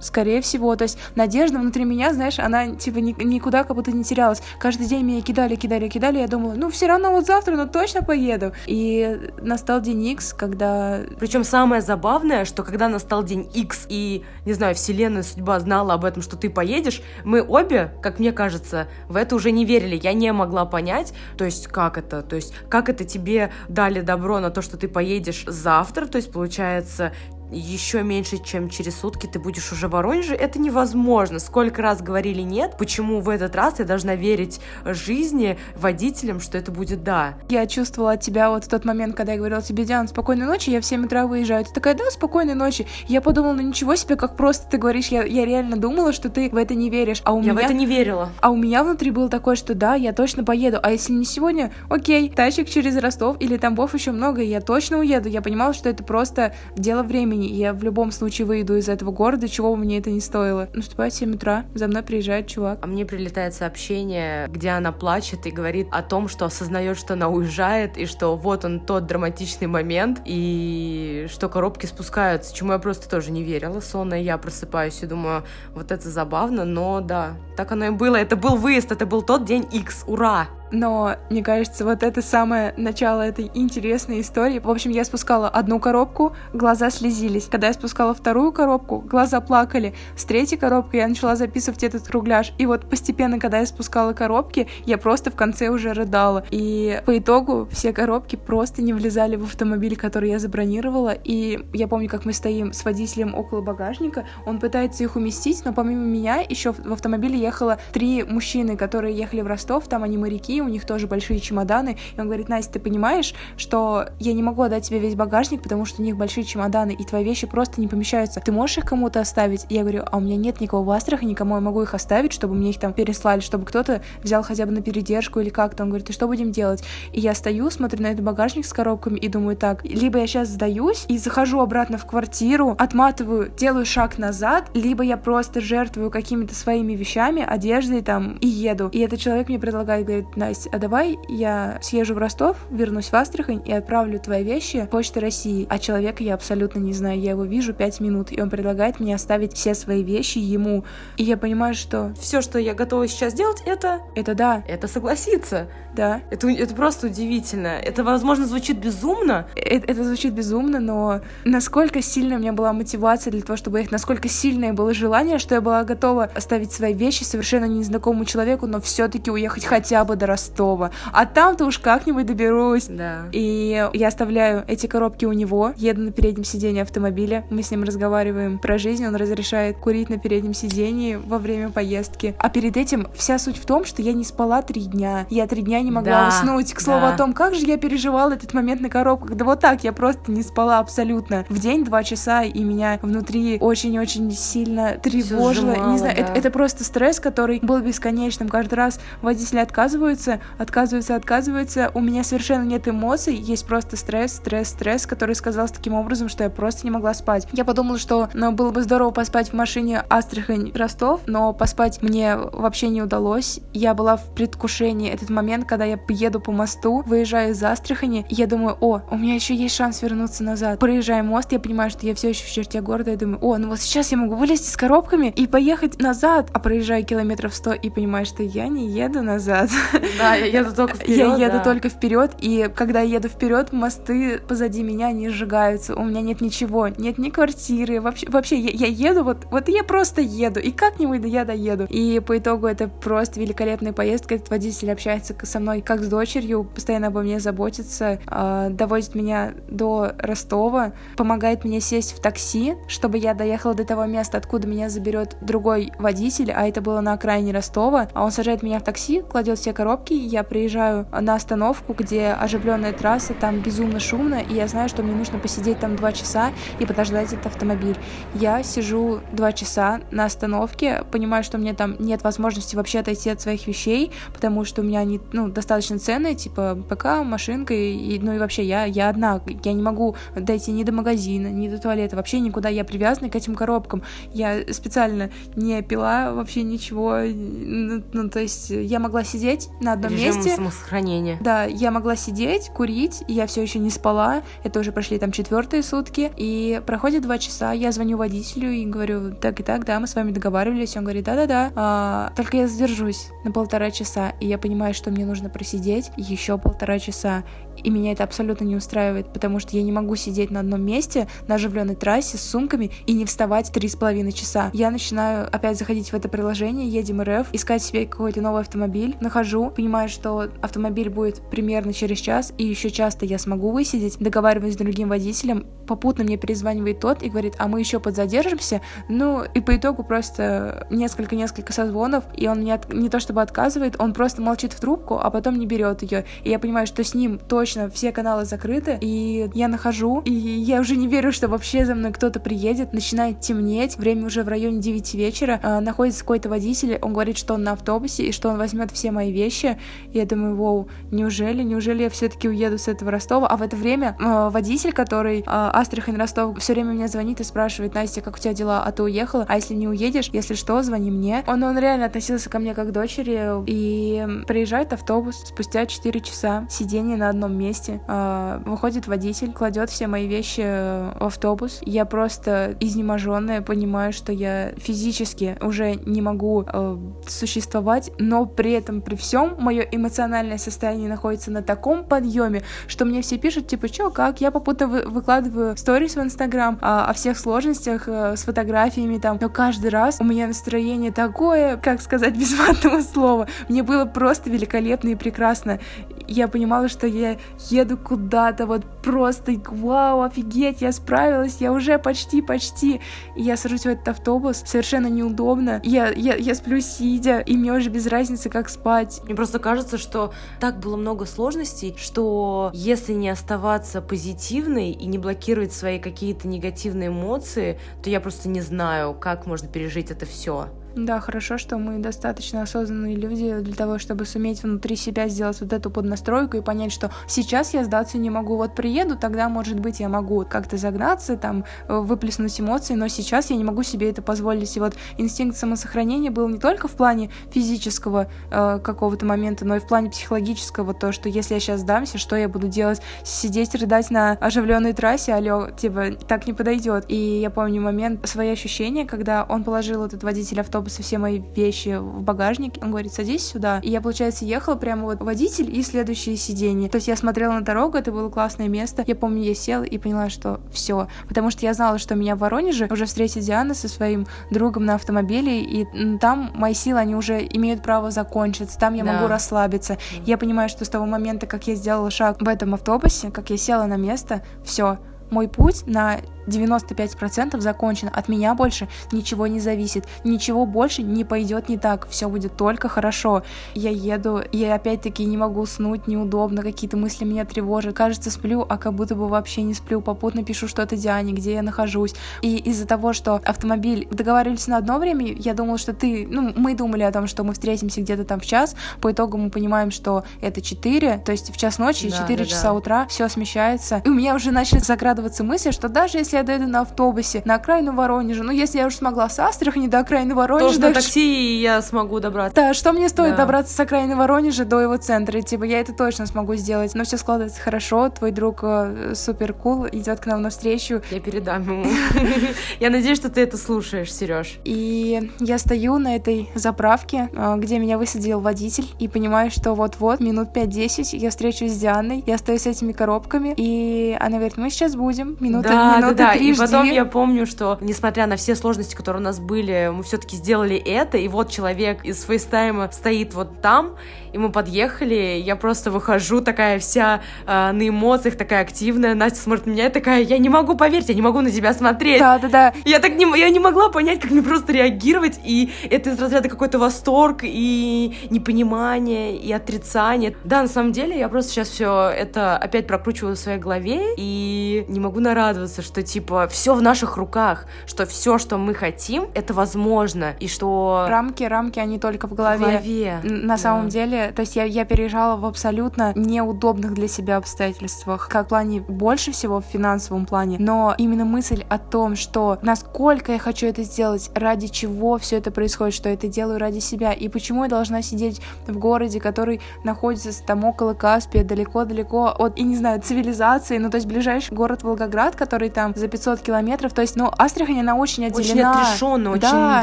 Скорее 0.00 0.40
всего, 0.40 0.74
то 0.76 0.82
есть 0.82 0.98
надежда 1.14 1.58
внутри 1.58 1.84
меня, 1.84 2.12
знаешь, 2.12 2.38
она 2.38 2.74
типа 2.76 2.98
ни, 2.98 3.14
никуда 3.22 3.64
как 3.64 3.76
будто 3.76 3.92
не 3.92 4.04
терялась. 4.04 4.42
Каждый 4.58 4.86
день 4.86 5.04
меня 5.04 5.22
кидали, 5.22 5.56
кидали, 5.56 5.88
кидали, 5.88 6.18
я 6.18 6.28
думала, 6.28 6.54
ну 6.54 6.70
все 6.70 6.86
равно 6.86 7.10
вот 7.10 7.26
завтра, 7.26 7.56
ну 7.56 7.68
точно 7.68 8.02
поеду. 8.02 8.52
И 8.66 9.30
настал 9.40 9.80
день 9.80 10.04
X, 10.08 10.32
когда... 10.32 11.00
Причем 11.18 11.44
самое 11.44 11.82
забавное, 11.82 12.44
что 12.44 12.62
когда 12.62 12.88
настал 12.88 13.22
день 13.24 13.48
X 13.52 13.86
и, 13.88 14.24
не 14.44 14.52
знаю, 14.52 14.74
вселенная, 14.74 15.22
судьба 15.22 15.60
знала 15.60 15.94
об 15.94 16.04
этом, 16.04 16.22
что 16.22 16.36
ты 16.36 16.50
поедешь, 16.50 17.02
мы 17.24 17.42
обе, 17.42 17.92
как 18.02 18.18
мне 18.18 18.32
кажется, 18.32 18.88
в 19.08 19.16
это 19.16 19.34
уже 19.34 19.50
не 19.50 19.64
верили. 19.64 20.00
Я 20.02 20.12
не 20.12 20.32
могла 20.32 20.64
понять, 20.64 21.12
то 21.36 21.44
есть 21.44 21.66
как 21.66 21.98
это, 21.98 22.22
то 22.22 22.36
есть 22.36 22.54
как 22.68 22.88
это 22.88 23.04
тебе 23.04 23.50
дали 23.68 24.00
добро 24.00 24.40
на 24.40 24.50
то, 24.50 24.62
что 24.62 24.76
ты 24.76 24.88
поедешь 24.88 25.44
завтра, 25.46 26.06
то 26.06 26.16
есть 26.16 26.32
получается 26.32 27.12
еще 27.50 28.02
меньше, 28.02 28.38
чем 28.38 28.68
через 28.68 28.98
сутки 28.98 29.26
ты 29.26 29.38
будешь 29.38 29.72
уже 29.72 29.88
в 29.88 29.92
Воронеже, 29.92 30.34
это 30.34 30.58
невозможно. 30.58 31.38
Сколько 31.38 31.82
раз 31.82 32.02
говорили 32.02 32.42
нет, 32.42 32.76
почему 32.78 33.20
в 33.20 33.28
этот 33.28 33.54
раз 33.56 33.78
я 33.78 33.84
должна 33.84 34.14
верить 34.14 34.60
жизни, 34.84 35.58
водителям, 35.76 36.40
что 36.40 36.58
это 36.58 36.70
будет 36.70 37.02
да. 37.02 37.34
Я 37.48 37.66
чувствовала 37.66 38.12
от 38.12 38.20
тебя 38.20 38.50
вот 38.50 38.64
в 38.64 38.68
тот 38.68 38.84
момент, 38.84 39.16
когда 39.16 39.32
я 39.32 39.38
говорила 39.38 39.62
тебе, 39.62 39.84
Диан, 39.84 40.08
спокойной 40.08 40.46
ночи, 40.46 40.70
я 40.70 40.80
в 40.80 40.84
7 40.84 41.06
утра 41.06 41.26
выезжаю. 41.26 41.64
Ты 41.64 41.72
такая, 41.72 41.94
да, 41.94 42.10
спокойной 42.10 42.54
ночи. 42.54 42.86
Я 43.06 43.20
подумала, 43.20 43.54
ну 43.54 43.62
ничего 43.62 43.96
себе, 43.96 44.16
как 44.16 44.36
просто 44.36 44.68
ты 44.70 44.78
говоришь, 44.78 45.08
я, 45.08 45.24
я 45.24 45.44
реально 45.44 45.76
думала, 45.76 46.12
что 46.12 46.28
ты 46.28 46.50
в 46.50 46.56
это 46.56 46.74
не 46.74 46.90
веришь. 46.90 47.22
А 47.24 47.32
у 47.32 47.38
я 47.38 47.52
меня... 47.52 47.54
в 47.54 47.58
это 47.58 47.72
не 47.72 47.86
верила. 47.86 48.30
А 48.40 48.50
у 48.50 48.56
меня 48.56 48.84
внутри 48.84 49.10
было 49.10 49.28
такое, 49.28 49.56
что 49.56 49.74
да, 49.74 49.94
я 49.94 50.12
точно 50.12 50.44
поеду. 50.44 50.78
А 50.82 50.92
если 50.92 51.12
не 51.12 51.24
сегодня, 51.24 51.72
окей, 51.88 52.30
тачек 52.30 52.68
через 52.68 52.96
Ростов 52.96 53.36
или 53.40 53.56
Тамбов 53.56 53.94
еще 53.94 54.12
много, 54.12 54.42
я 54.42 54.60
точно 54.60 54.98
уеду. 54.98 55.28
Я 55.28 55.42
понимала, 55.42 55.72
что 55.72 55.88
это 55.88 56.04
просто 56.04 56.54
дело 56.76 57.02
времени 57.02 57.37
времени, 57.38 57.56
я 57.56 57.72
в 57.72 57.82
любом 57.82 58.10
случае 58.10 58.46
выйду 58.46 58.76
из 58.76 58.88
этого 58.88 59.10
города, 59.10 59.48
чего 59.48 59.74
бы 59.74 59.76
мне 59.76 59.98
это 59.98 60.10
не 60.10 60.20
стоило. 60.20 60.68
Наступает 60.74 61.14
7 61.14 61.34
утра, 61.34 61.64
за 61.74 61.88
мной 61.88 62.02
приезжает 62.02 62.46
чувак. 62.46 62.78
А 62.82 62.86
мне 62.86 63.04
прилетает 63.04 63.54
сообщение, 63.54 64.48
где 64.48 64.70
она 64.70 64.92
плачет 64.92 65.46
и 65.46 65.50
говорит 65.50 65.88
о 65.92 66.02
том, 66.02 66.28
что 66.28 66.44
осознает, 66.44 66.98
что 66.98 67.14
она 67.14 67.28
уезжает, 67.28 67.96
и 67.96 68.06
что 68.06 68.36
вот 68.36 68.64
он 68.64 68.80
тот 68.80 69.06
драматичный 69.06 69.68
момент, 69.68 70.20
и 70.24 71.26
что 71.30 71.48
коробки 71.48 71.86
спускаются, 71.86 72.54
чему 72.54 72.72
я 72.72 72.78
просто 72.78 73.08
тоже 73.08 73.30
не 73.30 73.42
верила. 73.42 73.80
Сонная 73.80 74.20
я 74.20 74.38
просыпаюсь 74.38 75.02
и 75.02 75.06
думаю, 75.06 75.44
вот 75.74 75.92
это 75.92 76.08
забавно, 76.08 76.64
но 76.64 77.00
да, 77.00 77.34
так 77.56 77.72
оно 77.72 77.86
и 77.86 77.90
было. 77.90 78.16
Это 78.16 78.36
был 78.36 78.56
выезд, 78.56 78.92
это 78.92 79.06
был 79.06 79.22
тот 79.22 79.44
день 79.44 79.66
X, 79.72 80.04
ура! 80.06 80.48
Но, 80.70 81.16
мне 81.30 81.42
кажется, 81.42 81.84
вот 81.84 82.02
это 82.02 82.22
самое 82.22 82.74
начало 82.76 83.22
этой 83.22 83.50
интересной 83.54 84.20
истории. 84.20 84.58
В 84.58 84.70
общем, 84.70 84.90
я 84.90 85.04
спускала 85.04 85.48
одну 85.48 85.80
коробку, 85.80 86.34
глаза 86.52 86.90
слезились. 86.90 87.46
Когда 87.46 87.68
я 87.68 87.72
спускала 87.72 88.14
вторую 88.14 88.52
коробку, 88.52 88.98
глаза 88.98 89.40
плакали. 89.40 89.94
С 90.16 90.24
третьей 90.24 90.58
коробкой 90.58 91.00
я 91.00 91.08
начала 91.08 91.36
записывать 91.36 91.84
этот 91.84 92.06
кругляш. 92.06 92.52
И 92.58 92.66
вот 92.66 92.88
постепенно, 92.88 93.38
когда 93.38 93.60
я 93.60 93.66
спускала 93.66 94.12
коробки, 94.12 94.68
я 94.84 94.98
просто 94.98 95.30
в 95.30 95.36
конце 95.36 95.68
уже 95.68 95.92
рыдала. 95.92 96.44
И 96.50 97.02
по 97.06 97.16
итогу 97.18 97.68
все 97.70 97.92
коробки 97.92 98.36
просто 98.36 98.82
не 98.82 98.92
влезали 98.92 99.36
в 99.36 99.44
автомобиль, 99.44 99.96
который 99.96 100.30
я 100.30 100.38
забронировала. 100.38 101.12
И 101.12 101.66
я 101.72 101.88
помню, 101.88 102.08
как 102.08 102.24
мы 102.24 102.32
стоим 102.32 102.72
с 102.72 102.84
водителем 102.84 103.34
около 103.34 103.60
багажника. 103.60 104.26
Он 104.46 104.58
пытается 104.58 105.04
их 105.04 105.16
уместить, 105.16 105.64
но 105.64 105.72
помимо 105.72 106.04
меня 106.04 106.40
еще 106.40 106.72
в 106.72 106.92
автомобиле 106.92 107.38
ехало 107.38 107.78
три 107.92 108.22
мужчины, 108.22 108.76
которые 108.76 109.16
ехали 109.16 109.40
в 109.40 109.46
Ростов. 109.46 109.88
Там 109.88 110.02
они 110.02 110.18
моряки, 110.18 110.57
у 110.60 110.68
них 110.68 110.84
тоже 110.86 111.06
большие 111.06 111.40
чемоданы, 111.40 111.96
и 112.16 112.20
он 112.20 112.26
говорит, 112.26 112.48
Настя, 112.48 112.74
ты 112.74 112.80
понимаешь, 112.80 113.34
что 113.56 114.08
я 114.18 114.32
не 114.32 114.42
могу 114.42 114.62
отдать 114.62 114.84
тебе 114.84 114.98
весь 114.98 115.14
багажник, 115.14 115.62
потому 115.62 115.84
что 115.84 116.02
у 116.02 116.04
них 116.04 116.16
большие 116.16 116.44
чемоданы, 116.44 116.92
и 116.92 117.04
твои 117.04 117.24
вещи 117.24 117.46
просто 117.46 117.80
не 117.80 117.88
помещаются. 117.88 118.40
Ты 118.40 118.52
можешь 118.52 118.78
их 118.78 118.84
кому-то 118.84 119.20
оставить? 119.20 119.66
И 119.68 119.74
я 119.74 119.82
говорю, 119.82 120.04
а 120.10 120.16
у 120.16 120.20
меня 120.20 120.36
нет 120.36 120.60
никого 120.60 120.82
в 120.82 120.90
Астрахани, 120.90 121.34
кому 121.34 121.56
я 121.56 121.60
могу 121.60 121.82
их 121.82 121.94
оставить, 121.94 122.32
чтобы 122.32 122.54
мне 122.54 122.70
их 122.70 122.78
там 122.78 122.92
переслали, 122.92 123.40
чтобы 123.40 123.64
кто-то 123.64 124.02
взял 124.22 124.42
хотя 124.42 124.66
бы 124.66 124.72
на 124.72 124.82
передержку 124.82 125.40
или 125.40 125.50
как-то. 125.50 125.82
Он 125.82 125.90
говорит, 125.90 126.10
и 126.10 126.12
что 126.12 126.26
будем 126.26 126.52
делать? 126.52 126.84
И 127.12 127.20
я 127.20 127.34
стою, 127.34 127.70
смотрю 127.70 128.02
на 128.02 128.08
этот 128.08 128.24
багажник 128.24 128.66
с 128.66 128.72
коробками 128.72 129.18
и 129.18 129.28
думаю 129.28 129.56
так, 129.56 129.84
либо 129.84 130.18
я 130.18 130.26
сейчас 130.26 130.48
сдаюсь 130.48 131.04
и 131.08 131.18
захожу 131.18 131.60
обратно 131.60 131.98
в 131.98 132.06
квартиру, 132.06 132.74
отматываю, 132.78 133.50
делаю 133.50 133.86
шаг 133.86 134.18
назад, 134.18 134.70
либо 134.74 135.02
я 135.02 135.16
просто 135.16 135.60
жертвую 135.60 136.10
какими-то 136.10 136.54
своими 136.54 136.92
вещами, 136.94 137.44
одеждой 137.46 138.02
там 138.02 138.36
и 138.40 138.46
еду. 138.46 138.88
И 138.92 138.98
этот 138.98 139.20
человек 139.20 139.48
мне 139.48 139.58
предлагает, 139.58 140.06
говорит, 140.06 140.36
Настя, 140.48 140.70
а 140.72 140.78
давай 140.78 141.18
я 141.28 141.78
съезжу 141.82 142.14
в 142.14 142.18
Ростов, 142.18 142.56
вернусь 142.70 143.10
в 143.10 143.14
Астрахань 143.14 143.60
и 143.66 143.72
отправлю 143.72 144.18
твои 144.18 144.42
вещи 144.42 144.88
Почты 144.90 145.20
России. 145.20 145.66
А 145.68 145.78
человека 145.78 146.22
я 146.22 146.32
абсолютно 146.32 146.78
не 146.78 146.94
знаю, 146.94 147.20
я 147.20 147.32
его 147.32 147.44
вижу 147.44 147.74
пять 147.74 148.00
минут, 148.00 148.32
и 148.32 148.40
он 148.40 148.48
предлагает 148.48 148.98
мне 148.98 149.14
оставить 149.14 149.52
все 149.52 149.74
свои 149.74 150.02
вещи 150.02 150.38
ему. 150.38 150.84
И 151.18 151.24
я 151.24 151.36
понимаю, 151.36 151.74
что 151.74 152.14
все, 152.18 152.40
что 152.40 152.58
я 152.58 152.72
готова 152.72 153.06
сейчас 153.08 153.34
сделать, 153.34 153.62
это... 153.66 154.00
Это 154.14 154.34
да. 154.34 154.64
Это 154.66 154.88
согласиться. 154.88 155.68
Да. 155.94 156.22
Это, 156.30 156.48
это 156.48 156.74
просто 156.74 157.08
удивительно. 157.08 157.68
Это, 157.68 158.02
возможно, 158.02 158.46
звучит 158.46 158.78
безумно. 158.78 159.48
Это, 159.54 159.92
это 159.92 160.04
звучит 160.04 160.32
безумно, 160.32 160.80
но 160.80 161.20
насколько 161.44 162.00
сильная 162.00 162.38
у 162.38 162.40
меня 162.40 162.54
была 162.54 162.72
мотивация 162.72 163.30
для 163.32 163.42
того, 163.42 163.58
чтобы 163.58 163.82
их, 163.82 163.90
насколько 163.90 164.28
сильное 164.28 164.72
было 164.72 164.94
желание, 164.94 165.38
что 165.38 165.56
я 165.56 165.60
была 165.60 165.84
готова 165.84 166.30
оставить 166.34 166.72
свои 166.72 166.94
вещи 166.94 167.24
совершенно 167.24 167.66
незнакомому 167.66 168.24
человеку, 168.24 168.66
но 168.66 168.80
все-таки 168.80 169.30
уехать 169.30 169.66
хотя 169.66 170.04
бы 170.04 170.16
до 170.16 170.26
Ростова. 170.38 170.92
А 171.12 171.26
там-то 171.26 171.66
уж 171.66 171.78
как-нибудь 171.78 172.26
доберусь. 172.26 172.86
Да. 172.88 173.24
И 173.32 173.88
я 173.92 174.08
оставляю 174.08 174.64
эти 174.68 174.86
коробки 174.86 175.24
у 175.24 175.32
него, 175.32 175.72
еду 175.76 176.02
на 176.02 176.12
переднем 176.12 176.44
сиденье 176.44 176.82
автомобиля, 176.82 177.44
мы 177.50 177.62
с 177.62 177.70
ним 177.70 177.82
разговариваем 177.82 178.58
про 178.58 178.78
жизнь, 178.78 179.04
он 179.04 179.16
разрешает 179.16 179.78
курить 179.78 180.08
на 180.08 180.18
переднем 180.18 180.54
сиденье 180.54 181.18
во 181.18 181.38
время 181.38 181.70
поездки. 181.70 182.36
А 182.38 182.48
перед 182.50 182.76
этим 182.76 183.08
вся 183.14 183.38
суть 183.38 183.56
в 183.56 183.66
том, 183.66 183.84
что 183.84 184.00
я 184.00 184.12
не 184.12 184.24
спала 184.24 184.62
три 184.62 184.82
дня. 184.82 185.26
Я 185.28 185.46
три 185.46 185.62
дня 185.62 185.80
не 185.80 185.90
могла 185.90 186.22
да, 186.22 186.28
уснуть. 186.28 186.72
К 186.72 186.80
слову 186.80 187.00
да. 187.00 187.14
о 187.14 187.16
том, 187.16 187.32
как 187.32 187.54
же 187.54 187.66
я 187.66 187.76
переживала 187.76 188.32
этот 188.32 188.54
момент 188.54 188.80
на 188.80 188.88
коробках. 188.88 189.36
Да 189.36 189.44
вот 189.44 189.60
так, 189.60 189.82
я 189.82 189.92
просто 189.92 190.30
не 190.30 190.42
спала 190.42 190.78
абсолютно. 190.78 191.44
В 191.48 191.58
день 191.58 191.84
два 191.84 192.04
часа, 192.04 192.42
и 192.42 192.62
меня 192.62 193.00
внутри 193.02 193.58
очень-очень 193.60 194.30
сильно 194.30 194.92
тревожило. 195.02 195.72
Сжимало, 195.72 195.92
не 195.92 195.98
знаю, 195.98 196.14
да. 196.16 196.22
это, 196.22 196.32
это 196.32 196.50
просто 196.50 196.84
стресс, 196.84 197.18
который 197.18 197.58
был 197.60 197.80
бесконечным. 197.80 198.48
Каждый 198.48 198.74
раз 198.74 199.00
водители 199.22 199.58
отказываются, 199.58 200.27
отказываются, 200.58 201.14
отказываются. 201.14 201.90
У 201.94 202.00
меня 202.00 202.24
совершенно 202.24 202.64
нет 202.64 202.88
эмоций, 202.88 203.34
есть 203.34 203.66
просто 203.66 203.96
стресс, 203.96 204.36
стресс, 204.36 204.68
стресс, 204.68 205.06
который 205.06 205.34
сказался 205.34 205.74
таким 205.74 205.94
образом, 205.94 206.28
что 206.28 206.44
я 206.44 206.50
просто 206.50 206.86
не 206.86 206.90
могла 206.90 207.14
спать. 207.14 207.46
Я 207.52 207.64
подумала, 207.64 207.98
что 207.98 208.28
ну, 208.34 208.52
было 208.52 208.70
бы 208.70 208.82
здорово 208.82 209.10
поспать 209.10 209.50
в 209.50 209.52
машине 209.54 210.04
Астрахань-Ростов, 210.08 211.22
но 211.26 211.52
поспать 211.52 212.02
мне 212.02 212.36
вообще 212.36 212.88
не 212.88 213.02
удалось. 213.02 213.60
Я 213.72 213.94
была 213.94 214.16
в 214.16 214.34
предвкушении 214.34 215.10
этот 215.10 215.30
момент, 215.30 215.66
когда 215.66 215.84
я 215.84 215.98
еду 216.08 216.40
по 216.40 216.52
мосту, 216.52 217.02
выезжаю 217.06 217.52
из 217.52 217.62
Астрахани, 217.62 218.26
и 218.28 218.34
я 218.34 218.46
думаю, 218.46 218.76
о, 218.80 219.02
у 219.10 219.16
меня 219.16 219.34
еще 219.34 219.54
есть 219.54 219.74
шанс 219.74 220.02
вернуться 220.02 220.42
назад. 220.42 220.78
Проезжаю 220.78 221.24
мост, 221.24 221.52
я 221.52 221.60
понимаю, 221.60 221.90
что 221.90 222.06
я 222.06 222.14
все 222.14 222.30
еще 222.30 222.44
в 222.44 222.50
черте 222.50 222.80
города, 222.80 223.12
и 223.12 223.16
думаю, 223.16 223.38
о, 223.42 223.56
ну 223.58 223.68
вот 223.68 223.80
сейчас 223.80 224.10
я 224.12 224.18
могу 224.18 224.34
вылезти 224.36 224.68
с 224.68 224.76
коробками 224.76 225.28
и 225.28 225.46
поехать 225.46 226.00
назад, 226.00 226.50
а 226.52 226.58
проезжаю 226.58 227.04
километров 227.04 227.54
сто 227.54 227.72
и 227.72 227.90
понимаю, 227.90 228.26
что 228.26 228.42
я 228.42 228.68
не 228.68 228.88
еду 228.88 229.22
назад. 229.22 229.70
Да, 230.18 230.34
я 230.34 230.60
еду 230.60 230.74
только 230.74 230.96
вперед. 230.96 231.18
Я 231.18 231.46
еду 231.46 231.62
только 231.62 231.88
вперед, 231.88 232.32
и 232.40 232.70
когда 232.74 233.00
я 233.00 233.16
еду 233.16 233.28
вперед, 233.28 233.72
мосты 233.72 234.38
позади 234.38 234.82
меня 234.82 235.12
не 235.12 235.28
сжигаются, 235.28 235.94
у 235.94 236.04
меня 236.04 236.20
нет 236.20 236.40
ничего, 236.40 236.88
нет 236.88 237.18
ни 237.18 237.30
квартиры, 237.30 238.00
вообще, 238.00 238.28
вообще 238.28 238.58
я, 238.58 238.86
я 238.86 239.10
еду, 239.10 239.24
вот, 239.24 239.46
вот 239.50 239.68
я 239.68 239.84
просто 239.84 240.20
еду, 240.20 240.60
и 240.60 240.70
как-нибудь 240.70 241.24
я 241.24 241.44
доеду. 241.44 241.86
И 241.88 242.20
по 242.20 242.38
итогу 242.38 242.66
это 242.66 242.88
просто 242.88 243.40
великолепная 243.40 243.92
поездка, 243.92 244.34
этот 244.34 244.50
водитель 244.50 244.90
общается 244.90 245.34
со 245.42 245.60
мной 245.60 245.80
как 245.80 246.02
с 246.02 246.08
дочерью, 246.08 246.64
постоянно 246.64 247.08
обо 247.08 247.22
мне 247.22 247.40
заботится, 247.40 248.18
э, 248.26 248.68
довозит 248.70 249.14
меня 249.14 249.54
до 249.68 250.12
Ростова, 250.18 250.92
помогает 251.16 251.64
мне 251.64 251.80
сесть 251.80 252.16
в 252.16 252.20
такси, 252.20 252.74
чтобы 252.88 253.18
я 253.18 253.34
доехала 253.34 253.74
до 253.74 253.84
того 253.84 254.06
места, 254.06 254.38
откуда 254.38 254.66
меня 254.66 254.88
заберет 254.88 255.36
другой 255.40 255.92
водитель, 255.98 256.52
а 256.52 256.66
это 256.66 256.80
было 256.80 257.00
на 257.00 257.12
окраине 257.12 257.52
Ростова, 257.52 258.08
а 258.14 258.24
он 258.24 258.30
сажает 258.30 258.62
меня 258.62 258.78
в 258.78 258.84
такси, 258.84 259.22
кладет 259.22 259.58
все 259.58 259.72
коробки, 259.72 259.97
я 260.10 260.42
приезжаю 260.42 261.06
на 261.12 261.34
остановку, 261.34 261.94
где 261.94 262.28
оживленная 262.28 262.92
трасса, 262.92 263.34
там 263.34 263.60
безумно 263.60 264.00
шумно, 264.00 264.36
и 264.36 264.54
я 264.54 264.68
знаю, 264.68 264.88
что 264.88 265.02
мне 265.02 265.14
нужно 265.14 265.38
посидеть 265.38 265.78
там 265.78 265.96
два 265.96 266.12
часа 266.12 266.52
и 266.78 266.86
подождать 266.86 267.32
этот 267.32 267.46
автомобиль. 267.46 267.96
Я 268.34 268.62
сижу 268.62 269.20
два 269.32 269.52
часа 269.52 270.00
на 270.10 270.24
остановке, 270.24 271.04
понимаю, 271.10 271.44
что 271.44 271.58
мне 271.58 271.74
там 271.74 271.96
нет 271.98 272.22
возможности 272.22 272.76
вообще 272.76 273.00
отойти 273.00 273.30
от 273.30 273.40
своих 273.40 273.66
вещей, 273.66 274.12
потому 274.32 274.64
что 274.64 274.82
у 274.82 274.84
меня 274.84 275.00
они 275.00 275.20
ну, 275.32 275.48
достаточно 275.48 275.98
ценные, 275.98 276.34
типа 276.34 276.78
ПК, 276.88 277.24
машинка, 277.24 277.74
и, 277.74 278.18
ну 278.18 278.34
и 278.34 278.38
вообще 278.38 278.64
я, 278.64 278.84
я 278.84 279.08
одна, 279.08 279.40
я 279.64 279.72
не 279.72 279.82
могу 279.82 280.16
дойти 280.34 280.72
ни 280.72 280.84
до 280.84 280.92
магазина, 280.92 281.48
ни 281.48 281.68
до 281.68 281.78
туалета, 281.78 282.16
вообще 282.16 282.40
никуда, 282.40 282.68
я 282.68 282.84
привязана 282.84 283.30
к 283.30 283.36
этим 283.36 283.54
коробкам. 283.54 284.02
Я 284.32 284.62
специально 284.72 285.30
не 285.56 285.82
пила 285.82 286.32
вообще 286.32 286.62
ничего, 286.62 287.18
ну, 287.24 288.02
ну 288.12 288.28
то 288.28 288.40
есть 288.40 288.70
я 288.70 288.98
могла 288.98 289.24
сидеть 289.24 289.68
на 289.80 289.87
одном 289.92 290.12
Режим 290.12 290.36
месте. 290.36 290.56
самосохранения. 290.56 291.38
Да, 291.40 291.64
я 291.64 291.90
могла 291.90 292.16
сидеть, 292.16 292.70
курить, 292.70 293.22
я 293.28 293.46
все 293.46 293.62
еще 293.62 293.78
не 293.78 293.90
спала, 293.90 294.42
это 294.64 294.80
уже 294.80 294.92
прошли 294.92 295.18
там 295.18 295.32
четвертые 295.32 295.82
сутки, 295.82 296.32
и 296.36 296.80
проходит 296.86 297.22
два 297.22 297.38
часа, 297.38 297.72
я 297.72 297.92
звоню 297.92 298.16
водителю 298.16 298.70
и 298.70 298.84
говорю, 298.84 299.34
так 299.34 299.60
и 299.60 299.62
так, 299.62 299.84
да, 299.84 300.00
мы 300.00 300.06
с 300.06 300.14
вами 300.14 300.32
договаривались, 300.32 300.96
он 300.96 301.04
говорит, 301.04 301.24
да-да-да, 301.24 301.72
а, 301.74 302.32
только 302.36 302.58
я 302.58 302.68
задержусь 302.68 303.28
на 303.44 303.52
полтора 303.52 303.90
часа, 303.90 304.32
и 304.40 304.46
я 304.46 304.58
понимаю, 304.58 304.94
что 304.94 305.10
мне 305.10 305.24
нужно 305.24 305.48
просидеть 305.48 306.10
еще 306.16 306.58
полтора 306.58 306.98
часа, 306.98 307.44
и 307.82 307.90
меня 307.90 308.12
это 308.12 308.24
абсолютно 308.24 308.64
не 308.64 308.76
устраивает, 308.76 309.32
потому 309.32 309.60
что 309.60 309.76
я 309.76 309.82
не 309.82 309.92
могу 309.92 310.16
сидеть 310.16 310.50
на 310.50 310.60
одном 310.60 310.82
месте 310.82 311.28
на 311.46 311.56
оживленной 311.56 311.94
трассе 311.94 312.36
с 312.36 312.42
сумками 312.42 312.90
и 313.06 313.12
не 313.12 313.24
вставать 313.24 313.70
три 313.72 313.88
с 313.88 313.96
половиной 313.96 314.32
часа. 314.32 314.70
Я 314.72 314.90
начинаю 314.90 315.48
опять 315.50 315.78
заходить 315.78 316.10
в 316.10 316.14
это 316.14 316.28
приложение, 316.28 316.88
едем 316.88 317.22
РФ, 317.22 317.48
искать 317.52 317.82
себе 317.82 318.06
какой-то 318.06 318.40
новый 318.40 318.62
автомобиль, 318.62 319.16
нахожу, 319.20 319.72
понимаю, 319.78 320.08
что 320.08 320.50
автомобиль 320.60 321.08
будет 321.08 321.40
примерно 321.52 321.92
через 321.92 322.18
час, 322.18 322.52
и 322.58 322.64
еще 322.64 322.90
часто 322.90 323.24
я 323.24 323.38
смогу 323.38 323.70
высидеть, 323.70 324.18
договариваюсь 324.18 324.74
с 324.74 324.76
другим 324.76 325.08
водителем, 325.08 325.66
попутно 325.88 326.22
мне 326.22 326.36
перезванивает 326.36 327.00
тот 327.00 327.22
и 327.22 327.30
говорит, 327.30 327.54
а 327.58 327.66
мы 327.66 327.80
еще 327.80 327.98
подзадержимся, 327.98 328.80
ну 329.08 329.42
и 329.42 329.60
по 329.60 329.76
итогу 329.76 330.04
просто 330.04 330.86
несколько-несколько 330.90 331.72
созвонов, 331.72 332.24
и 332.36 332.46
он 332.46 332.58
мне 332.58 332.78
не 332.90 333.08
то 333.08 333.18
чтобы 333.18 333.42
отказывает, 333.42 333.96
он 333.98 334.12
просто 334.12 334.42
молчит 334.42 334.72
в 334.72 334.80
трубку, 334.80 335.18
а 335.18 335.30
потом 335.30 335.58
не 335.58 335.66
берет 335.66 336.02
ее, 336.02 336.24
и 336.44 336.50
я 336.50 336.58
понимаю, 336.58 336.86
что 336.86 337.02
с 337.02 337.14
ним 337.14 337.38
точно 337.38 337.90
все 337.90 338.12
каналы 338.12 338.44
закрыты, 338.44 338.98
и 339.00 339.50
я 339.54 339.68
нахожу, 339.68 340.20
и 340.24 340.32
я 340.32 340.80
уже 340.80 340.94
не 340.96 341.08
верю, 341.08 341.32
что 341.32 341.48
вообще 341.48 341.84
за 341.84 341.94
мной 341.94 342.12
кто-то 342.12 342.38
приедет, 342.38 342.92
начинает 342.92 343.40
темнеть, 343.40 343.96
время 343.96 344.26
уже 344.26 344.42
в 344.42 344.48
районе 344.48 344.80
9 344.80 345.14
вечера, 345.14 345.58
э, 345.62 345.80
находится 345.80 346.20
какой-то 346.20 346.48
водитель, 346.48 346.98
он 347.00 347.12
говорит, 347.14 347.38
что 347.38 347.54
он 347.54 347.62
на 347.62 347.72
автобусе, 347.72 348.24
и 348.24 348.32
что 348.32 348.50
он 348.50 348.58
возьмет 348.58 348.90
все 348.90 349.10
мои 349.10 349.32
вещи, 349.32 349.78
и 350.12 350.18
я 350.18 350.26
думаю, 350.26 350.56
вау, 350.56 350.88
неужели, 351.10 351.62
неужели 351.62 352.02
я 352.02 352.10
все-таки 352.10 352.48
уеду 352.48 352.76
с 352.78 352.88
этого 352.88 353.10
Ростова, 353.10 353.48
а 353.48 353.56
в 353.56 353.62
это 353.62 353.76
время 353.76 354.16
э, 354.18 354.50
водитель, 354.50 354.92
который 354.92 355.40
э, 355.40 355.44
Астрахань 355.78 356.16
Ростов, 356.16 356.58
все 356.58 356.72
время 356.72 356.92
мне 356.92 357.06
звонит 357.06 357.38
и 357.38 357.44
спрашивает, 357.44 357.94
Настя, 357.94 358.20
как 358.20 358.34
у 358.34 358.38
тебя 358.38 358.52
дела, 358.52 358.82
а 358.82 358.90
ты 358.90 359.04
уехала, 359.04 359.46
а 359.48 359.54
если 359.54 359.74
не 359.74 359.86
уедешь, 359.86 360.28
если 360.32 360.54
что, 360.54 360.82
звони 360.82 361.12
мне. 361.12 361.44
Он, 361.46 361.62
он 361.62 361.78
реально 361.78 362.06
относился 362.06 362.50
ко 362.50 362.58
мне 362.58 362.74
как 362.74 362.88
к 362.88 362.90
дочери, 362.90 363.62
и 363.66 364.44
приезжает 364.46 364.92
автобус 364.92 365.36
спустя 365.46 365.86
4 365.86 366.20
часа, 366.20 366.66
сидение 366.68 367.16
на 367.16 367.28
одном 367.28 367.56
месте. 367.56 368.00
А, 368.08 368.60
выходит 368.66 369.06
водитель, 369.06 369.52
кладет 369.52 369.88
все 369.88 370.08
мои 370.08 370.26
вещи 370.26 370.62
в 370.62 371.26
автобус. 371.26 371.78
Я 371.82 372.04
просто 372.06 372.76
изнеможенная, 372.80 373.62
понимаю, 373.62 374.12
что 374.12 374.32
я 374.32 374.72
физически 374.78 375.56
уже 375.60 375.94
не 375.94 376.22
могу 376.22 376.64
э, 376.66 376.98
существовать, 377.28 378.10
но 378.18 378.46
при 378.46 378.72
этом, 378.72 379.00
при 379.00 379.14
всем, 379.14 379.54
мое 379.60 379.82
эмоциональное 379.82 380.58
состояние 380.58 381.08
находится 381.08 381.52
на 381.52 381.62
таком 381.62 382.04
подъеме, 382.04 382.62
что 382.88 383.04
мне 383.04 383.22
все 383.22 383.38
пишут, 383.38 383.68
типа, 383.68 383.86
что, 383.86 384.10
как? 384.10 384.40
Я 384.40 384.50
попутно 384.50 384.88
вы 384.88 385.02
выкладываю 385.02 385.67
сторис 385.76 386.16
в 386.16 386.20
Инстаграм 386.20 386.78
о, 386.80 387.06
о 387.06 387.12
всех 387.12 387.38
сложностях 387.38 388.08
э, 388.08 388.36
с 388.36 388.44
фотографиями 388.44 389.18
там, 389.18 389.38
но 389.40 389.48
каждый 389.48 389.90
раз 389.90 390.18
у 390.20 390.24
меня 390.24 390.46
настроение 390.46 391.12
такое, 391.12 391.76
как 391.76 392.00
сказать 392.00 392.36
без 392.38 392.58
матного 392.58 393.00
слова, 393.00 393.48
мне 393.68 393.82
было 393.82 394.04
просто 394.04 394.50
великолепно 394.50 395.08
и 395.08 395.14
прекрасно. 395.14 395.80
Я 396.26 396.48
понимала, 396.48 396.88
что 396.88 397.06
я 397.06 397.38
еду 397.70 397.96
куда-то, 397.96 398.66
вот 398.66 398.84
просто, 399.02 399.52
вау, 399.68 400.22
офигеть, 400.22 400.82
я 400.82 400.92
справилась, 400.92 401.56
я 401.60 401.72
уже 401.72 401.98
почти-почти. 401.98 403.00
И 403.36 403.42
я 403.42 403.56
сажусь 403.56 403.82
в 403.82 403.86
этот 403.86 404.08
автобус, 404.08 404.62
совершенно 404.66 405.06
неудобно. 405.06 405.80
Я, 405.82 406.10
я, 406.10 406.34
я 406.34 406.54
сплю 406.54 406.80
сидя, 406.80 407.40
и 407.40 407.56
мне 407.56 407.72
уже 407.72 407.88
без 407.90 408.06
разницы, 408.06 408.50
как 408.50 408.68
спать. 408.68 409.20
Мне 409.24 409.34
просто 409.34 409.58
кажется, 409.58 409.98
что 409.98 410.32
так 410.60 410.78
было 410.80 410.96
много 410.96 411.24
сложностей, 411.24 411.96
что 411.98 412.70
если 412.74 413.12
не 413.12 413.28
оставаться 413.28 414.02
позитивной 414.02 414.90
и 414.90 415.06
не 415.06 415.18
блокировать 415.18 415.57
свои 415.66 415.98
какие-то 415.98 416.48
негативные 416.48 417.08
эмоции, 417.08 417.78
то 418.02 418.10
я 418.10 418.20
просто 418.20 418.48
не 418.48 418.60
знаю, 418.60 419.14
как 419.14 419.46
можно 419.46 419.68
пережить 419.68 420.10
это 420.10 420.26
все. 420.26 420.68
Да, 421.04 421.20
хорошо, 421.20 421.58
что 421.58 421.78
мы 421.78 421.98
достаточно 421.98 422.62
осознанные 422.62 423.14
люди 423.14 423.60
для 423.60 423.74
того, 423.74 424.00
чтобы 424.00 424.26
суметь 424.26 424.64
внутри 424.64 424.96
себя 424.96 425.28
сделать 425.28 425.60
вот 425.60 425.72
эту 425.72 425.90
поднастройку 425.90 426.56
и 426.56 426.60
понять, 426.60 426.90
что 426.90 427.12
сейчас 427.28 427.72
я 427.72 427.84
сдаться 427.84 428.18
не 428.18 428.30
могу. 428.30 428.56
Вот 428.56 428.74
приеду, 428.74 429.16
тогда, 429.16 429.48
может 429.48 429.78
быть, 429.78 430.00
я 430.00 430.08
могу 430.08 430.44
как-то 430.44 430.76
загнаться, 430.76 431.36
там, 431.36 431.64
выплеснуть 431.88 432.60
эмоции, 432.60 432.94
но 432.94 433.06
сейчас 433.06 433.50
я 433.50 433.56
не 433.56 433.62
могу 433.62 433.84
себе 433.84 434.10
это 434.10 434.22
позволить. 434.22 434.76
И 434.76 434.80
вот 434.80 434.96
инстинкт 435.18 435.56
самосохранения 435.56 436.32
был 436.32 436.48
не 436.48 436.58
только 436.58 436.88
в 436.88 436.92
плане 436.92 437.30
физического 437.52 438.26
э, 438.50 438.80
какого-то 438.82 439.24
момента, 439.24 439.64
но 439.64 439.76
и 439.76 439.78
в 439.78 439.86
плане 439.86 440.10
психологического, 440.10 440.94
то, 440.94 441.12
что 441.12 441.28
если 441.28 441.54
я 441.54 441.60
сейчас 441.60 441.80
сдамся, 441.80 442.18
что 442.18 442.34
я 442.34 442.48
буду 442.48 442.66
делать? 442.66 443.00
Сидеть, 443.22 443.72
рыдать 443.76 444.10
на 444.10 444.32
оживленной 444.32 444.94
трассе, 444.94 445.34
алло, 445.34 445.70
типа, 445.70 446.16
так 446.26 446.48
не 446.48 446.54
подойдет. 446.54 447.04
И 447.06 447.38
я 447.40 447.50
помню 447.50 447.80
момент, 447.80 448.28
свои 448.28 448.48
ощущения, 448.48 449.06
когда 449.06 449.44
он 449.48 449.62
положил 449.62 450.04
этот 450.04 450.24
водитель 450.24 450.60
автобуса 450.60 450.87
автобуса 450.88 451.02
все 451.02 451.18
мои 451.18 451.40
вещи 451.54 451.98
в 451.98 452.22
багажник. 452.22 452.74
Он 452.82 452.90
говорит, 452.90 453.12
садись 453.12 453.46
сюда. 453.46 453.80
И 453.82 453.90
я, 453.90 454.00
получается, 454.00 454.44
ехала 454.44 454.74
прямо 454.74 455.04
вот 455.04 455.20
водитель 455.20 455.76
и 455.76 455.82
следующее 455.82 456.36
сиденье. 456.36 456.88
То 456.88 456.96
есть 456.96 457.08
я 457.08 457.16
смотрела 457.16 457.52
на 457.52 457.60
дорогу, 457.60 457.98
это 457.98 458.10
было 458.10 458.30
классное 458.30 458.68
место. 458.68 459.04
Я 459.06 459.14
помню, 459.14 459.42
я 459.42 459.54
села 459.54 459.84
и 459.84 459.98
поняла, 459.98 460.30
что 460.30 460.60
все. 460.72 461.08
Потому 461.28 461.50
что 461.50 461.66
я 461.66 461.74
знала, 461.74 461.98
что 461.98 462.14
меня 462.14 462.34
в 462.34 462.38
Воронеже 462.40 462.88
уже 462.90 463.04
встретит 463.04 463.44
Диана 463.44 463.74
со 463.74 463.88
своим 463.88 464.26
другом 464.50 464.84
на 464.84 464.94
автомобиле, 464.94 465.62
и 465.62 466.18
там 466.18 466.50
мои 466.54 466.74
силы, 466.74 466.98
они 467.00 467.14
уже 467.14 467.46
имеют 467.52 467.82
право 467.82 468.10
закончиться. 468.10 468.78
Там 468.78 468.94
я 468.94 469.04
да. 469.04 469.12
могу 469.12 469.26
расслабиться. 469.28 469.98
Я 470.24 470.38
понимаю, 470.38 470.68
что 470.68 470.84
с 470.84 470.88
того 470.88 471.06
момента, 471.06 471.46
как 471.46 471.66
я 471.66 471.74
сделала 471.74 472.10
шаг 472.10 472.40
в 472.40 472.48
этом 472.48 472.74
автобусе, 472.74 473.30
как 473.30 473.50
я 473.50 473.56
села 473.56 473.86
на 473.86 473.96
место, 473.96 474.42
все, 474.64 474.98
мой 475.30 475.48
путь 475.48 475.86
на 475.86 476.18
95% 476.48 477.60
закончен. 477.60 478.10
От 478.12 478.28
меня 478.28 478.54
больше 478.54 478.88
ничего 479.12 479.46
не 479.46 479.60
зависит. 479.60 480.06
Ничего 480.24 480.66
больше 480.66 481.02
не 481.02 481.24
пойдет 481.24 481.68
не 481.68 481.78
так. 481.78 482.08
Все 482.08 482.28
будет 482.28 482.56
только 482.56 482.88
хорошо. 482.88 483.42
Я 483.74 483.90
еду, 483.90 484.42
я 484.52 484.74
опять-таки 484.74 485.24
не 485.24 485.36
могу 485.36 485.60
уснуть, 485.60 486.06
неудобно, 486.06 486.62
какие-то 486.62 486.96
мысли 486.96 487.24
меня 487.24 487.44
тревожат. 487.44 487.94
Кажется, 487.94 488.30
сплю, 488.30 488.64
а 488.68 488.78
как 488.78 488.94
будто 488.94 489.14
бы 489.14 489.28
вообще 489.28 489.62
не 489.62 489.74
сплю. 489.74 490.00
Попутно 490.00 490.44
пишу 490.44 490.68
что-то 490.68 490.96
Диане, 490.96 491.32
где 491.32 491.54
я 491.54 491.62
нахожусь. 491.62 492.14
И 492.42 492.56
из-за 492.56 492.86
того, 492.86 493.12
что 493.12 493.40
автомобиль 493.44 494.08
договаривались 494.10 494.66
на 494.66 494.78
одно 494.78 494.98
время, 494.98 495.32
я 495.32 495.54
думала, 495.54 495.78
что 495.78 495.92
ты... 495.92 496.26
Ну, 496.28 496.52
мы 496.56 496.74
думали 496.74 497.02
о 497.02 497.12
том, 497.12 497.26
что 497.26 497.44
мы 497.44 497.52
встретимся 497.52 498.00
где-то 498.00 498.24
там 498.24 498.40
в 498.40 498.46
час. 498.46 498.74
По 499.00 499.12
итогу 499.12 499.36
мы 499.36 499.50
понимаем, 499.50 499.90
что 499.90 500.24
это 500.40 500.60
4, 500.60 501.18
то 501.24 501.32
есть 501.32 501.52
в 501.52 501.56
час 501.56 501.78
ночи 501.78 502.06
и 502.06 502.10
да, 502.10 502.18
4 502.18 502.38
да, 502.38 502.44
часа 502.44 502.68
да. 502.68 502.72
утра 502.72 503.06
все 503.08 503.28
смещается. 503.28 504.02
И 504.04 504.08
у 504.08 504.14
меня 504.14 504.34
уже 504.34 504.50
начали 504.50 504.80
закрадываться 504.80 505.44
мысли, 505.44 505.70
что 505.70 505.88
даже 505.88 506.18
если 506.18 506.37
я 506.38 506.44
доеду 506.44 506.66
на 506.66 506.80
автобусе 506.80 507.42
на 507.44 507.56
окраину 507.56 507.94
Воронежа, 507.94 508.42
ну, 508.42 508.52
если 508.52 508.78
я 508.78 508.86
уже 508.86 508.96
смогла 508.96 509.28
с 509.28 509.38
Астрахани 509.38 509.88
до 509.88 510.00
окраины 510.00 510.34
Воронежа... 510.34 510.68
То, 510.68 510.72
что 510.72 510.88
на 510.88 510.94
такси 510.94 511.60
я 511.60 511.82
смогу 511.82 512.20
добраться. 512.20 512.54
Да, 512.54 512.74
что 512.74 512.92
мне 512.92 513.08
стоит 513.08 513.32
да. 513.32 513.38
добраться 513.38 513.74
с 513.74 513.80
окраины 513.80 514.16
Воронежа 514.16 514.64
до 514.64 514.80
его 514.80 514.96
центра? 514.96 515.40
Типа, 515.40 515.64
я 515.64 515.80
это 515.80 515.92
точно 515.92 516.26
смогу 516.26 516.54
сделать. 516.54 516.94
Но 516.94 517.04
все 517.04 517.16
складывается 517.16 517.60
хорошо, 517.60 518.08
твой 518.08 518.30
друг 518.30 518.60
э, 518.62 519.12
супер 519.14 519.52
кул, 519.52 519.86
идет 519.90 520.20
к 520.20 520.26
нам 520.26 520.42
навстречу. 520.42 521.02
Я 521.10 521.20
передам 521.20 521.62
ему. 521.62 521.86
Я 522.80 522.90
надеюсь, 522.90 523.18
что 523.18 523.28
ты 523.28 523.40
это 523.40 523.56
слушаешь, 523.56 524.12
Сереж. 524.12 524.58
И 524.64 525.30
я 525.40 525.58
стою 525.58 525.98
на 525.98 526.16
этой 526.16 526.50
заправке, 526.54 527.28
э, 527.32 527.54
где 527.58 527.78
меня 527.78 527.98
высадил 527.98 528.40
водитель, 528.40 528.86
и 528.98 529.08
понимаю, 529.08 529.50
что 529.50 529.74
вот-вот, 529.74 530.20
минут 530.20 530.48
5-10, 530.54 531.16
я 531.16 531.30
встречусь 531.30 531.72
с 531.72 531.78
Дианой, 531.78 532.22
я 532.26 532.38
стою 532.38 532.58
с 532.58 532.66
этими 532.66 532.92
коробками, 532.92 533.54
и 533.56 534.16
она 534.20 534.36
говорит, 534.36 534.56
мы 534.56 534.70
сейчас 534.70 534.94
будем, 534.94 535.36
минуты, 535.40 535.68
да, 535.68 535.98
минуты 535.98 536.22
да. 536.34 536.38
И 536.38 536.54
потом 536.54 536.90
я 536.90 537.04
помню, 537.04 537.46
что 537.46 537.78
несмотря 537.80 538.26
на 538.26 538.36
все 538.36 538.54
сложности, 538.54 538.94
которые 538.94 539.20
у 539.20 539.24
нас 539.24 539.38
были, 539.38 539.90
мы 539.92 540.02
все-таки 540.02 540.36
сделали 540.36 540.76
это, 540.76 541.18
и 541.18 541.28
вот 541.28 541.50
человек 541.50 542.04
из 542.04 542.22
фейстайма 542.24 542.90
стоит 542.92 543.34
вот 543.34 543.60
там, 543.60 543.96
и 544.32 544.38
мы 544.38 544.50
подъехали, 544.50 545.40
я 545.44 545.56
просто 545.56 545.90
выхожу 545.90 546.40
такая 546.40 546.78
вся 546.78 547.22
э, 547.46 547.72
на 547.72 547.88
эмоциях, 547.88 548.36
такая 548.36 548.62
активная, 548.62 549.14
Настя 549.14 549.40
смотрит 549.40 549.66
на 549.66 549.70
меня 549.70 549.86
и 549.86 549.90
такая, 549.90 550.22
я 550.22 550.38
не 550.38 550.48
могу 550.48 550.76
поверить, 550.76 551.08
я 551.08 551.14
не 551.14 551.22
могу 551.22 551.40
на 551.40 551.50
тебя 551.50 551.72
смотреть. 551.72 552.20
Да, 552.20 552.38
да, 552.38 552.48
да. 552.48 552.74
Я 552.84 552.98
так 552.98 553.14
не, 553.14 553.26
я 553.38 553.48
не 553.50 553.58
могла 553.58 553.90
понять, 553.90 554.20
как 554.20 554.30
мне 554.30 554.42
просто 554.42 554.72
реагировать, 554.72 555.40
и 555.44 555.72
это 555.90 556.10
из 556.10 556.20
разряда 556.20 556.48
какой-то 556.48 556.78
восторг, 556.78 557.40
и 557.42 558.16
непонимание, 558.30 559.36
и 559.36 559.52
отрицание. 559.52 560.36
Да, 560.44 560.62
на 560.62 560.68
самом 560.68 560.92
деле, 560.92 561.18
я 561.18 561.28
просто 561.28 561.52
сейчас 561.52 561.68
все 561.68 562.08
это 562.08 562.56
опять 562.56 562.86
прокручиваю 562.86 563.36
в 563.36 563.38
своей 563.38 563.58
голове, 563.58 564.14
и 564.16 564.84
не 564.88 565.00
могу 565.00 565.20
нарадоваться, 565.20 565.82
что, 565.82 566.02
типа, 566.02 566.48
все 566.48 566.74
в 566.74 566.82
наших 566.82 567.16
руках, 567.16 567.66
что 567.86 568.06
все, 568.06 568.38
что 568.38 568.58
мы 568.58 568.74
хотим, 568.74 569.28
это 569.34 569.54
возможно, 569.54 570.34
и 570.40 570.48
что... 570.48 571.06
Рамки, 571.08 571.44
рамки, 571.44 571.78
они 571.78 571.98
только 571.98 572.26
в 572.26 572.34
голове. 572.34 572.58
В 572.58 572.60
голове. 572.60 573.20
На 573.22 573.54
да. 573.54 573.58
самом 573.58 573.88
деле, 573.88 574.17
то 574.34 574.40
есть 574.40 574.56
я, 574.56 574.64
я 574.64 574.84
переезжала 574.84 575.36
в 575.36 575.44
абсолютно 575.44 576.12
неудобных 576.14 576.94
для 576.94 577.08
себя 577.08 577.36
обстоятельствах, 577.36 578.28
как 578.28 578.46
в 578.46 578.48
плане 578.48 578.80
больше 578.80 579.32
всего 579.32 579.60
в 579.60 579.64
финансовом 579.64 580.26
плане, 580.26 580.56
но 580.58 580.94
именно 580.98 581.24
мысль 581.24 581.64
о 581.68 581.78
том, 581.78 582.16
что 582.16 582.58
насколько 582.62 583.32
я 583.32 583.38
хочу 583.38 583.66
это 583.66 583.82
сделать, 583.82 584.30
ради 584.34 584.68
чего 584.68 585.18
все 585.18 585.36
это 585.36 585.50
происходит, 585.50 585.94
что 585.94 586.08
я 586.08 586.14
это 586.14 586.28
делаю 586.28 586.58
ради 586.58 586.78
себя, 586.78 587.12
и 587.12 587.28
почему 587.28 587.64
я 587.64 587.70
должна 587.70 588.02
сидеть 588.02 588.40
в 588.66 588.78
городе, 588.78 589.20
который 589.20 589.60
находится 589.84 590.30
там 590.44 590.64
около 590.64 590.94
Каспия, 590.94 591.44
далеко-далеко 591.44 592.34
от, 592.38 592.58
и 592.58 592.62
не 592.62 592.76
знаю, 592.76 593.00
цивилизации, 593.00 593.78
ну 593.78 593.90
то 593.90 593.96
есть 593.96 594.06
ближайший 594.06 594.54
город 594.54 594.82
Волгоград, 594.82 595.36
который 595.36 595.70
там 595.70 595.92
за 595.94 596.08
500 596.08 596.40
километров, 596.40 596.92
то 596.92 597.02
есть, 597.02 597.16
ну, 597.16 597.30
Астрахань, 597.36 597.80
она 597.80 597.96
очень 597.96 598.26
отделена. 598.26 598.72
Очень 598.72 598.82
отрешенно, 598.82 599.30
очень 599.30 599.40
да, 599.42 599.82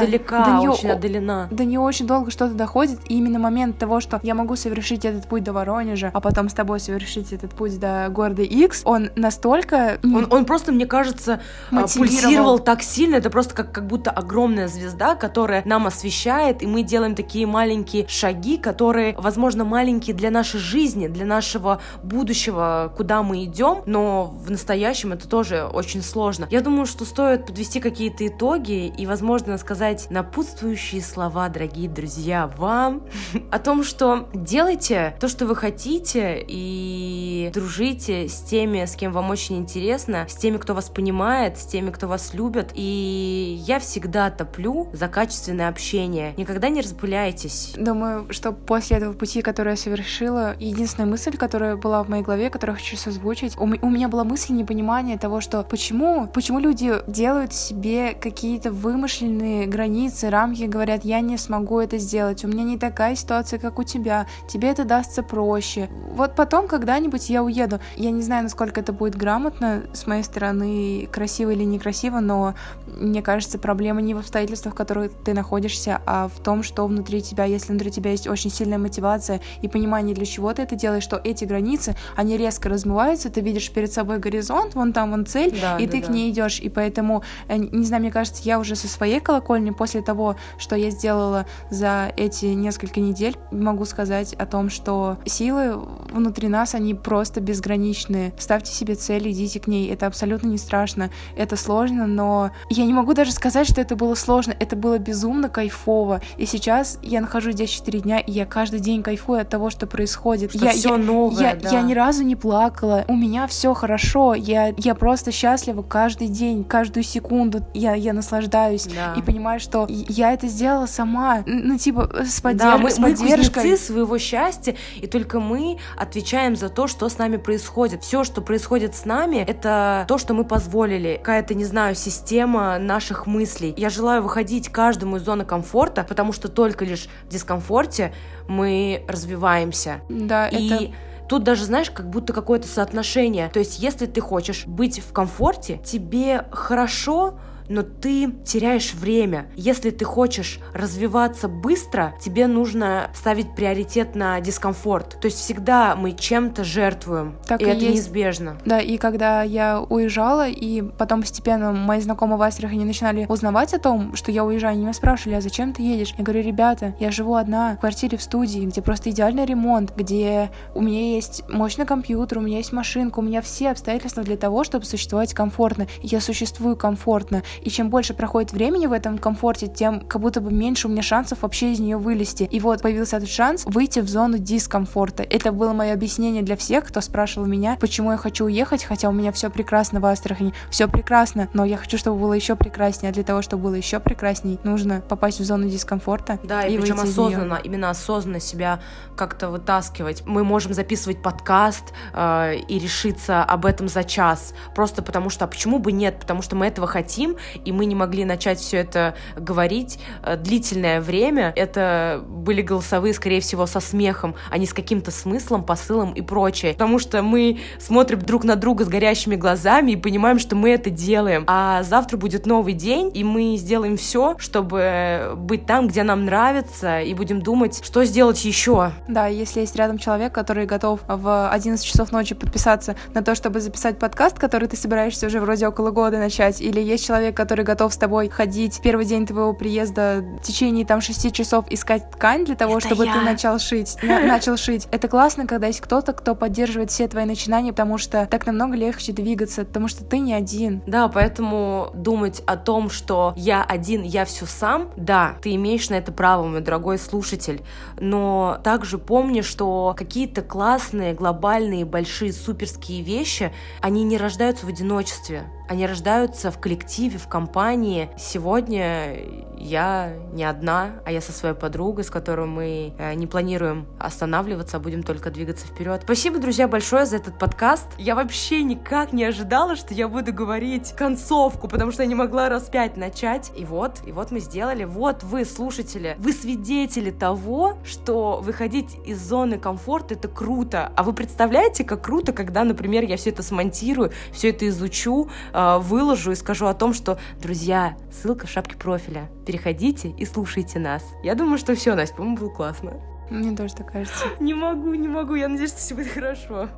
недалека, 0.00 0.44
до 0.44 0.50
нее, 0.58 0.70
очень 0.70 0.90
отдалена. 0.90 1.48
До 1.50 1.64
нее 1.64 1.80
очень 1.80 2.06
долго 2.06 2.30
что-то 2.30 2.54
доходит, 2.54 2.98
и 3.08 3.16
именно 3.16 3.38
момент 3.38 3.78
того, 3.78 4.00
что 4.00 4.20
я 4.26 4.34
могу 4.34 4.56
совершить 4.56 5.04
этот 5.04 5.26
путь 5.26 5.44
до 5.44 5.52
Воронежа, 5.52 6.10
а 6.12 6.20
потом 6.20 6.48
с 6.48 6.52
тобой 6.52 6.80
совершить 6.80 7.32
этот 7.32 7.52
путь 7.52 7.78
до 7.78 8.08
города 8.10 8.42
X, 8.42 8.82
он 8.84 9.10
настолько... 9.16 9.98
Он, 10.02 10.26
он 10.30 10.44
просто, 10.44 10.72
мне 10.72 10.86
кажется, 10.86 11.40
а, 11.70 11.86
пульсировал 11.86 12.58
так 12.58 12.82
сильно, 12.82 13.16
это 13.16 13.30
просто 13.30 13.54
как, 13.54 13.72
как 13.72 13.86
будто 13.86 14.10
огромная 14.10 14.68
звезда, 14.68 15.14
которая 15.14 15.62
нам 15.64 15.86
освещает, 15.86 16.62
и 16.62 16.66
мы 16.66 16.82
делаем 16.82 17.14
такие 17.14 17.46
маленькие 17.46 18.06
шаги, 18.08 18.58
которые, 18.58 19.14
возможно, 19.16 19.64
маленькие 19.64 20.14
для 20.14 20.30
нашей 20.30 20.58
жизни, 20.58 21.06
для 21.06 21.24
нашего 21.24 21.80
будущего, 22.02 22.92
куда 22.96 23.22
мы 23.22 23.44
идем, 23.44 23.82
но 23.86 24.24
в 24.24 24.50
настоящем 24.50 25.12
это 25.12 25.28
тоже 25.28 25.64
очень 25.64 26.02
сложно. 26.02 26.48
Я 26.50 26.60
думаю, 26.60 26.86
что 26.86 27.04
стоит 27.04 27.46
подвести 27.46 27.80
какие-то 27.80 28.26
итоги 28.26 28.88
и, 28.88 29.06
возможно, 29.06 29.56
сказать 29.58 30.08
напутствующие 30.10 31.00
слова, 31.00 31.48
дорогие 31.48 31.88
друзья, 31.88 32.50
вам 32.56 33.02
о 33.50 33.58
том, 33.58 33.84
что 33.84 34.15
делайте 34.32 35.16
то, 35.20 35.28
что 35.28 35.46
вы 35.46 35.56
хотите, 35.56 36.44
и 36.46 37.50
дружите 37.52 38.28
с 38.28 38.40
теми, 38.40 38.84
с 38.84 38.94
кем 38.96 39.12
вам 39.12 39.30
очень 39.30 39.56
интересно, 39.58 40.26
с 40.28 40.34
теми, 40.34 40.58
кто 40.58 40.74
вас 40.74 40.88
понимает, 40.88 41.58
с 41.58 41.66
теми, 41.66 41.90
кто 41.90 42.08
вас 42.08 42.34
любит. 42.34 42.70
И 42.74 43.62
я 43.66 43.78
всегда 43.78 44.30
топлю 44.30 44.88
за 44.92 45.08
качественное 45.08 45.68
общение. 45.68 46.34
Никогда 46.36 46.68
не 46.68 46.80
распыляйтесь. 46.80 47.74
Думаю, 47.76 48.26
что 48.32 48.52
после 48.52 48.98
этого 48.98 49.12
пути, 49.12 49.42
который 49.42 49.70
я 49.70 49.76
совершила, 49.76 50.56
единственная 50.58 51.08
мысль, 51.08 51.36
которая 51.36 51.76
была 51.76 52.02
в 52.02 52.08
моей 52.08 52.22
голове, 52.22 52.50
которую 52.50 52.76
хочу 52.76 52.96
созвучить, 52.96 53.56
у, 53.56 53.64
у 53.64 53.90
меня 53.90 54.08
была 54.08 54.24
мысль 54.24 54.52
непонимания 54.54 55.18
того, 55.18 55.40
что 55.40 55.62
почему? 55.62 56.28
Почему 56.32 56.58
люди 56.58 56.92
делают 57.06 57.52
себе 57.52 58.14
какие-то 58.14 58.70
вымышленные 58.70 59.66
границы, 59.66 60.30
рамки, 60.30 60.62
говорят, 60.64 61.04
я 61.04 61.20
не 61.20 61.36
смогу 61.36 61.80
это 61.80 61.98
сделать, 61.98 62.44
у 62.44 62.48
меня 62.48 62.64
не 62.64 62.78
такая 62.78 63.14
ситуация, 63.16 63.58
как 63.58 63.78
у 63.78 63.84
тебя, 63.84 64.05
тебе 64.48 64.70
это 64.70 64.84
дастся 64.84 65.22
проще. 65.22 65.88
Вот 66.12 66.34
потом 66.34 66.68
когда-нибудь 66.68 67.28
я 67.28 67.42
уеду. 67.42 67.80
Я 67.96 68.10
не 68.10 68.22
знаю, 68.22 68.44
насколько 68.44 68.80
это 68.80 68.92
будет 68.92 69.16
грамотно 69.16 69.82
с 69.92 70.06
моей 70.06 70.22
стороны, 70.22 71.08
красиво 71.12 71.50
или 71.50 71.64
некрасиво, 71.64 72.20
но 72.20 72.54
мне 72.86 73.22
кажется, 73.22 73.58
проблема 73.58 74.00
не 74.00 74.14
в 74.14 74.18
обстоятельствах, 74.18 74.74
в 74.74 74.76
которых 74.76 75.12
ты 75.24 75.34
находишься, 75.34 76.00
а 76.06 76.28
в 76.28 76.42
том, 76.42 76.62
что 76.62 76.86
внутри 76.86 77.22
тебя, 77.22 77.44
если 77.44 77.72
внутри 77.72 77.90
тебя 77.90 78.10
есть 78.10 78.26
очень 78.26 78.50
сильная 78.50 78.78
мотивация 78.78 79.40
и 79.62 79.68
понимание, 79.68 80.14
для 80.14 80.26
чего 80.26 80.52
ты 80.52 80.62
это 80.62 80.76
делаешь, 80.76 81.02
что 81.02 81.20
эти 81.22 81.44
границы, 81.44 81.96
они 82.16 82.36
резко 82.36 82.68
размываются, 82.68 83.30
ты 83.30 83.40
видишь 83.40 83.70
перед 83.70 83.92
собой 83.92 84.18
горизонт, 84.18 84.74
вон 84.74 84.92
там, 84.92 85.10
вон 85.10 85.26
цель, 85.26 85.56
да, 85.60 85.76
и 85.78 85.86
да, 85.86 85.92
ты 85.92 86.00
да. 86.00 86.06
к 86.06 86.10
ней 86.10 86.30
идешь. 86.30 86.60
И 86.60 86.68
поэтому, 86.68 87.22
э, 87.48 87.56
не 87.56 87.84
знаю, 87.84 88.02
мне 88.02 88.12
кажется, 88.12 88.42
я 88.44 88.58
уже 88.58 88.76
со 88.76 88.88
своей 88.88 89.20
колокольни 89.20 89.70
после 89.70 90.02
того, 90.02 90.36
что 90.58 90.76
я 90.76 90.90
сделала 90.90 91.46
за 91.70 92.12
эти 92.16 92.46
несколько 92.46 93.00
недель, 93.00 93.36
могу 93.50 93.84
сказать 93.84 93.95
о 93.98 94.46
том, 94.46 94.70
что 94.70 95.18
силы 95.24 95.78
внутри 96.10 96.48
нас, 96.48 96.74
они 96.74 96.94
просто 96.94 97.40
безграничные. 97.40 98.32
Ставьте 98.38 98.72
себе 98.72 98.94
цель, 98.94 99.30
идите 99.30 99.60
к 99.60 99.66
ней. 99.66 99.90
Это 99.90 100.06
абсолютно 100.06 100.48
не 100.48 100.58
страшно. 100.58 101.10
Это 101.36 101.56
сложно, 101.56 102.06
но 102.06 102.50
я 102.70 102.84
не 102.84 102.92
могу 102.92 103.14
даже 103.14 103.32
сказать, 103.32 103.68
что 103.68 103.80
это 103.80 103.96
было 103.96 104.14
сложно. 104.14 104.54
Это 104.58 104.76
было 104.76 104.98
безумно 104.98 105.48
кайфово. 105.48 106.20
И 106.36 106.46
сейчас 106.46 106.98
я 107.02 107.20
нахожусь 107.20 107.54
здесь 107.54 107.70
4 107.70 108.00
дня, 108.00 108.18
и 108.18 108.32
я 108.32 108.46
каждый 108.46 108.80
день 108.80 109.02
кайфую 109.02 109.40
от 109.40 109.48
того, 109.48 109.70
что 109.70 109.86
происходит. 109.86 110.50
Что 110.50 110.64
я, 110.64 110.72
все 110.72 110.90
я, 110.90 110.96
новое, 110.96 111.42
я, 111.42 111.54
да. 111.54 111.70
я 111.70 111.82
ни 111.82 111.94
разу 111.94 112.22
не 112.22 112.36
плакала. 112.36 113.04
У 113.08 113.16
меня 113.16 113.46
все 113.46 113.74
хорошо. 113.74 114.34
Я, 114.34 114.74
я 114.76 114.94
просто 114.94 115.32
счастлива 115.32 115.82
каждый 115.82 116.28
день, 116.28 116.64
каждую 116.64 117.04
секунду. 117.04 117.64
Я, 117.74 117.94
я 117.94 118.12
наслаждаюсь 118.12 118.86
да. 118.86 119.14
и 119.16 119.22
понимаю, 119.22 119.60
что 119.60 119.86
я 119.88 120.32
это 120.32 120.48
сделала 120.48 120.86
сама. 120.86 121.42
Ну, 121.46 121.78
типа, 121.78 122.10
с, 122.24 122.40
поддерж... 122.40 122.70
да, 122.70 122.78
мы, 122.78 122.90
с 122.90 122.96
поддержкой. 122.96 123.70
Мы 123.70 123.76
своего 123.86 124.18
счастья, 124.18 124.76
и 124.96 125.06
только 125.06 125.40
мы 125.40 125.78
отвечаем 125.96 126.56
за 126.56 126.68
то, 126.68 126.86
что 126.86 127.08
с 127.08 127.18
нами 127.18 127.36
происходит. 127.36 128.02
Все, 128.02 128.24
что 128.24 128.40
происходит 128.40 128.94
с 128.94 129.04
нами, 129.04 129.44
это 129.46 130.04
то, 130.08 130.18
что 130.18 130.34
мы 130.34 130.44
позволили. 130.44 131.16
Какая-то, 131.16 131.54
не 131.54 131.64
знаю, 131.64 131.94
система 131.94 132.78
наших 132.78 133.26
мыслей. 133.26 133.74
Я 133.76 133.90
желаю 133.90 134.22
выходить 134.22 134.68
каждому 134.68 135.16
из 135.16 135.22
зоны 135.22 135.44
комфорта, 135.44 136.04
потому 136.08 136.32
что 136.32 136.48
только 136.48 136.84
лишь 136.84 137.08
в 137.24 137.28
дискомфорте 137.28 138.12
мы 138.48 139.04
развиваемся. 139.08 140.00
Да, 140.08 140.48
и 140.48 140.66
это 140.66 140.94
Тут 141.28 141.42
даже, 141.42 141.64
знаешь, 141.64 141.90
как 141.90 142.08
будто 142.08 142.32
какое-то 142.32 142.68
соотношение. 142.68 143.48
То 143.48 143.58
есть, 143.58 143.80
если 143.80 144.06
ты 144.06 144.20
хочешь 144.20 144.66
быть 144.66 145.00
в 145.00 145.12
комфорте, 145.12 145.80
тебе 145.84 146.46
хорошо 146.52 147.38
но 147.68 147.82
ты 147.82 148.32
теряешь 148.44 148.94
время. 148.94 149.46
Если 149.56 149.90
ты 149.90 150.04
хочешь 150.04 150.60
развиваться 150.72 151.48
быстро, 151.48 152.14
тебе 152.20 152.46
нужно 152.46 153.10
ставить 153.14 153.54
приоритет 153.54 154.14
на 154.14 154.40
дискомфорт. 154.40 155.20
То 155.20 155.26
есть 155.26 155.38
всегда 155.38 155.96
мы 155.96 156.12
чем-то 156.12 156.64
жертвуем, 156.64 157.36
так 157.46 157.60
и, 157.60 157.64
и 157.64 157.68
это 157.68 157.80
есть. 157.80 157.94
неизбежно. 157.94 158.58
Да, 158.64 158.80
и 158.80 158.96
когда 158.98 159.42
я 159.42 159.80
уезжала, 159.80 160.48
и 160.48 160.82
потом 160.82 161.20
постепенно 161.22 161.72
мои 161.72 162.00
знакомые 162.00 162.38
в 162.38 162.42
Астрахани 162.42 162.84
начинали 162.84 163.26
узнавать 163.28 163.74
о 163.74 163.78
том, 163.78 164.14
что 164.16 164.30
я 164.30 164.44
уезжаю, 164.44 164.72
они 164.72 164.82
меня 164.82 164.92
спрашивали, 164.92 165.36
а 165.36 165.40
зачем 165.40 165.72
ты 165.72 165.82
едешь? 165.82 166.14
Я 166.16 166.24
говорю, 166.24 166.42
ребята, 166.42 166.94
я 167.00 167.10
живу 167.10 167.34
одна 167.34 167.76
в 167.76 167.80
квартире 167.80 168.18
в 168.18 168.22
студии, 168.22 168.60
где 168.60 168.82
просто 168.82 169.10
идеальный 169.10 169.44
ремонт, 169.44 169.94
где 169.96 170.50
у 170.74 170.82
меня 170.82 171.14
есть 171.14 171.42
мощный 171.48 171.86
компьютер, 171.86 172.38
у 172.38 172.40
меня 172.40 172.58
есть 172.58 172.72
машинка, 172.72 173.20
у 173.20 173.22
меня 173.22 173.42
все 173.42 173.70
обстоятельства 173.70 174.22
для 174.22 174.36
того, 174.36 174.64
чтобы 174.64 174.84
существовать 174.84 175.34
комфортно. 175.34 175.86
Я 176.02 176.20
существую 176.20 176.76
комфортно. 176.76 177.42
И 177.62 177.70
чем 177.70 177.90
больше 177.90 178.14
проходит 178.14 178.52
времени 178.52 178.86
в 178.86 178.92
этом 178.92 179.18
комфорте, 179.18 179.66
тем 179.66 180.00
как 180.00 180.20
будто 180.20 180.40
бы 180.40 180.52
меньше 180.52 180.88
у 180.88 180.90
меня 180.90 181.02
шансов 181.02 181.42
вообще 181.42 181.72
из 181.72 181.80
нее 181.80 181.96
вылезти. 181.96 182.44
И 182.44 182.60
вот 182.60 182.82
появился 182.82 183.16
этот 183.16 183.28
шанс 183.28 183.64
выйти 183.66 184.00
в 184.00 184.08
зону 184.08 184.38
дискомфорта. 184.38 185.22
Это 185.22 185.52
было 185.52 185.72
мое 185.72 185.92
объяснение 185.92 186.42
для 186.42 186.56
всех, 186.56 186.86
кто 186.86 187.00
спрашивал 187.00 187.46
меня, 187.46 187.76
почему 187.80 188.12
я 188.12 188.16
хочу 188.16 188.46
уехать, 188.46 188.84
хотя 188.84 189.08
у 189.08 189.12
меня 189.12 189.32
все 189.32 189.50
прекрасно 189.50 190.00
в 190.00 190.06
Астрахани, 190.06 190.52
все 190.70 190.88
прекрасно, 190.88 191.48
но 191.52 191.64
я 191.64 191.76
хочу, 191.76 191.98
чтобы 191.98 192.20
было 192.20 192.32
еще 192.32 192.56
прекраснее, 192.56 193.10
а 193.10 193.12
для 193.12 193.24
того, 193.24 193.42
чтобы 193.42 193.64
было 193.64 193.74
еще 193.74 194.00
прекрасней, 194.00 194.58
нужно 194.64 195.02
попасть 195.08 195.40
в 195.40 195.44
зону 195.44 195.68
дискомфорта. 195.68 196.38
Да, 196.42 196.62
и, 196.62 196.74
и 196.74 196.78
причем 196.78 197.00
осознанно, 197.00 197.60
именно 197.62 197.90
осознанно 197.90 198.40
себя 198.40 198.80
как-то 199.16 199.50
вытаскивать. 199.50 200.22
Мы 200.26 200.44
можем 200.44 200.74
записывать 200.74 201.22
подкаст 201.22 201.92
э, 202.12 202.56
и 202.68 202.78
решиться 202.78 203.42
об 203.42 203.66
этом 203.66 203.88
за 203.88 204.04
час, 204.04 204.54
просто 204.74 205.02
потому 205.02 205.30
что, 205.30 205.44
а 205.44 205.48
почему 205.48 205.78
бы 205.78 205.92
нет, 205.92 206.18
потому 206.20 206.42
что 206.42 206.56
мы 206.56 206.66
этого 206.66 206.86
хотим, 206.86 207.36
и 207.64 207.72
мы 207.72 207.86
не 207.86 207.94
могли 207.94 208.24
начать 208.24 208.58
все 208.58 208.78
это 208.78 209.14
говорить 209.36 209.98
э, 210.22 210.36
длительное 210.36 211.00
время. 211.00 211.52
Это 211.56 212.22
были 212.26 212.62
голосовые, 212.62 213.14
скорее 213.14 213.40
всего, 213.40 213.66
со 213.66 213.80
смехом, 213.80 214.34
а 214.50 214.58
не 214.58 214.66
с 214.66 214.72
каким-то 214.72 215.10
смыслом, 215.10 215.64
посылом 215.64 216.12
и 216.12 216.22
прочее. 216.22 216.72
Потому 216.72 216.98
что 216.98 217.22
мы 217.22 217.60
смотрим 217.78 218.20
друг 218.20 218.44
на 218.44 218.56
друга 218.56 218.84
с 218.84 218.88
горящими 218.88 219.36
глазами 219.36 219.92
и 219.92 219.96
понимаем, 219.96 220.38
что 220.38 220.56
мы 220.56 220.70
это 220.70 220.90
делаем. 220.90 221.44
А 221.46 221.82
завтра 221.82 222.16
будет 222.16 222.46
новый 222.46 222.72
день, 222.72 223.10
и 223.14 223.24
мы 223.24 223.56
сделаем 223.56 223.96
все, 223.96 224.36
чтобы 224.38 225.32
быть 225.36 225.66
там, 225.66 225.88
где 225.88 226.02
нам 226.02 226.24
нравится, 226.24 227.00
и 227.00 227.14
будем 227.14 227.42
думать, 227.42 227.80
что 227.84 228.04
сделать 228.04 228.44
еще. 228.44 228.92
Да, 229.08 229.26
если 229.26 229.60
есть 229.60 229.76
рядом 229.76 229.98
человек, 229.98 230.32
который 230.32 230.66
готов 230.66 231.00
в 231.06 231.50
11 231.50 231.84
часов 231.84 232.12
ночи 232.12 232.34
подписаться 232.34 232.96
на 233.14 233.22
то, 233.22 233.34
чтобы 233.34 233.60
записать 233.60 233.98
подкаст, 233.98 234.38
который 234.38 234.68
ты 234.68 234.76
собираешься 234.76 235.26
уже 235.26 235.40
вроде 235.40 235.66
около 235.66 235.90
года 235.90 236.18
начать, 236.18 236.60
или 236.60 236.80
есть 236.80 237.06
человек, 237.06 237.35
который 237.36 237.64
готов 237.64 237.92
с 237.94 237.96
тобой 237.96 238.28
ходить 238.28 238.80
первый 238.82 239.04
день 239.04 239.26
твоего 239.26 239.52
приезда 239.52 240.24
в 240.40 240.42
течение 240.42 240.84
там 240.84 241.00
шести 241.00 241.32
часов 241.32 241.66
искать 241.70 242.10
ткань 242.10 242.44
для 242.44 242.56
того, 242.56 242.78
Это 242.78 242.88
чтобы 242.88 243.06
я. 243.06 243.12
ты 243.12 243.20
начал 243.20 243.58
шить, 243.58 243.96
начал 244.02 244.56
шить. 244.56 244.88
Это 244.90 245.06
классно, 245.08 245.46
когда 245.46 245.68
есть 245.68 245.80
кто-то, 245.80 246.12
кто 246.12 246.34
поддерживает 246.34 246.90
все 246.90 247.06
твои 247.06 247.24
начинания, 247.24 247.72
потому 247.72 247.98
что 247.98 248.26
так 248.26 248.46
намного 248.46 248.74
легче 248.76 249.12
двигаться, 249.12 249.64
потому 249.64 249.88
что 249.88 250.04
ты 250.04 250.18
не 250.18 250.34
один. 250.34 250.82
Да, 250.86 251.08
поэтому 251.08 251.90
думать 251.94 252.42
о 252.46 252.56
том, 252.56 252.90
что 252.90 253.34
я 253.36 253.62
один, 253.62 254.02
я 254.02 254.24
все 254.24 254.46
сам, 254.46 254.90
да, 254.96 255.36
ты 255.42 255.54
имеешь 255.54 255.90
на 255.90 255.94
это 255.94 256.12
право, 256.12 256.46
мой 256.46 256.60
дорогой 256.60 256.98
слушатель, 256.98 257.62
но 258.00 258.58
также 258.64 258.98
помни, 258.98 259.42
что 259.42 259.94
какие-то 259.96 260.42
классные, 260.42 261.12
глобальные, 261.14 261.84
большие, 261.84 262.32
суперские 262.32 263.02
вещи, 263.02 263.52
они 263.80 264.02
не 264.04 264.16
рождаются 264.16 264.66
в 264.66 264.68
одиночестве. 264.68 265.44
Они 265.68 265.86
рождаются 265.86 266.50
в 266.50 266.58
коллективе, 266.58 267.18
в 267.18 267.28
компании. 267.28 268.08
Сегодня 268.16 269.18
я 269.58 270.12
не 270.32 270.44
одна, 270.44 271.00
а 271.04 271.10
я 271.10 271.20
со 271.20 271.32
своей 271.32 271.54
подругой, 271.54 272.04
с 272.04 272.10
которой 272.10 272.46
мы 272.46 272.94
э, 272.98 273.14
не 273.14 273.26
планируем 273.26 273.86
останавливаться, 273.98 274.76
а 274.76 274.80
будем 274.80 275.02
только 275.02 275.30
двигаться 275.30 275.66
вперед. 275.66 276.02
Спасибо, 276.04 276.38
друзья, 276.38 276.68
большое 276.68 277.06
за 277.06 277.16
этот 277.16 277.38
подкаст. 277.38 277.86
Я 277.98 278.14
вообще 278.14 278.62
никак 278.62 279.12
не 279.12 279.24
ожидала, 279.24 279.74
что 279.74 279.92
я 279.94 280.08
буду 280.08 280.32
говорить 280.32 280.92
концовку, 280.92 281.68
потому 281.68 281.90
что 281.90 282.02
я 282.02 282.08
не 282.08 282.14
могла 282.14 282.48
раз 282.48 282.64
пять 282.64 282.96
начать. 282.96 283.50
И 283.56 283.64
вот, 283.64 284.00
и 284.06 284.12
вот 284.12 284.30
мы 284.30 284.40
сделали. 284.40 284.84
Вот 284.84 285.22
вы, 285.24 285.44
слушатели, 285.44 286.14
вы 286.18 286.32
свидетели 286.32 287.10
того, 287.10 287.78
что 287.84 288.40
выходить 288.42 288.96
из 289.04 289.20
зоны 289.20 289.58
комфорта 289.58 290.14
это 290.14 290.28
круто. 290.28 290.92
А 290.94 291.02
вы 291.02 291.12
представляете, 291.12 291.82
как 291.82 292.02
круто, 292.02 292.32
когда, 292.32 292.62
например, 292.62 293.04
я 293.04 293.16
все 293.16 293.30
это 293.30 293.42
смонтирую, 293.42 294.12
все 294.32 294.50
это 294.50 294.68
изучу, 294.68 295.28
э, 295.56 295.78
выложу 295.78 296.32
и 296.32 296.34
скажу 296.34 296.66
о 296.66 296.74
том, 296.74 296.92
что, 296.92 297.18
друзья, 297.40 297.96
ссылка 298.12 298.46
в 298.46 298.50
шапке 298.50 298.76
профиля. 298.76 299.30
Переходите 299.46 300.10
и 300.10 300.26
слушайте 300.26 300.78
нас. 300.78 301.02
Я 301.22 301.34
думаю, 301.34 301.58
что 301.58 301.74
все, 301.74 301.94
Настя, 301.94 302.16
по-моему, 302.16 302.36
было 302.36 302.50
классно. 302.50 302.92
Мне 303.30 303.56
тоже 303.56 303.74
так 303.74 303.90
кажется. 303.90 304.26
Не 304.40 304.54
могу, 304.54 304.94
не 304.94 305.08
могу. 305.08 305.34
Я 305.34 305.48
надеюсь, 305.48 305.70
что 305.70 305.80
все 305.80 305.94
будет 305.94 306.12
хорошо. 306.12 306.68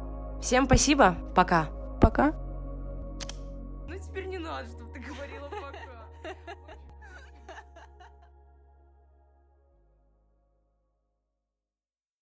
Всем 0.41 0.66
спасибо. 0.66 1.16
Пока. 1.35 1.68
Пока. 2.01 2.33
Ну 3.87 3.95
теперь 3.99 4.26
не 4.26 4.39
надо, 4.39 4.66
чтобы. 4.68 4.88